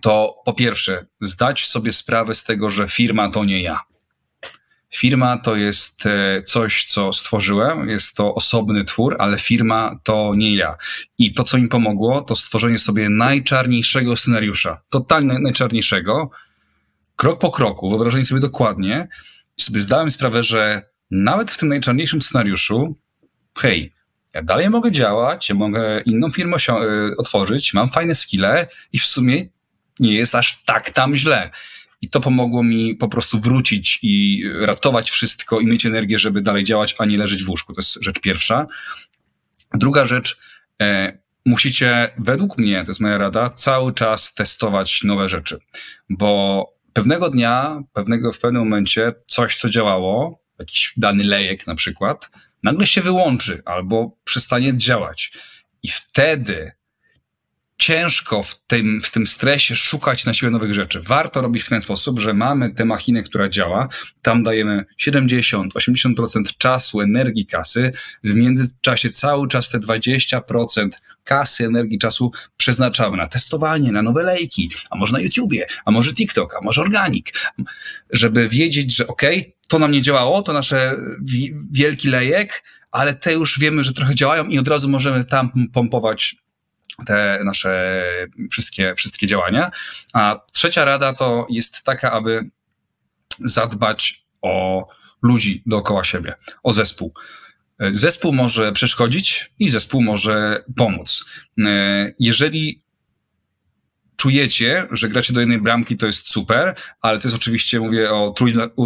to 0.01 0.41
po 0.45 0.53
pierwsze, 0.53 1.05
zdać 1.21 1.67
sobie 1.67 1.93
sprawę 1.93 2.35
z 2.35 2.43
tego, 2.43 2.69
że 2.69 2.87
firma 2.87 3.29
to 3.29 3.45
nie 3.45 3.61
ja. 3.61 3.79
Firma 4.95 5.37
to 5.37 5.55
jest 5.55 6.05
e, 6.05 6.43
coś, 6.43 6.85
co 6.85 7.13
stworzyłem, 7.13 7.89
jest 7.89 8.15
to 8.15 8.35
osobny 8.35 8.83
twór, 8.83 9.15
ale 9.19 9.37
firma 9.39 9.99
to 10.03 10.33
nie 10.35 10.55
ja. 10.55 10.75
I 11.17 11.33
to, 11.33 11.43
co 11.43 11.57
mi 11.57 11.67
pomogło, 11.67 12.21
to 12.21 12.35
stworzenie 12.35 12.77
sobie 12.77 13.09
najczarniejszego 13.09 14.15
scenariusza, 14.15 14.81
totalnie 14.89 15.39
najczarniejszego, 15.39 16.29
krok 17.15 17.39
po 17.39 17.51
kroku, 17.51 17.89
wyobrażenie 17.89 18.25
sobie 18.25 18.41
dokładnie, 18.41 19.07
sobie 19.59 19.81
zdałem 19.81 20.11
sprawę, 20.11 20.43
że 20.43 20.81
nawet 21.11 21.51
w 21.51 21.57
tym 21.57 21.69
najczarniejszym 21.69 22.21
scenariuszu, 22.21 22.95
hej, 23.57 23.93
ja 24.33 24.43
dalej 24.43 24.69
mogę 24.69 24.91
działać, 24.91 25.49
ja 25.49 25.55
mogę 25.55 26.01
inną 26.01 26.31
firmę 26.31 26.57
e, 26.69 26.73
otworzyć, 27.17 27.73
mam 27.73 27.89
fajne 27.89 28.15
skille 28.15 28.67
i 28.93 28.99
w 28.99 29.05
sumie 29.05 29.45
nie 29.99 30.13
jest 30.13 30.35
aż 30.35 30.63
tak 30.63 30.89
tam 30.89 31.15
źle. 31.15 31.49
I 32.01 32.09
to 32.09 32.19
pomogło 32.19 32.63
mi 32.63 32.95
po 32.95 33.07
prostu 33.07 33.39
wrócić 33.39 33.99
i 34.01 34.43
ratować 34.59 35.11
wszystko 35.11 35.59
i 35.59 35.65
mieć 35.65 35.85
energię, 35.85 36.19
żeby 36.19 36.41
dalej 36.41 36.63
działać, 36.63 36.95
a 36.99 37.05
nie 37.05 37.17
leżeć 37.17 37.43
w 37.43 37.49
łóżku. 37.49 37.73
To 37.73 37.81
jest 37.81 38.03
rzecz 38.03 38.19
pierwsza. 38.19 38.67
Druga 39.73 40.05
rzecz, 40.05 40.37
e, 40.81 41.17
musicie, 41.45 42.09
według 42.17 42.57
mnie, 42.57 42.83
to 42.83 42.91
jest 42.91 43.01
moja 43.01 43.17
rada, 43.17 43.49
cały 43.49 43.93
czas 43.93 44.33
testować 44.33 45.03
nowe 45.03 45.29
rzeczy, 45.29 45.59
bo 46.09 46.73
pewnego 46.93 47.29
dnia, 47.29 47.83
pewnego, 47.93 48.33
w 48.33 48.39
pewnym 48.39 48.61
momencie 48.61 49.13
coś, 49.27 49.57
co 49.57 49.69
działało, 49.69 50.43
jakiś 50.59 50.93
dany 50.97 51.23
lejek 51.23 51.67
na 51.67 51.75
przykład, 51.75 52.29
nagle 52.63 52.87
się 52.87 53.01
wyłączy 53.01 53.61
albo 53.65 54.17
przestanie 54.23 54.77
działać. 54.77 55.31
I 55.83 55.87
wtedy 55.87 56.71
ciężko 57.77 58.43
w 58.43 58.61
tym, 58.67 59.01
w 59.01 59.11
tym 59.11 59.27
stresie 59.27 59.75
szukać 59.75 60.25
na 60.25 60.33
siłę 60.33 60.51
nowych 60.51 60.73
rzeczy. 60.73 61.01
Warto 61.01 61.41
robić 61.41 61.63
w 61.63 61.69
ten 61.69 61.81
sposób, 61.81 62.19
że 62.19 62.33
mamy 62.33 62.69
tę 62.69 62.85
machinę, 62.85 63.23
która 63.23 63.49
działa, 63.49 63.87
tam 64.21 64.43
dajemy 64.43 64.85
70-80% 65.01 66.57
czasu, 66.57 67.01
energii, 67.01 67.45
kasy, 67.45 67.91
w 68.23 68.35
międzyczasie 68.35 69.11
cały 69.11 69.47
czas 69.47 69.69
te 69.69 69.79
20% 69.79 70.89
kasy, 71.23 71.65
energii, 71.65 71.99
czasu 71.99 72.31
przeznaczamy 72.57 73.17
na 73.17 73.27
testowanie, 73.27 73.91
na 73.91 74.01
nowe 74.01 74.23
lejki, 74.23 74.69
a 74.89 74.97
może 74.97 75.13
na 75.13 75.19
YouTubie, 75.19 75.67
a 75.85 75.91
może 75.91 76.13
TikTok, 76.13 76.55
a 76.55 76.61
może 76.61 76.81
organik, 76.81 77.33
żeby 78.09 78.49
wiedzieć, 78.49 78.95
że 78.95 79.07
okay, 79.07 79.53
to 79.67 79.79
nam 79.79 79.91
nie 79.91 80.01
działało, 80.01 80.41
to 80.41 80.53
nasze 80.53 80.95
wielki 81.71 82.07
lejek, 82.07 82.63
ale 82.91 83.15
te 83.15 83.33
już 83.33 83.59
wiemy, 83.59 83.83
że 83.83 83.93
trochę 83.93 84.15
działają 84.15 84.45
i 84.45 84.59
od 84.59 84.67
razu 84.67 84.89
możemy 84.89 85.25
tam 85.25 85.51
pompować 85.73 86.42
te 87.05 87.39
nasze 87.45 88.03
wszystkie, 88.51 88.95
wszystkie 88.95 89.27
działania. 89.27 89.71
A 90.13 90.39
trzecia 90.53 90.85
rada 90.85 91.13
to 91.13 91.47
jest 91.49 91.83
taka, 91.83 92.11
aby 92.11 92.49
zadbać 93.39 94.25
o 94.41 94.87
ludzi 95.23 95.63
dookoła 95.65 96.03
siebie, 96.03 96.33
o 96.63 96.73
zespół. 96.73 97.13
Zespół 97.91 98.33
może 98.33 98.71
przeszkodzić 98.71 99.51
i 99.59 99.69
zespół 99.69 100.01
może 100.01 100.63
pomóc. 100.75 101.25
Jeżeli 102.19 102.83
czujecie, 104.15 104.87
że 104.91 105.09
gracie 105.09 105.33
do 105.33 105.39
jednej 105.39 105.61
bramki, 105.61 105.97
to 105.97 106.05
jest 106.05 106.27
super, 106.27 106.75
ale 107.01 107.19
to 107.19 107.27
jest 107.27 107.35
oczywiście, 107.35 107.79
mówię 107.79 108.11
o 108.11 108.33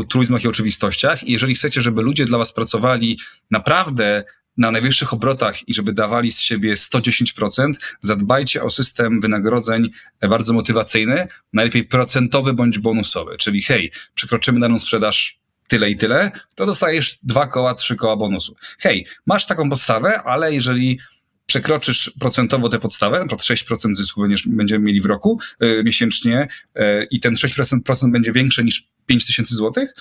truizmach 0.10 0.44
i 0.44 0.48
oczywistościach. 0.48 1.24
Jeżeli 1.24 1.56
chcecie, 1.56 1.82
żeby 1.82 2.02
ludzie 2.02 2.26
dla 2.26 2.38
was 2.38 2.54
pracowali 2.54 3.20
naprawdę 3.52 4.24
na 4.58 4.72
najwyższych 4.72 5.14
obrotach 5.14 5.70
i 5.70 5.74
żeby 5.74 5.94
dawali 5.94 6.32
z 6.32 6.40
siebie 6.40 6.76
110%, 6.76 7.74
zadbajcie 8.02 8.64
o 8.64 8.70
system 8.70 9.22
wynagrodzeń 9.22 9.90
bardzo 10.30 10.54
motywacyjny, 10.54 11.28
najlepiej 11.54 11.84
procentowy 11.84 12.54
bądź 12.54 12.80
bonusowy, 12.80 13.38
czyli 13.38 13.62
hej, 13.62 13.92
przekroczymy 14.14 14.60
daną 14.60 14.80
sprzedaż 14.80 15.40
tyle 15.68 15.90
i 15.90 15.98
tyle, 15.98 16.32
to 16.56 16.66
dostajesz 16.66 17.18
dwa 17.24 17.48
koła, 17.48 17.74
trzy 17.74 17.96
koła 17.96 18.18
bonusu. 18.18 18.56
Hej, 18.80 19.06
masz 19.26 19.46
taką 19.46 19.70
podstawę, 19.70 20.24
ale 20.24 20.54
jeżeli 20.54 21.00
przekroczysz 21.46 22.12
procentowo 22.20 22.70
tę 22.70 22.80
podstawę, 22.80 23.20
na 23.20 23.26
przykład 23.26 23.42
6% 23.42 23.94
zysku 23.94 24.22
będziemy 24.46 24.86
mieli 24.86 25.02
w 25.02 25.06
roku 25.06 25.40
yy, 25.60 25.84
miesięcznie 25.84 26.48
yy, 26.76 27.08
i 27.12 27.20
ten 27.20 27.34
6% 27.34 27.84
procent 27.84 28.14
będzie 28.14 28.32
większy 28.32 28.64
niż 28.64 28.90
5 29.06 29.26
tysięcy 29.26 29.56
złotych, 29.56 29.94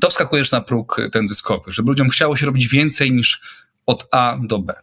to 0.00 0.10
wskakujesz 0.10 0.50
na 0.50 0.60
próg 0.60 1.00
ten 1.12 1.28
zyskowy, 1.28 1.72
żeby 1.72 1.90
ludziom 1.90 2.08
chciało 2.08 2.36
się 2.36 2.46
robić 2.46 2.68
więcej 2.68 3.12
niż 3.12 3.40
od 3.86 4.08
A 4.12 4.36
do 4.42 4.58
B. 4.58 4.74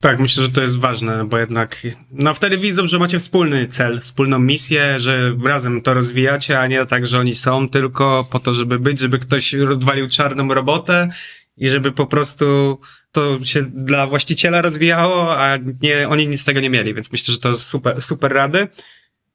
Tak, 0.00 0.20
myślę, 0.20 0.44
że 0.44 0.50
to 0.50 0.62
jest 0.62 0.78
ważne, 0.78 1.24
bo 1.24 1.38
jednak, 1.38 1.86
no 2.10 2.34
wtedy 2.34 2.58
widzą, 2.58 2.86
że 2.86 2.98
macie 2.98 3.18
wspólny 3.18 3.66
cel, 3.66 4.00
wspólną 4.00 4.38
misję, 4.38 5.00
że 5.00 5.36
razem 5.44 5.82
to 5.82 5.94
rozwijacie, 5.94 6.60
a 6.60 6.66
nie 6.66 6.86
tak, 6.86 7.06
że 7.06 7.18
oni 7.18 7.34
są 7.34 7.68
tylko 7.68 8.26
po 8.30 8.40
to, 8.40 8.54
żeby 8.54 8.78
być, 8.78 9.00
żeby 9.00 9.18
ktoś 9.18 9.52
rozwalił 9.52 10.08
czarną 10.08 10.54
robotę 10.54 11.08
i 11.56 11.68
żeby 11.68 11.92
po 11.92 12.06
prostu 12.06 12.78
to 13.12 13.44
się 13.44 13.62
dla 13.62 14.06
właściciela 14.06 14.62
rozwijało, 14.62 15.38
a 15.38 15.56
nie, 15.82 16.08
oni 16.08 16.28
nic 16.28 16.40
z 16.40 16.44
tego 16.44 16.60
nie 16.60 16.70
mieli, 16.70 16.94
więc 16.94 17.12
myślę, 17.12 17.34
że 17.34 17.40
to 17.40 17.54
super, 17.54 18.02
super 18.02 18.32
rady. 18.32 18.68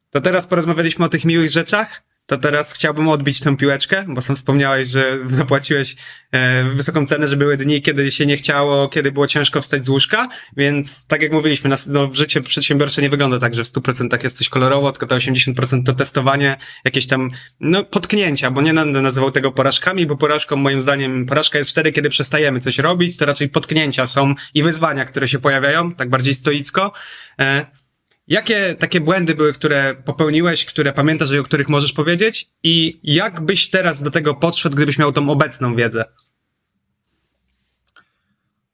To 0.10 0.22
teraz 0.22 0.48
porozmawialiśmy 0.48 1.06
o 1.06 1.10
tych 1.10 1.26
miłych 1.26 1.50
rzeczach, 1.50 2.04
to 2.26 2.38
teraz 2.38 2.74
chciałbym 2.74 3.08
odbić 3.08 3.40
tę 3.40 3.58
piłeczkę, 3.58 4.06
bo 4.08 4.22
sam 4.22 4.36
wspomniałeś, 4.36 4.90
że 4.90 5.20
zapłaciłeś 5.26 5.96
e, 6.32 6.64
wysoką 6.64 7.06
cenę, 7.06 7.28
że 7.28 7.38
były 7.38 7.58
dni, 7.58 7.82
kiedy 7.82 8.12
się 8.12 8.26
nie 8.26 8.38
chciało, 8.38 8.90
kiedy 8.90 9.12
było 9.12 9.28
ciężko 9.28 9.62
wstać 9.62 9.86
z 9.86 9.90
łóżka, 9.90 10.30
więc 10.58 11.08
tak 11.08 11.22
jak 11.22 11.32
mówiliśmy, 11.32 11.76
no, 11.88 12.14
życie 12.14 12.42
przedsiębiorcze 12.42 13.02
nie 13.02 13.10
wygląda 13.10 13.40
tak, 13.40 13.56
że 13.56 13.64
w 13.64 13.68
100% 13.68 14.24
jest 14.24 14.38
coś 14.38 14.50
kolorowo, 14.50 14.92
tylko 14.92 15.08
to 15.08 15.16
80% 15.16 15.84
to 15.86 15.94
testowanie, 15.94 16.58
jakieś 16.86 17.08
tam 17.08 17.32
no, 17.60 17.84
potknięcia, 17.84 18.52
bo 18.52 18.62
nie 18.62 18.74
będę 18.74 19.02
nazywał 19.02 19.32
tego 19.32 19.52
porażkami, 19.52 20.06
bo 20.06 20.18
porażką 20.18 20.56
moim 20.56 20.82
zdaniem, 20.82 21.26
porażka 21.26 21.58
jest 21.58 21.72
wtedy, 21.72 21.92
kiedy 21.92 22.10
przestajemy 22.10 22.60
coś 22.60 22.80
robić, 22.80 23.18
to 23.18 23.26
raczej 23.26 23.50
potknięcia 23.50 24.08
są 24.08 24.36
i 24.54 24.64
wyzwania, 24.64 25.06
które 25.06 25.28
się 25.28 25.40
pojawiają, 25.40 25.96
tak 25.96 26.10
bardziej 26.10 26.36
stoicko. 26.36 26.92
E, 27.40 27.83
Jakie 28.28 28.76
takie 28.80 29.02
błędy 29.02 29.36
były, 29.36 29.54
które 29.54 29.96
popełniłeś, 29.96 30.66
które 30.66 30.94
pamiętasz 30.94 31.32
i 31.32 31.40
o 31.40 31.44
których 31.44 31.70
możesz 31.70 31.94
powiedzieć? 31.94 32.50
I 32.64 33.00
jak 33.04 33.46
byś 33.46 33.70
teraz 33.70 34.04
do 34.04 34.12
tego 34.12 34.36
podszedł, 34.36 34.76
gdybyś 34.76 34.98
miał 34.98 35.14
tą 35.14 35.30
obecną 35.30 35.76
wiedzę? 35.76 36.06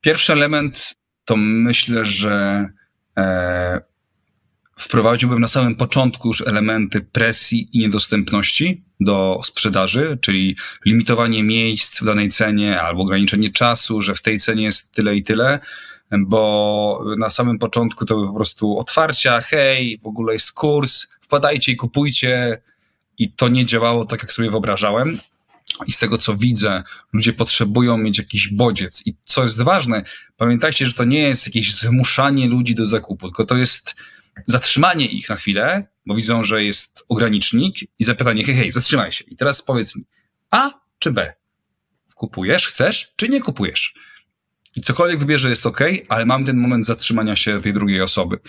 Pierwszy 0.02 0.34
element 0.34 0.96
to 1.26 1.36
myślę, 1.38 2.06
że 2.06 2.66
e, 3.18 3.82
wprowadziłbym 4.78 5.40
na 5.40 5.48
samym 5.48 5.76
początku 5.76 6.28
już 6.28 6.42
elementy 6.42 7.02
presji 7.02 7.70
i 7.74 7.80
niedostępności 7.80 8.84
do 9.00 9.40
sprzedaży, 9.44 10.18
czyli 10.22 10.58
limitowanie 10.86 11.44
miejsc 11.44 12.02
w 12.02 12.06
danej 12.06 12.30
cenie 12.30 12.82
albo 12.82 13.02
ograniczenie 13.02 13.50
czasu, 13.50 14.02
że 14.02 14.16
w 14.16 14.22
tej 14.22 14.40
cenie 14.40 14.64
jest 14.64 14.94
tyle 14.94 15.16
i 15.16 15.24
tyle 15.24 15.60
bo 16.18 17.04
na 17.18 17.30
samym 17.30 17.60
początku 17.60 18.06
to 18.06 18.16
były 18.16 18.28
po 18.28 18.34
prostu 18.34 18.78
otwarcia, 18.78 19.42
hej, 19.42 20.00
w 20.04 20.08
ogóle 20.08 20.34
jest 20.34 20.52
kurs, 20.52 21.08
wpadajcie 21.22 21.72
i 21.72 21.76
kupujcie 21.76 22.62
i 23.18 23.32
to 23.32 23.48
nie 23.48 23.66
działało 23.66 24.06
tak, 24.06 24.22
jak 24.24 24.32
sobie 24.32 24.50
wyobrażałem. 24.50 25.20
I 25.88 25.92
z 25.92 26.00
tego, 26.00 26.18
co 26.18 26.36
widzę, 26.36 26.84
ludzie 27.14 27.34
potrzebują 27.34 27.98
mieć 27.98 28.18
jakiś 28.18 28.48
bodziec. 28.48 29.04
I 29.08 29.16
co 29.24 29.44
jest 29.44 29.62
ważne, 29.62 30.04
pamiętajcie, 30.38 30.86
że 30.86 30.94
to 30.94 31.06
nie 31.06 31.22
jest 31.22 31.46
jakieś 31.46 31.76
zmuszanie 31.76 32.48
ludzi 32.48 32.76
do 32.76 32.88
zakupu, 32.88 33.28
tylko 33.28 33.46
to 33.46 33.58
jest 33.58 33.96
zatrzymanie 34.46 35.06
ich 35.06 35.30
na 35.30 35.36
chwilę, 35.36 35.88
bo 36.06 36.16
widzą, 36.16 36.44
że 36.44 36.64
jest 36.64 37.06
ogranicznik 37.10 37.76
i 38.00 38.04
zapytanie, 38.04 38.44
hej, 38.44 38.56
hej, 38.56 38.72
zatrzymaj 38.72 39.12
się. 39.12 39.24
I 39.28 39.36
teraz 39.36 39.62
powiedz 39.62 39.96
mi, 39.96 40.04
A 40.52 40.70
czy 41.00 41.12
B? 41.12 41.34
Kupujesz, 42.16 42.68
chcesz, 42.68 43.14
czy 43.16 43.30
nie 43.30 43.42
kupujesz? 43.42 43.94
I 44.80 44.82
cokolwiek 44.82 45.20
wybierze 45.20 45.50
jest 45.50 45.66
ok, 45.66 45.80
ale 46.10 46.26
mam 46.26 46.46
ten 46.46 46.58
moment 46.58 46.86
zatrzymania 46.86 47.36
się 47.36 47.62
tej 47.62 47.74
drugiej 47.74 48.02
osoby. 48.02 48.40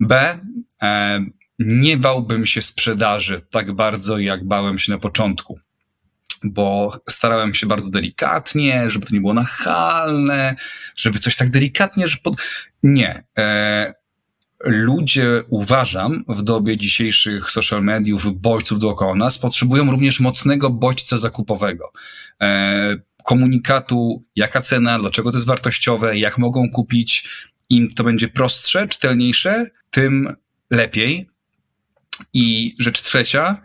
B. 0.00 0.38
E, 0.82 1.20
nie 1.58 1.96
bałbym 1.96 2.46
się 2.46 2.62
sprzedaży 2.62 3.46
tak 3.50 3.72
bardzo, 3.72 4.18
jak 4.18 4.44
bałem 4.44 4.78
się 4.78 4.92
na 4.92 4.98
początku 4.98 5.58
bo 6.44 7.00
starałem 7.08 7.54
się 7.54 7.66
bardzo 7.66 7.90
delikatnie, 7.90 8.90
żeby 8.90 9.06
to 9.06 9.14
nie 9.14 9.20
było 9.20 9.34
nachalne, 9.34 10.56
żeby 10.96 11.18
coś 11.18 11.36
tak 11.36 11.50
delikatnie, 11.50 12.08
że 12.08 12.16
pod... 12.22 12.34
Nie. 12.82 13.24
E, 13.38 13.94
ludzie, 14.64 15.42
uważam, 15.48 16.24
w 16.28 16.42
dobie 16.42 16.76
dzisiejszych 16.76 17.50
social 17.50 17.82
mediów, 17.82 18.40
bodźców 18.40 18.78
dookoła 18.78 19.14
nas, 19.14 19.38
potrzebują 19.38 19.90
również 19.90 20.20
mocnego 20.20 20.70
bodźca 20.70 21.16
zakupowego. 21.16 21.92
E, 22.40 23.07
komunikatu, 23.28 24.24
jaka 24.36 24.60
cena, 24.60 24.98
dlaczego 24.98 25.30
to 25.30 25.36
jest 25.36 25.46
wartościowe, 25.46 26.18
jak 26.18 26.38
mogą 26.38 26.70
kupić. 26.70 27.28
Im 27.70 27.88
to 27.88 28.04
będzie 28.04 28.28
prostsze, 28.28 28.86
czytelniejsze, 28.86 29.66
tym 29.90 30.36
lepiej. 30.70 31.28
I 32.32 32.74
rzecz 32.78 33.02
trzecia, 33.02 33.62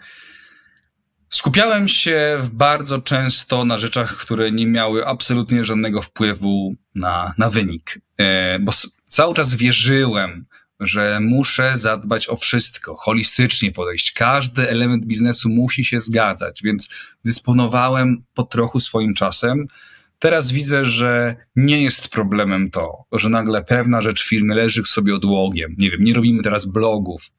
skupiałem 1.29 1.87
się 1.87 2.39
bardzo 2.51 3.01
często 3.01 3.65
na 3.65 3.77
rzeczach, 3.77 4.17
które 4.17 4.51
nie 4.51 4.67
miały 4.67 5.07
absolutnie 5.07 5.63
żadnego 5.63 6.01
wpływu 6.01 6.75
na, 6.95 7.33
na 7.37 7.49
wynik, 7.49 7.99
e, 8.17 8.59
bo 8.59 8.71
cały 9.07 9.35
czas 9.35 9.55
wierzyłem, 9.55 10.45
że 10.79 11.19
muszę 11.21 11.77
zadbać 11.77 12.29
o 12.29 12.35
wszystko, 12.35 12.95
holistycznie 12.95 13.71
podejść. 13.71 14.11
Każdy 14.11 14.69
element 14.69 15.05
biznesu 15.05 15.49
musi 15.49 15.85
się 15.85 15.99
zgadzać, 15.99 16.61
więc 16.63 16.89
dysponowałem 17.25 18.23
po 18.33 18.43
trochu 18.43 18.79
swoim 18.79 19.13
czasem. 19.13 19.67
Teraz 20.19 20.51
widzę, 20.51 20.85
że 20.85 21.35
nie 21.55 21.83
jest 21.83 22.09
problemem 22.09 22.71
to, 22.71 23.05
że 23.11 23.29
nagle 23.29 23.63
pewna 23.63 24.01
rzecz 24.01 24.23
firmy 24.23 24.55
leży 24.55 24.83
sobie 24.83 25.15
odłogiem. 25.15 25.75
Nie 25.77 25.91
wiem, 25.91 26.03
nie 26.03 26.13
robimy 26.13 26.43
teraz 26.43 26.65
blogów, 26.65 27.31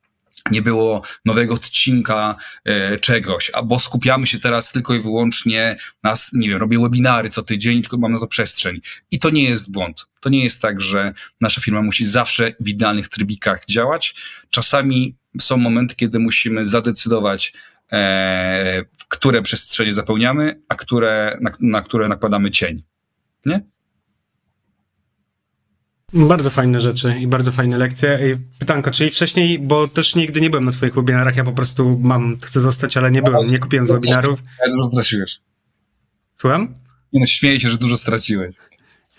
nie 0.50 0.62
było 0.62 1.02
nowego 1.24 1.54
odcinka 1.54 2.36
e, 2.64 2.98
czegoś, 2.98 3.50
albo 3.50 3.78
skupiamy 3.78 4.26
się 4.26 4.38
teraz 4.38 4.72
tylko 4.72 4.94
i 4.94 5.00
wyłącznie 5.00 5.76
na, 6.02 6.14
nie 6.32 6.48
wiem, 6.48 6.58
robię 6.58 6.78
webinary 6.78 7.30
co 7.30 7.42
tydzień, 7.42 7.82
tylko 7.82 7.98
mam 7.98 8.12
na 8.12 8.18
to 8.18 8.26
przestrzeń. 8.26 8.80
I 9.10 9.18
to 9.18 9.30
nie 9.30 9.44
jest 9.44 9.72
błąd. 9.72 10.06
To 10.20 10.28
nie 10.28 10.44
jest 10.44 10.62
tak, 10.62 10.80
że 10.80 11.14
nasza 11.40 11.60
firma 11.60 11.82
musi 11.82 12.04
zawsze 12.04 12.52
w 12.60 12.68
idealnych 12.68 13.08
trybikach 13.08 13.66
działać. 13.66 14.14
Czasami 14.50 15.16
są 15.40 15.56
momenty, 15.56 15.94
kiedy 15.94 16.18
musimy 16.18 16.66
zadecydować, 16.66 17.52
e, 17.92 18.84
które 19.08 19.42
przestrzenie 19.42 19.94
zapełniamy, 19.94 20.60
a 20.68 20.74
które, 20.74 21.38
na, 21.40 21.50
na 21.60 21.80
które 21.80 22.08
nakładamy 22.08 22.50
cień. 22.50 22.82
Nie? 23.46 23.73
Bardzo 26.14 26.50
fajne 26.50 26.80
rzeczy 26.80 27.14
i 27.18 27.26
bardzo 27.26 27.52
fajne 27.52 27.78
lekcje. 27.78 28.38
Pytanko, 28.58 28.90
czyli 28.90 29.10
wcześniej, 29.10 29.58
bo 29.58 29.88
też 29.88 30.14
nigdy 30.14 30.40
nie 30.40 30.50
byłem 30.50 30.64
na 30.64 30.72
twoich 30.72 30.94
webinarach, 30.94 31.36
ja 31.36 31.44
po 31.44 31.52
prostu 31.52 31.98
mam, 32.02 32.38
chcę 32.40 32.60
zostać, 32.60 32.96
ale 32.96 33.10
nie 33.10 33.22
byłem, 33.22 33.50
nie 33.50 33.58
kupiłem 33.58 33.86
z 33.86 33.90
webinarów. 33.90 34.40
Ja 34.60 34.72
dużo 34.72 34.84
straciłeś. 34.84 35.40
Słucham? 36.34 36.74
No, 37.12 37.26
śmieję 37.26 37.60
się, 37.60 37.68
że 37.68 37.78
dużo 37.78 37.96
straciłeś. 37.96 38.54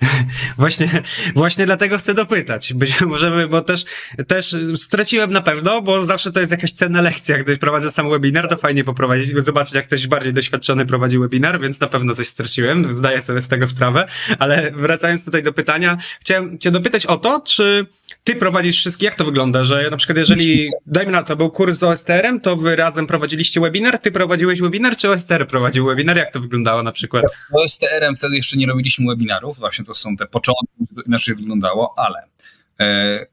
Właśnie, 0.58 1.04
właśnie 1.36 1.66
dlatego 1.66 1.98
chcę 1.98 2.14
dopytać. 2.14 2.74
Być 2.74 3.02
może, 3.12 3.48
bo 3.48 3.62
też, 3.62 3.86
też 4.28 4.56
straciłem 4.76 5.34
na 5.34 5.42
pewno, 5.42 5.82
bo 5.82 6.06
zawsze 6.06 6.32
to 6.32 6.40
jest 6.40 6.52
jakaś 6.52 6.72
cenna 6.72 7.02
lekcja. 7.02 7.38
Gdy 7.38 7.58
prowadzę 7.58 7.92
sam 7.92 8.10
webinar, 8.10 8.48
to 8.48 8.58
fajnie 8.58 8.84
poprowadzić, 8.84 9.44
zobaczyć, 9.44 9.76
jak 9.76 9.88
ktoś 9.88 10.08
bardziej 10.08 10.34
doświadczony 10.34 10.86
prowadzi 10.86 11.20
webinar, 11.20 11.60
więc 11.60 11.80
na 11.80 11.88
pewno 11.88 12.16
coś 12.16 12.28
straciłem. 12.28 12.98
Zdaję 12.98 13.22
sobie 13.22 13.42
z 13.42 13.48
tego 13.48 13.68
sprawę. 13.68 14.08
Ale 14.40 14.72
wracając 14.72 15.26
tutaj 15.26 15.44
do 15.44 15.54
pytania, 15.54 15.98
chciałem 16.20 16.60
Cię 16.60 16.72
dopytać 16.72 17.06
o 17.06 17.18
to, 17.18 17.40
czy 17.40 17.86
ty 18.24 18.36
prowadzisz 18.36 18.78
wszystkie, 18.78 19.06
jak 19.06 19.16
to 19.16 19.26
wygląda, 19.26 19.64
że 19.64 19.90
na 19.92 19.98
przykład 19.98 20.18
jeżeli, 20.18 20.72
dajmy 20.86 21.12
na 21.12 21.24
to, 21.24 21.36
był 21.36 21.52
kurs 21.52 21.78
z 21.78 21.84
OSTR-em, 21.84 22.40
to 22.40 22.56
wy 22.56 22.76
razem 22.76 23.08
prowadziliście 23.08 23.62
webinar, 23.62 24.00
ty 24.00 24.12
prowadziłeś 24.12 24.62
webinar, 24.62 24.98
czy 24.98 25.10
OSTR 25.10 25.48
prowadził 25.48 25.86
webinar? 25.86 26.18
Jak 26.18 26.32
to 26.32 26.40
wyglądało 26.40 26.84
na 26.84 26.92
przykład? 26.92 27.26
OSTR-em 27.54 28.16
wtedy 28.16 28.36
jeszcze 28.36 28.58
nie 28.58 28.68
robiliśmy 28.68 29.06
webinarów, 29.08 29.58
właśnie 29.58 29.86
to 29.86 29.96
są 29.96 30.18
te 30.18 30.26
początki, 30.26 30.96
to 30.96 31.02
inaczej 31.02 31.36
wyglądało, 31.36 31.94
ale 31.98 32.20
e, 32.80 33.26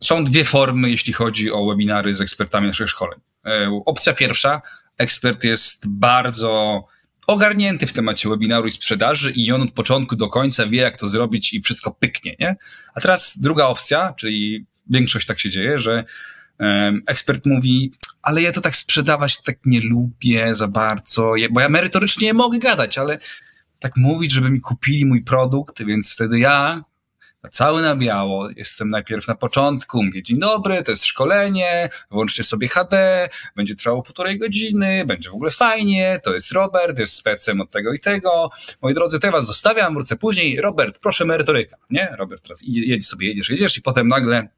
są 0.00 0.24
dwie 0.24 0.44
formy, 0.44 0.90
jeśli 0.90 1.12
chodzi 1.12 1.52
o 1.52 1.66
webinary 1.66 2.14
z 2.14 2.20
ekspertami 2.20 2.66
naszych 2.66 2.88
szkoleń. 2.88 3.20
E, 3.46 3.82
opcja 3.86 4.12
pierwsza, 4.12 4.62
ekspert 4.98 5.44
jest 5.44 5.88
bardzo 5.88 6.84
ogarnięty 7.26 7.86
w 7.86 7.92
temacie 7.92 8.28
webinaru 8.28 8.66
i 8.66 8.70
sprzedaży 8.70 9.30
i 9.30 9.52
on 9.52 9.62
od 9.62 9.72
początku 9.72 10.16
do 10.16 10.28
końca 10.28 10.66
wie, 10.66 10.80
jak 10.80 10.96
to 10.96 11.08
zrobić 11.08 11.52
i 11.52 11.62
wszystko 11.62 11.90
pyknie, 11.90 12.36
nie? 12.40 12.56
A 12.94 13.00
teraz 13.00 13.38
druga 13.38 13.66
opcja, 13.66 14.14
czyli 14.16 14.66
większość 14.90 15.26
tak 15.26 15.40
się 15.40 15.50
dzieje, 15.50 15.80
że 15.80 16.04
ekspert 17.06 17.46
mówi, 17.46 17.92
ale 18.22 18.42
ja 18.42 18.52
to 18.52 18.60
tak 18.60 18.76
sprzedawać 18.76 19.36
to 19.36 19.42
tak 19.42 19.56
nie 19.64 19.80
lubię 19.80 20.54
za 20.54 20.68
bardzo, 20.68 21.34
bo 21.50 21.60
ja 21.60 21.68
merytorycznie 21.68 22.34
mogę 22.34 22.58
gadać, 22.58 22.98
ale 22.98 23.18
tak 23.78 23.96
mówić, 23.96 24.32
żeby 24.32 24.50
mi 24.50 24.60
kupili 24.60 25.06
mój 25.06 25.24
produkt, 25.24 25.84
więc 25.84 26.14
wtedy 26.14 26.38
ja 26.38 26.84
cały 27.48 27.82
na 27.82 27.96
biało. 27.96 28.48
Jestem 28.56 28.90
najpierw 28.90 29.28
na 29.28 29.34
początku, 29.34 30.02
mówię 30.02 30.22
dzień 30.22 30.38
dobry, 30.38 30.82
to 30.82 30.90
jest 30.90 31.04
szkolenie, 31.04 31.88
włączcie 32.10 32.42
sobie 32.42 32.68
HD, 32.68 33.28
będzie 33.56 33.74
trwało 33.74 34.02
półtorej 34.02 34.38
godziny, 34.38 35.04
będzie 35.06 35.30
w 35.30 35.34
ogóle 35.34 35.50
fajnie, 35.50 36.20
to 36.24 36.34
jest 36.34 36.52
Robert, 36.52 36.98
jest 36.98 37.14
specem 37.14 37.60
od 37.60 37.70
tego 37.70 37.92
i 37.92 38.00
tego. 38.00 38.50
Moi 38.82 38.94
drodzy, 38.94 39.20
to 39.20 39.26
ja 39.26 39.32
was 39.32 39.46
zostawiam, 39.46 39.94
wrócę 39.94 40.16
później. 40.16 40.60
Robert, 40.60 40.98
proszę 40.98 41.24
merytoryka, 41.24 41.76
nie? 41.90 42.14
Robert 42.18 42.42
teraz 42.42 42.62
jedziesz 42.66 43.06
sobie, 43.06 43.28
jedziesz, 43.28 43.50
jedziesz 43.50 43.76
i 43.76 43.82
potem 43.82 44.08
nagle 44.08 44.48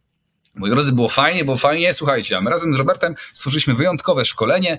Moi 0.54 0.70
drodzy, 0.70 0.92
było 0.92 1.08
fajnie, 1.08 1.44
było 1.44 1.56
fajnie. 1.56 1.94
Słuchajcie, 1.94 2.36
a 2.36 2.40
my 2.40 2.50
razem 2.50 2.74
z 2.74 2.76
Robertem 2.76 3.14
stworzyliśmy 3.32 3.74
wyjątkowe 3.74 4.24
szkolenie. 4.24 4.78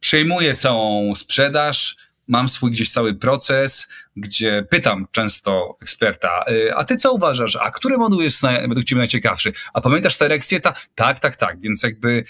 Przejmuję 0.00 0.54
całą 0.54 1.14
sprzedaż, 1.14 1.96
mam 2.28 2.48
swój 2.48 2.70
gdzieś 2.70 2.92
cały 2.92 3.14
proces, 3.14 3.88
gdzie 4.16 4.66
pytam 4.70 5.06
często 5.10 5.76
eksperta, 5.82 6.44
y, 6.50 6.74
a 6.74 6.84
ty 6.84 6.96
co 6.96 7.12
uważasz, 7.12 7.56
a 7.56 7.70
który 7.70 7.98
moduł 7.98 8.22
jest 8.22 8.42
na, 8.42 8.60
według 8.60 8.84
ciebie 8.84 8.98
najciekawszy? 8.98 9.52
A 9.74 9.80
pamiętasz 9.80 10.16
tę 10.16 10.28
lekcję? 10.28 10.60
Ta, 10.60 10.74
tak, 10.94 11.18
tak, 11.18 11.36
tak, 11.36 11.60
więc 11.60 11.82
jakby 11.82 12.24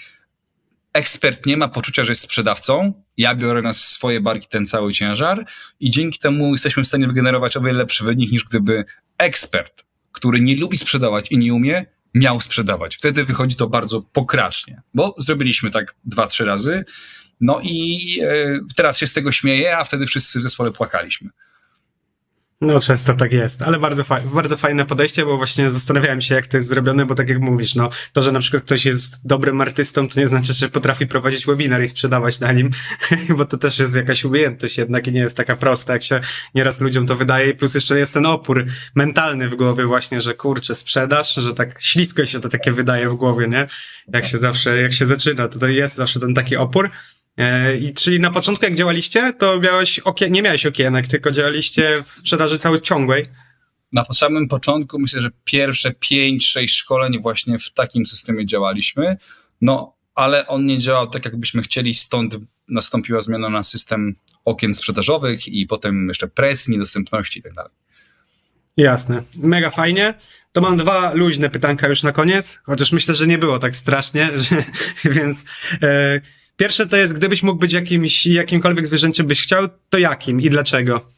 ekspert 0.93 1.45
nie 1.45 1.57
ma 1.57 1.67
poczucia, 1.67 2.05
że 2.05 2.11
jest 2.11 2.21
sprzedawcą, 2.21 3.03
ja 3.17 3.35
biorę 3.35 3.61
na 3.61 3.73
swoje 3.73 4.21
barki 4.21 4.47
ten 4.47 4.65
cały 4.65 4.93
ciężar 4.93 5.45
i 5.79 5.91
dzięki 5.91 6.19
temu 6.19 6.51
jesteśmy 6.51 6.83
w 6.83 6.87
stanie 6.87 7.07
wygenerować 7.07 7.57
o 7.57 7.61
wiele 7.61 7.77
lepszy 7.77 8.03
wynik 8.03 8.31
niż 8.31 8.43
gdyby 8.43 8.85
ekspert, 9.17 9.85
który 10.11 10.41
nie 10.41 10.57
lubi 10.57 10.77
sprzedawać 10.77 11.31
i 11.31 11.37
nie 11.37 11.53
umie, 11.53 11.85
miał 12.13 12.41
sprzedawać. 12.41 12.95
Wtedy 12.95 13.25
wychodzi 13.25 13.55
to 13.55 13.67
bardzo 13.67 14.01
pokracznie, 14.01 14.81
bo 14.93 15.15
zrobiliśmy 15.17 15.71
tak 15.71 15.95
dwa, 16.05 16.27
trzy 16.27 16.45
razy 16.45 16.85
No 17.41 17.59
i 17.63 18.19
e, 18.23 18.59
teraz 18.75 18.97
się 18.97 19.07
z 19.07 19.13
tego 19.13 19.31
śmieję, 19.31 19.77
a 19.77 19.83
wtedy 19.83 20.05
wszyscy 20.05 20.39
w 20.39 20.43
zespole 20.43 20.71
płakaliśmy. 20.71 21.29
No, 22.61 22.79
często 22.79 23.13
tak 23.13 23.33
jest, 23.33 23.61
ale 23.61 23.79
bardzo, 23.79 24.03
fa 24.03 24.21
bardzo 24.21 24.57
fajne 24.57 24.85
podejście, 24.85 25.25
bo 25.25 25.37
właśnie 25.37 25.71
zastanawiałem 25.71 26.21
się, 26.21 26.35
jak 26.35 26.47
to 26.47 26.57
jest 26.57 26.67
zrobione, 26.67 27.05
bo 27.05 27.15
tak 27.15 27.29
jak 27.29 27.39
mówisz, 27.39 27.75
no, 27.75 27.89
to, 28.13 28.23
że 28.23 28.31
na 28.31 28.39
przykład 28.39 28.63
ktoś 28.63 28.85
jest 28.85 29.27
dobrym 29.27 29.61
artystą, 29.61 30.09
to 30.09 30.19
nie 30.19 30.27
znaczy, 30.27 30.53
że 30.53 30.69
potrafi 30.69 31.07
prowadzić 31.07 31.45
webinar 31.45 31.83
i 31.83 31.87
sprzedawać 31.87 32.39
na 32.39 32.51
nim, 32.51 32.69
bo 33.37 33.45
to 33.45 33.57
też 33.57 33.79
jest 33.79 33.95
jakaś 33.95 34.23
umiejętność 34.23 34.77
jednak 34.77 35.07
i 35.07 35.11
nie 35.11 35.19
jest 35.19 35.37
taka 35.37 35.55
prosta, 35.55 35.93
jak 35.93 36.03
się 36.03 36.19
nieraz 36.55 36.81
ludziom 36.81 37.07
to 37.07 37.15
wydaje, 37.15 37.53
plus 37.53 37.75
jeszcze 37.75 37.99
jest 37.99 38.13
ten 38.13 38.25
opór 38.25 38.65
mentalny 38.95 39.49
w 39.49 39.55
głowie 39.55 39.85
właśnie, 39.85 40.21
że 40.21 40.33
kurczę, 40.33 40.75
sprzedaż, 40.75 41.33
że 41.33 41.53
tak 41.53 41.81
ślisko 41.81 42.25
się 42.25 42.39
to 42.39 42.49
takie 42.49 42.71
wydaje 42.71 43.09
w 43.09 43.15
głowie, 43.15 43.47
nie? 43.47 43.67
Jak 44.13 44.25
się 44.25 44.37
zawsze, 44.37 44.81
jak 44.81 44.93
się 44.93 45.07
zaczyna, 45.07 45.47
to, 45.47 45.59
to 45.59 45.67
jest 45.67 45.95
zawsze 45.95 46.19
ten 46.19 46.33
taki 46.33 46.57
opór, 46.57 46.89
I 47.81 47.93
czyli 47.93 48.19
na 48.19 48.31
początku, 48.31 48.65
jak 48.65 48.75
działaliście, 48.75 49.33
to 49.33 49.59
miałeś 49.59 49.99
okien, 49.99 50.31
nie 50.31 50.41
miałeś 50.41 50.65
okienek, 50.65 51.07
tylko 51.07 51.31
działaliście 51.31 52.03
w 52.03 52.19
sprzedaży 52.19 52.59
cały 52.59 52.81
ciągłej. 52.81 53.25
Na 53.91 54.05
samym 54.05 54.47
początku 54.47 54.99
myślę, 54.99 55.21
że 55.21 55.31
pierwsze 55.43 55.91
5-6 55.91 56.67
szkoleń 56.67 57.21
właśnie 57.21 57.59
w 57.59 57.73
takim 57.73 58.05
systemie 58.05 58.45
działaliśmy. 58.45 59.17
No, 59.61 59.95
ale 60.15 60.47
on 60.47 60.65
nie 60.65 60.77
działał 60.77 61.07
tak, 61.07 61.25
jakbyśmy 61.25 61.61
chcieli, 61.61 61.95
stąd 61.95 62.37
nastąpiła 62.67 63.21
zmiana 63.21 63.49
na 63.49 63.63
system 63.63 64.15
okien 64.45 64.73
sprzedażowych 64.73 65.47
i 65.47 65.67
potem 65.67 66.07
jeszcze 66.07 66.27
presji, 66.27 66.73
niedostępności 66.73 67.39
i 67.39 67.43
tak 67.43 67.53
dalej. 67.53 67.71
Jasne, 68.77 69.23
mega 69.35 69.69
fajnie. 69.69 70.13
To 70.51 70.61
mam 70.61 70.77
dwa 70.77 71.13
luźne 71.13 71.49
pytanka 71.49 71.87
już 71.87 72.03
na 72.03 72.11
koniec, 72.11 72.59
chociaż 72.63 72.91
myślę, 72.91 73.15
że 73.15 73.27
nie 73.27 73.37
było 73.37 73.59
tak 73.59 73.75
strasznie, 73.75 74.29
że, 74.43 74.63
więc 75.05 75.45
e, 75.83 76.21
Pierwsze 76.57 76.87
to 76.87 76.97
jest, 76.97 77.13
gdybyś 77.13 77.43
mógł 77.43 77.59
być 77.59 77.73
jakimś, 77.73 78.25
jakimkolwiek 78.25 78.87
zwierzęciem 78.87 79.27
byś 79.27 79.41
chciał, 79.41 79.67
to 79.89 79.97
jakim 79.97 80.41
i 80.41 80.49
dlaczego? 80.49 81.11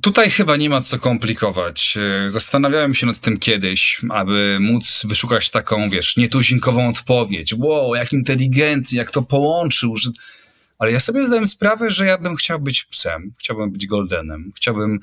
Tutaj 0.00 0.30
chyba 0.30 0.56
nie 0.56 0.70
ma 0.70 0.80
co 0.80 0.98
komplikować. 0.98 1.98
E, 2.26 2.30
zastanawiałem 2.30 2.94
się 2.94 3.06
nad 3.06 3.18
tym 3.18 3.38
kiedyś, 3.38 4.00
aby 4.10 4.58
móc 4.60 5.02
wyszukać 5.08 5.50
taką, 5.50 5.90
wiesz, 5.90 6.16
nietuzinkową 6.16 6.88
odpowiedź. 6.88 7.54
Wow, 7.54 7.94
jak 7.94 8.12
inteligentny, 8.12 8.98
jak 8.98 9.10
to 9.10 9.22
połączył. 9.22 9.94
Ale 10.78 10.92
ja 10.92 11.00
sobie 11.00 11.26
zdałem 11.26 11.46
sprawę, 11.46 11.90
że 11.90 12.06
ja 12.06 12.18
bym 12.18 12.36
chciał 12.36 12.60
być 12.60 12.84
psem, 12.84 13.32
chciałbym 13.38 13.70
być 13.70 13.86
goldenem, 13.86 14.52
chciałbym 14.56 15.00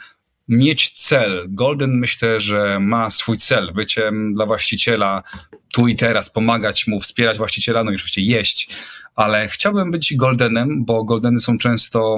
mieć 0.47 0.91
cel. 0.91 1.45
Golden 1.49 1.97
myślę, 1.99 2.39
że 2.39 2.79
ma 2.79 3.09
swój 3.09 3.37
cel, 3.37 3.73
bycie 3.73 4.11
dla 4.33 4.45
właściciela 4.45 5.23
tu 5.73 5.87
i 5.87 5.95
teraz, 5.95 6.29
pomagać 6.29 6.87
mu, 6.87 6.99
wspierać 6.99 7.37
właściciela, 7.37 7.83
no 7.83 7.91
i 7.91 7.95
oczywiście 7.95 8.21
jeść, 8.21 8.69
ale 9.15 9.47
chciałbym 9.47 9.91
być 9.91 10.15
goldenem, 10.15 10.85
bo 10.85 11.03
goldeny 11.03 11.39
są 11.39 11.57
często 11.57 12.17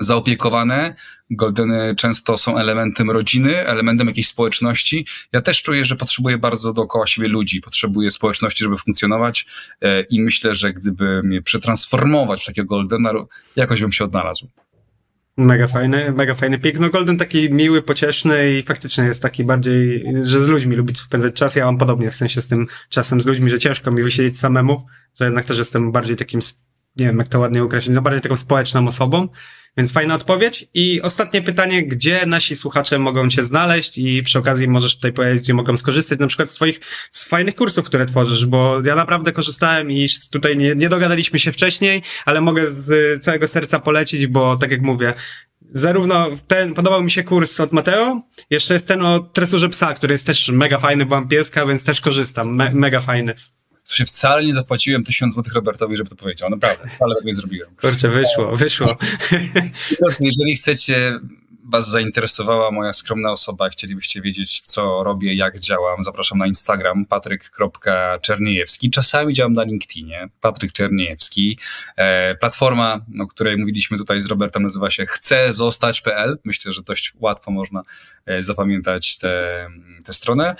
zaopiekowane. 0.00 0.94
Goldeny 1.30 1.94
często 1.96 2.38
są 2.38 2.58
elementem 2.58 3.10
rodziny, 3.10 3.66
elementem 3.66 4.08
jakiejś 4.08 4.28
społeczności. 4.28 5.06
Ja 5.32 5.40
też 5.40 5.62
czuję, 5.62 5.84
że 5.84 5.96
potrzebuję 5.96 6.38
bardzo 6.38 6.72
dookoła 6.72 7.06
siebie 7.06 7.28
ludzi, 7.28 7.60
potrzebuję 7.60 8.10
społeczności, 8.10 8.64
żeby 8.64 8.76
funkcjonować 8.76 9.46
e, 9.80 10.02
i 10.02 10.20
myślę, 10.20 10.54
że 10.54 10.72
gdyby 10.72 11.22
mnie 11.22 11.42
przetransformować 11.42 12.42
w 12.42 12.46
takiego 12.46 12.68
Goldena, 12.68 13.12
jakoś 13.56 13.80
bym 13.80 13.92
się 13.92 14.04
odnalazł. 14.04 14.48
Mega 15.40 15.66
fajny, 15.66 16.12
mega 16.12 16.34
fajny 16.34 16.58
pik. 16.58 16.78
No 16.78 16.90
Golden 16.90 17.18
taki 17.18 17.50
miły, 17.52 17.82
pocieszny 17.82 18.58
i 18.58 18.62
faktycznie 18.62 19.04
jest 19.04 19.22
taki 19.22 19.44
bardziej, 19.44 20.04
że 20.22 20.40
z 20.40 20.48
ludźmi 20.48 20.76
lubi 20.76 20.96
spędzać 20.96 21.34
czas. 21.34 21.56
Ja 21.56 21.64
mam 21.64 21.78
podobnie 21.78 22.10
w 22.10 22.14
sensie 22.14 22.40
z 22.40 22.48
tym 22.48 22.66
czasem 22.88 23.20
z 23.20 23.26
ludźmi, 23.26 23.50
że 23.50 23.58
ciężko 23.58 23.90
mi 23.90 24.02
wysiedzieć 24.02 24.38
samemu, 24.38 24.86
że 25.18 25.24
jednak 25.24 25.44
też 25.44 25.58
jestem 25.58 25.92
bardziej 25.92 26.16
takim, 26.16 26.40
nie 26.96 27.06
wiem 27.06 27.18
jak 27.18 27.28
to 27.28 27.38
ładnie 27.38 27.62
określić, 27.62 27.94
no 27.94 28.02
bardziej 28.02 28.20
taką 28.20 28.36
społeczną 28.36 28.86
osobą. 28.86 29.28
Więc 29.76 29.92
fajna 29.92 30.14
odpowiedź. 30.14 30.68
I 30.74 31.02
ostatnie 31.02 31.42
pytanie, 31.42 31.86
gdzie 31.86 32.26
nasi 32.26 32.56
słuchacze 32.56 32.98
mogą 32.98 33.28
Cię 33.28 33.42
znaleźć? 33.42 33.98
I 33.98 34.22
przy 34.22 34.38
okazji 34.38 34.68
możesz 34.68 34.96
tutaj 34.96 35.12
powiedzieć, 35.12 35.42
gdzie 35.42 35.54
mogą 35.54 35.76
skorzystać 35.76 36.18
na 36.18 36.26
przykład 36.26 36.50
z 36.50 36.54
Twoich 36.54 36.80
z 37.12 37.28
fajnych 37.28 37.54
kursów, 37.54 37.86
które 37.86 38.06
tworzysz, 38.06 38.46
bo 38.46 38.80
ja 38.84 38.96
naprawdę 38.96 39.32
korzystałem 39.32 39.90
i 39.90 40.08
tutaj 40.32 40.56
nie, 40.56 40.74
nie 40.74 40.88
dogadaliśmy 40.88 41.38
się 41.38 41.52
wcześniej, 41.52 42.02
ale 42.24 42.40
mogę 42.40 42.70
z 42.70 43.20
całego 43.22 43.48
serca 43.48 43.78
polecić, 43.78 44.26
bo 44.26 44.56
tak 44.56 44.70
jak 44.70 44.82
mówię, 44.82 45.14
zarówno 45.72 46.28
ten, 46.46 46.74
podobał 46.74 47.02
mi 47.02 47.10
się 47.10 47.24
kurs 47.24 47.60
od 47.60 47.72
Mateo, 47.72 48.22
jeszcze 48.50 48.74
jest 48.74 48.88
ten 48.88 49.02
o 49.02 49.20
tresurze 49.20 49.68
psa, 49.68 49.94
który 49.94 50.14
jest 50.14 50.26
też 50.26 50.48
mega 50.48 50.78
fajny, 50.78 51.06
bo 51.06 51.16
mam 51.16 51.28
pieska, 51.28 51.66
więc 51.66 51.84
też 51.84 52.00
korzystam, 52.00 52.56
Me, 52.56 52.70
mega 52.74 53.00
fajny 53.00 53.34
to 53.90 53.96
się 53.96 54.04
wcale 54.04 54.44
nie 54.44 54.54
zapłaciłem 54.54 55.04
tysiąc 55.04 55.34
złotych 55.34 55.52
Robertowi, 55.52 55.96
żeby 55.96 56.10
to 56.10 56.16
powiedział. 56.16 56.50
Naprawdę, 56.50 56.88
wcale 56.96 57.14
tak 57.14 57.24
nie 57.24 57.34
zrobiłem. 57.34 57.70
Kurczę, 57.80 58.08
wyszło, 58.08 58.56
wyszło. 58.56 58.86
Jeżeli 60.20 60.56
chcecie, 60.56 61.20
was 61.64 61.90
zainteresowała 61.90 62.70
moja 62.70 62.92
skromna 62.92 63.32
osoba, 63.32 63.68
chcielibyście 63.68 64.20
wiedzieć, 64.20 64.60
co 64.60 65.04
robię, 65.04 65.34
jak 65.34 65.58
działam, 65.58 66.02
zapraszam 66.02 66.38
na 66.38 66.46
Instagram 66.46 67.06
patryk.czerniejewski. 67.06 68.90
Czasami 68.90 69.34
działam 69.34 69.54
na 69.54 69.62
LinkedInie, 69.62 70.28
Patryk 70.40 70.72
Czerniejewski. 70.72 71.58
E, 71.96 72.34
platforma, 72.34 73.00
o 73.20 73.26
której 73.26 73.56
mówiliśmy 73.56 73.98
tutaj 73.98 74.20
z 74.20 74.26
Robertem, 74.26 74.62
nazywa 74.62 74.90
się 74.90 75.06
chcę 75.06 75.52
zostać.pl. 75.52 76.38
Myślę, 76.44 76.72
że 76.72 76.82
dość 76.82 77.12
łatwo 77.20 77.50
można 77.50 77.82
e, 78.26 78.42
zapamiętać 78.42 79.18
tę 80.04 80.12
stronę. 80.12 80.56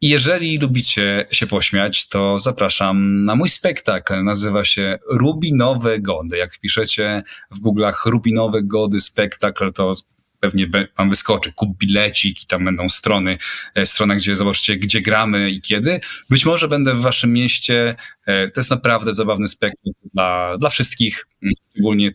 Jeżeli 0.00 0.58
lubicie 0.58 1.26
się 1.30 1.46
pośmiać, 1.46 2.08
to 2.08 2.38
zapraszam 2.38 3.24
na 3.24 3.34
mój 3.34 3.48
spektakl. 3.48 4.24
Nazywa 4.24 4.64
się 4.64 4.98
Rubinowe 5.10 6.00
Gody. 6.00 6.36
Jak 6.36 6.54
wpiszecie 6.54 7.22
w 7.50 7.60
Google'ach 7.60 8.06
Rubinowe 8.06 8.62
Gody 8.62 9.00
spektakl, 9.00 9.72
to 9.72 9.92
pewnie 10.40 10.66
wam 10.98 11.10
wyskoczy, 11.10 11.52
kup 11.52 11.78
bilecik 11.78 12.42
i 12.42 12.46
tam 12.46 12.64
będą 12.64 12.88
strony, 12.88 13.38
e, 13.74 13.86
strona, 13.86 14.16
gdzie 14.16 14.36
zobaczycie, 14.36 14.76
gdzie 14.76 15.00
gramy 15.00 15.50
i 15.50 15.60
kiedy. 15.60 16.00
Być 16.30 16.44
może 16.44 16.68
będę 16.68 16.94
w 16.94 17.00
waszym 17.00 17.32
mieście. 17.32 17.96
E, 18.26 18.50
to 18.50 18.60
jest 18.60 18.70
naprawdę 18.70 19.12
zabawny 19.12 19.48
spektakl 19.48 19.90
dla, 20.14 20.58
dla 20.58 20.68
wszystkich, 20.68 21.26
szczególnie 21.72 22.12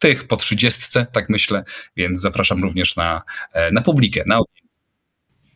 tych 0.00 0.26
po 0.26 0.36
trzydziestce, 0.36 1.06
tak 1.12 1.28
myślę, 1.28 1.64
więc 1.96 2.20
zapraszam 2.20 2.62
również 2.62 2.96
na, 2.96 3.22
e, 3.52 3.70
na 3.72 3.80
publikę, 3.80 4.22
na 4.26 4.38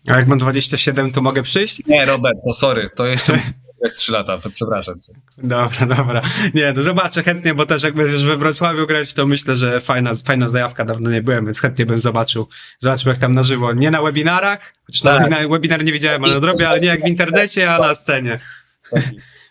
a 0.07 0.19
jak 0.19 0.27
mam 0.27 0.39
27, 0.39 1.13
to 1.13 1.23
mogę 1.23 1.43
przyjść? 1.43 1.87
Nie, 1.87 2.05
Robert, 2.05 2.37
to 2.47 2.53
sorry, 2.53 2.91
to 2.97 3.07
jeszcze 3.07 3.33
jest 3.85 3.99
3 3.99 4.13
lata, 4.13 4.39
przepraszam 4.53 5.01
cię. 5.01 5.13
Dobra, 5.39 5.87
dobra. 5.97 6.23
Nie, 6.55 6.73
no 6.77 6.83
zobaczę 6.83 7.23
chętnie, 7.23 7.55
bo 7.55 7.67
też 7.67 7.83
jak 7.83 7.95
będziesz 7.95 8.25
we 8.25 8.37
Wrocławiu 8.37 8.87
grać, 8.87 9.15
to 9.15 9.27
myślę, 9.27 9.57
że 9.57 9.81
fajna, 9.81 10.15
fajna 10.15 10.49
zajawka, 10.49 10.85
dawno 10.85 11.11
nie 11.11 11.23
byłem, 11.23 11.45
więc 11.45 11.61
chętnie 11.61 11.87
bym 11.87 11.99
zobaczył, 11.99 12.49
zobaczył 12.81 13.09
jak 13.09 13.19
tam 13.19 13.35
na 13.35 13.43
żywo. 13.43 13.73
Nie 13.73 13.91
na 13.91 14.03
webinarach, 14.03 14.75
czy 14.93 15.05
na 15.05 15.11
tak. 15.11 15.23
webinar, 15.23 15.49
webinar 15.51 15.85
nie 15.85 15.93
widziałem, 15.93 16.25
ale 16.25 16.41
zrobię, 16.41 16.69
ale 16.69 16.81
nie 16.81 16.87
jak 16.87 17.05
w 17.05 17.09
internecie, 17.09 17.75
a 17.75 17.79
na 17.79 17.95
scenie. 17.95 18.41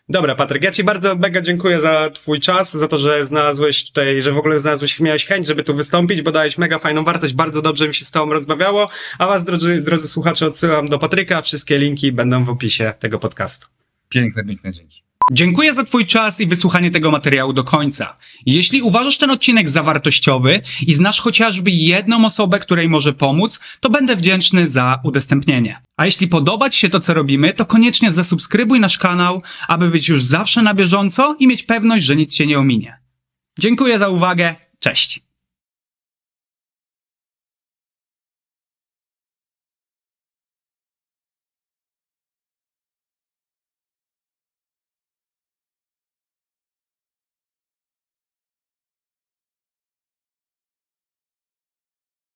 Dobra, 0.10 0.36
Patryk, 0.36 0.64
ja 0.64 0.72
Ci 0.72 0.84
bardzo 0.84 1.16
mega 1.16 1.41
dziękuję 1.41 1.82
za 1.82 2.10
Twój 2.10 2.39
czas, 2.39 2.78
za 2.78 2.88
to, 2.88 2.97
że 2.97 3.26
znalazłeś 3.26 3.86
tutaj, 3.86 4.22
że 4.22 4.32
w 4.32 4.38
ogóle 4.38 4.60
znalazłeś, 4.60 4.99
miałeś 4.99 5.26
chęć, 5.26 5.47
żeby 5.47 5.64
tu 5.64 5.76
wystąpić, 5.76 6.22
bo 6.22 6.32
dałeś 6.32 6.58
mega 6.58 6.80
fajną 6.80 7.03
wartość, 7.03 7.34
bardzo 7.34 7.62
dobrze 7.62 7.88
mi 7.88 7.95
się 7.95 8.05
z 8.05 8.12
Tobą 8.12 8.34
rozmawiało, 8.34 8.89
a 9.20 9.28
Was, 9.28 9.45
drodzy, 9.45 9.82
drodzy 9.82 10.08
słuchacze, 10.08 10.45
odsyłam 10.45 10.88
do 10.88 10.99
Patryka, 10.99 11.41
wszystkie 11.41 11.78
linki 11.78 12.12
będą 12.12 12.45
w 12.45 12.49
opisie 12.49 12.93
tego 12.99 13.20
podcastu. 13.20 13.68
Piękne, 14.10 14.43
piękne 14.43 14.74
dzięki. 14.74 15.07
Dziękuję 15.32 15.74
za 15.74 15.84
Twój 15.84 16.06
czas 16.06 16.40
i 16.40 16.48
wysłuchanie 16.48 16.92
tego 16.92 17.12
materiału 17.12 17.54
do 17.54 17.64
końca. 17.64 18.16
Jeśli 18.46 18.82
uważasz 18.82 19.18
ten 19.18 19.32
odcinek 19.32 19.70
za 19.70 19.84
wartościowy 19.84 20.62
i 20.88 20.94
znasz 20.94 21.22
chociażby 21.22 21.72
jedną 21.72 22.26
osobę, 22.26 22.60
której 22.60 22.90
może 22.90 23.14
pomóc, 23.14 23.60
to 23.80 23.90
będę 23.90 24.16
wdzięczny 24.16 24.68
za 24.68 25.00
udostępnienie. 25.04 25.82
A 25.98 26.06
jeśli 26.06 26.28
podoba 26.28 26.70
Ci 26.70 26.80
się 26.80 26.90
to, 26.90 27.00
co 27.00 27.14
robimy, 27.14 27.54
to 27.54 27.66
koniecznie 27.66 28.12
zasubskrybuj 28.12 28.80
nasz 28.80 28.98
kanał, 28.98 29.42
aby 29.68 29.90
być 29.90 30.10
już 30.10 30.24
zawsze 30.24 30.62
na 30.62 30.74
bieżąco 30.74 31.36
i 31.40 31.48
mieć 31.48 31.64
pewność, 31.64 32.06
że 32.06 32.16
nic 32.16 32.36
Cię 32.36 32.48
nie 32.48 32.60
ominie. 32.60 32.98
Dziękuję 33.60 34.00
za 34.00 34.10
uwagę. 34.10 34.56
Cześć. 34.80 35.27